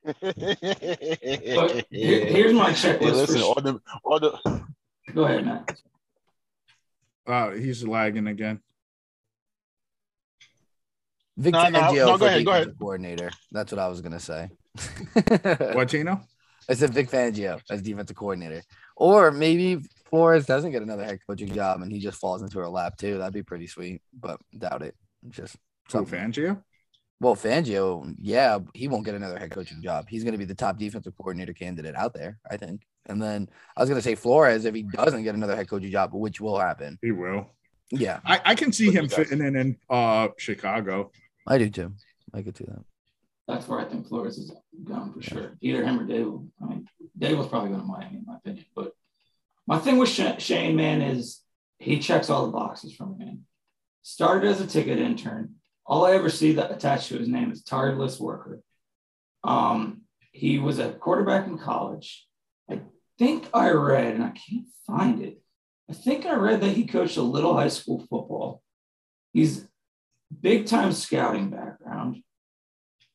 [0.04, 2.98] But here- here's my checklist.
[3.00, 4.64] Hey, listen, for, all the, all the,
[5.14, 5.76] go ahead, Matt.
[7.26, 8.60] Uh, he's lagging again.
[11.36, 12.78] Victor No, no, Angio no, for go ahead, go defensive ahead.
[12.78, 13.30] coordinator.
[13.52, 14.50] That's what I was gonna say.
[15.74, 16.20] What, Tino?
[16.68, 18.62] I said Vic Fangio as defensive coordinator,
[18.96, 22.68] or maybe Flores doesn't get another head coaching job and he just falls into her
[22.68, 23.18] lap too.
[23.18, 24.94] That'd be pretty sweet, but doubt it.
[25.28, 25.54] Just
[25.88, 26.18] So something.
[26.18, 26.62] Fangio?
[27.20, 30.06] Well, Fangio, yeah, he won't get another head coaching job.
[30.08, 32.82] He's going to be the top defensive coordinator candidate out there, I think.
[33.06, 35.90] And then I was going to say Flores if he doesn't get another head coaching
[35.90, 36.98] job, which will happen.
[37.00, 37.46] He will.
[37.90, 41.10] Yeah, I, I can see But him fitting in in uh Chicago.
[41.46, 41.92] I do too.
[42.34, 42.84] I could see that.
[43.46, 44.52] That's where I think Flores is
[44.82, 45.56] going for sure.
[45.60, 46.48] Either him or Daboll.
[46.60, 48.64] I mean, Daboll's probably going to Miami, in my opinion.
[48.74, 48.92] But
[49.66, 51.40] my thing with Schoen, man, is
[51.78, 53.44] he checks all the boxes for me, man.
[54.02, 55.54] Started as a ticket intern.
[55.84, 58.60] All I ever see that attached to his name is tireless worker.
[59.44, 60.02] Um,
[60.32, 62.26] he was a quarterback in college.
[62.68, 62.80] I
[63.18, 65.40] think I read, and I can't find it.
[65.88, 68.62] I think I read that he coached a little high school football.
[69.32, 69.65] He's
[70.40, 72.22] big time scouting background.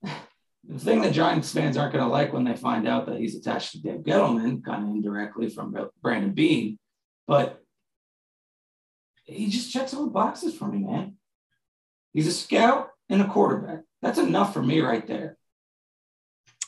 [0.03, 3.35] The thing that Giants fans aren't going to like when they find out that he's
[3.35, 6.77] attached to Dave Gettleman, kind of indirectly from Brandon Beane,
[7.27, 7.61] but
[9.23, 11.15] he just checks all the boxes for me, man.
[12.13, 13.81] He's a scout and a quarterback.
[14.01, 15.38] That's enough for me right there.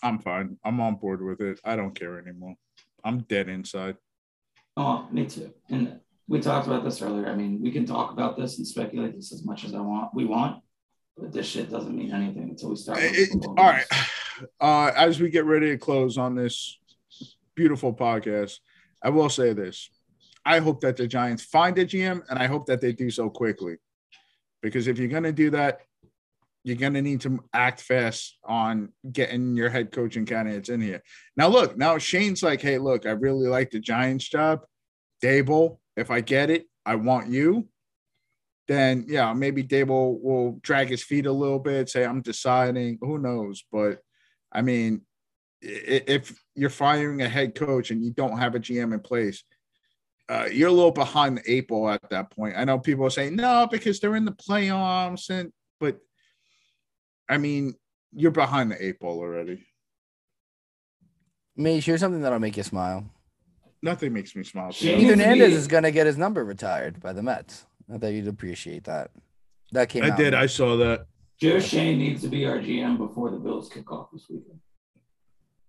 [0.01, 0.57] I'm fine.
[0.63, 1.59] I'm on board with it.
[1.63, 2.55] I don't care anymore.
[3.03, 3.97] I'm dead inside.
[4.75, 5.53] Oh, me too.
[5.69, 7.27] And we talked about this earlier.
[7.27, 10.13] I mean, we can talk about this and speculate this as much as I want.
[10.13, 10.63] We want,
[11.17, 12.99] but this shit doesn't mean anything until we start.
[13.01, 13.85] It- all right.
[14.59, 16.79] Uh, as we get ready to close on this
[17.55, 18.57] beautiful podcast,
[19.01, 19.91] I will say this.
[20.43, 23.29] I hope that the Giants find a GM and I hope that they do so
[23.29, 23.77] quickly.
[24.63, 25.81] Because if you're going to do that,
[26.63, 31.03] you're going to need to act fast on getting your head coaching candidates in here.
[31.35, 34.61] Now, look, now Schoen's like, hey, look, I really like the Giants job.
[35.21, 37.67] Daboll, if I get it, I want you.
[38.67, 42.97] Then, yeah, maybe Daboll will drag his feet a little bit, say, I'm deciding.
[43.01, 43.63] Who knows?
[43.71, 43.99] But
[44.51, 45.01] I mean,
[45.61, 49.43] if you're firing a head coach and you don't have a GM in place,
[50.29, 52.55] uh, you're a little behind the eight ball at that point.
[52.57, 55.99] I know people are saying no because they're in the playoffs, and but
[57.29, 57.73] I mean,
[58.13, 59.65] you're behind the eight ball already.
[61.55, 63.05] Mate, here's something that'll make you smile.
[63.83, 64.71] Nothing makes me smile.
[64.71, 67.65] Schoen- Keith Hernandez is going to get his number retired by the Mets.
[67.93, 69.11] I thought you'd appreciate that.
[69.73, 70.17] That came I out.
[70.17, 70.33] did.
[70.33, 71.05] I saw that.
[71.39, 74.59] Joe Schoen needs to be our GM before the Bills kick off this weekend.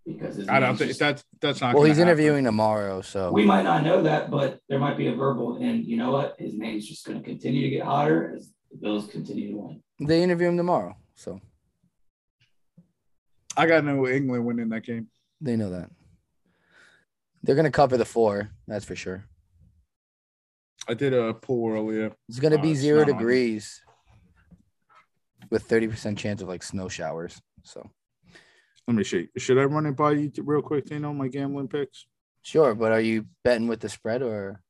[0.06, 1.68] Because I don't think just- that's that's not.
[1.74, 2.08] well, gonna he's happen.
[2.10, 5.84] interviewing tomorrow, so we might not know that, but there might be a verbal, and
[5.84, 6.36] you know what?
[6.38, 9.82] His name's just going to continue to get hotter as the Bills continue to win.
[10.06, 10.94] they interview him tomorrow.
[11.14, 11.40] So
[13.56, 15.08] I got New England winning that game.
[15.40, 15.90] they know that.
[17.44, 18.50] They're going to cover the four.
[18.66, 19.24] That's for sure.
[20.88, 22.12] I did a poll earlier.
[22.28, 23.82] It's going to be zero degrees
[25.50, 27.40] with 30% chance of like snow showers.
[27.62, 27.88] So
[28.88, 29.28] Let me see.
[29.38, 30.90] Should I run it by you real quick?
[30.90, 32.06] You know my gambling picks.
[32.42, 32.74] sure.
[32.74, 34.60] But are you betting with the spread or?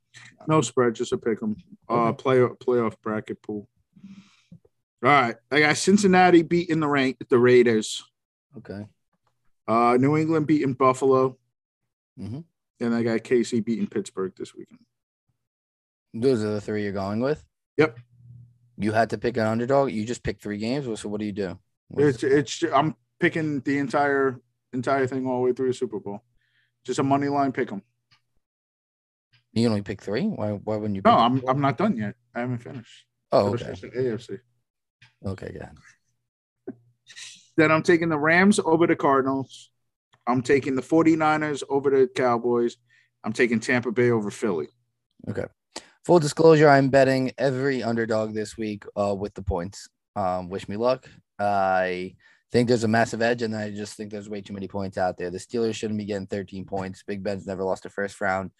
[0.46, 1.56] No spread, just a pick 'em.
[1.88, 3.68] Uh, play playoff bracket pool.
[5.02, 8.02] All right, I got Cincinnati beating the rank the Raiders.
[8.58, 8.86] Okay.
[9.66, 11.36] Uh, New England beating Buffalo,
[12.18, 12.44] Mhm.
[12.80, 14.80] And I got KC beating Pittsburgh this weekend.
[16.12, 17.44] Those are the three you're going with?
[17.76, 17.98] Yep.
[18.76, 19.90] You had to pick an underdog.
[19.90, 21.00] You just picked three games.
[21.00, 21.58] So what do you do?
[21.88, 24.40] What's- It's it's I'm picking the entire
[24.72, 26.22] entire thing all the way through the Super Bowl.
[26.84, 27.82] Just a money line pick 'em.
[29.52, 30.26] You only pick three.
[30.26, 30.50] Why?
[30.52, 31.02] Why wouldn't you?
[31.04, 31.42] No, I'm?
[31.48, 32.14] I'm not done yet.
[32.34, 33.06] I haven't finished.
[33.30, 33.66] Oh, okay.
[33.66, 34.40] AFC.
[35.24, 36.74] Okay, good.
[37.56, 39.70] Then I'm taking the Rams over the Cardinals.
[40.26, 42.76] I'm taking the 49ers over the Cowboys.
[43.22, 44.68] I'm taking Tampa Bay over Philly.
[45.28, 45.46] Okay.
[46.04, 49.88] Full disclosure: I'm betting every underdog this week uh, with the points.
[50.16, 51.08] Um, wish me luck.
[51.38, 52.14] I
[52.52, 55.16] think there's a massive edge, and I just think there's way too many points out
[55.16, 55.30] there.
[55.30, 57.02] The Steelers shouldn't be getting 13 points.
[57.06, 58.50] Big Ben's never lost a first round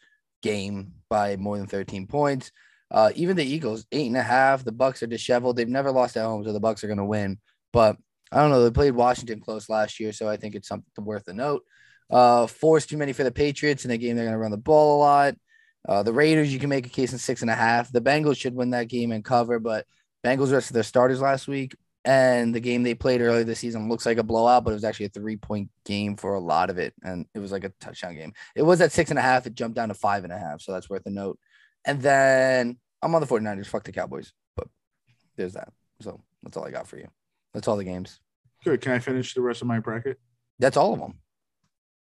[0.43, 2.51] game by more than 13 points.
[2.91, 4.65] Uh, even the Eagles, eight and a half.
[4.65, 5.57] The Bucs are disheveled.
[5.57, 7.39] They've never lost at home, so the Bucs are going to win.
[7.73, 7.97] But
[8.35, 8.65] I don't know.
[8.65, 11.63] They played Washington close last year, so I think it's something worth a note.
[12.11, 14.17] Uh, four's too many for the Patriots in a game.
[14.17, 15.35] They're going to run the ball a lot.
[15.89, 17.93] Uh, the Raiders, you can make a case in six and a half.
[17.93, 19.87] The Bengals should win that game and cover, but
[20.25, 24.05] Bengals rested their starters last week, and the game they played earlier this season looks
[24.05, 26.79] like a blowout, but it was actually a three point game for a lot of
[26.79, 28.33] it, and it was like a touchdown game.
[28.57, 29.47] It was at six and a half.
[29.47, 31.39] It jumped down to five and a half, so that's worth a note.
[31.85, 33.67] And then I'm on the 49ers.
[33.67, 34.69] Fuck the Cowboys, but
[35.37, 35.69] there's that.
[36.01, 37.09] So that's all I got for you.
[37.53, 38.21] That's all the games.
[38.65, 38.81] Good.
[38.81, 40.19] Can I finish the rest of my bracket?
[40.59, 41.19] That's all of them.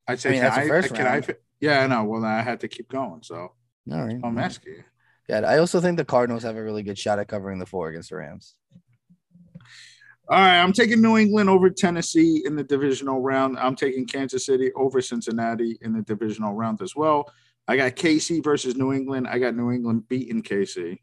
[0.09, 2.05] I'd say, I mean, can the I, can I yeah, I know.
[2.05, 3.23] Well, then I had to keep going.
[3.23, 4.19] So All right.
[4.25, 4.85] I'm asking you.
[5.29, 7.89] Yeah, I also think the Cardinals have a really good shot at covering the four
[7.89, 8.57] against the Rams.
[10.29, 13.59] All right, I'm taking New England over Tennessee in the divisional round.
[13.59, 17.33] I'm taking Kansas City over Cincinnati in the divisional round as well.
[17.67, 19.29] I got KC versus New England.
[19.29, 20.99] I got New England beating KC.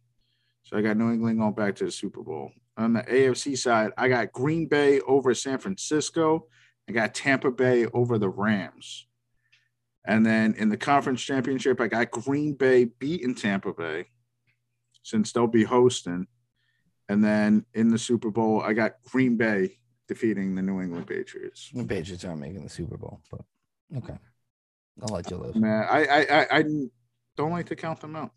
[0.63, 2.51] So I got New England going back to the Super Bowl.
[2.77, 6.47] On the AFC side, I got Green Bay over San Francisco.
[6.87, 9.07] I got Tampa Bay over the Rams.
[10.05, 14.05] And then in the conference championship, I got Green Bay beating Tampa Bay
[15.03, 16.27] since they'll be hosting.
[17.09, 21.71] And then in the Super Bowl, I got Green Bay defeating the New England Patriots.
[21.73, 23.41] The Patriots aren't making the Super Bowl, but
[23.97, 24.17] okay.
[25.01, 25.55] I'll let you live.
[25.55, 26.63] Man, I I I, I
[27.35, 28.31] don't like to count them out.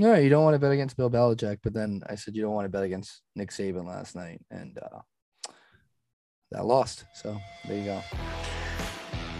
[0.00, 2.54] No, you don't want to bet against Bill Belichick, but then I said you don't
[2.54, 5.50] want to bet against Nick Saban last night, and uh
[6.52, 7.04] that lost.
[7.12, 7.36] So
[7.68, 8.00] there you go.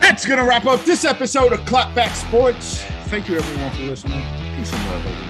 [0.00, 2.82] That's gonna wrap up this episode of Clapback Sports.
[3.06, 4.22] Thank you everyone for listening.
[4.54, 5.29] Peace and love.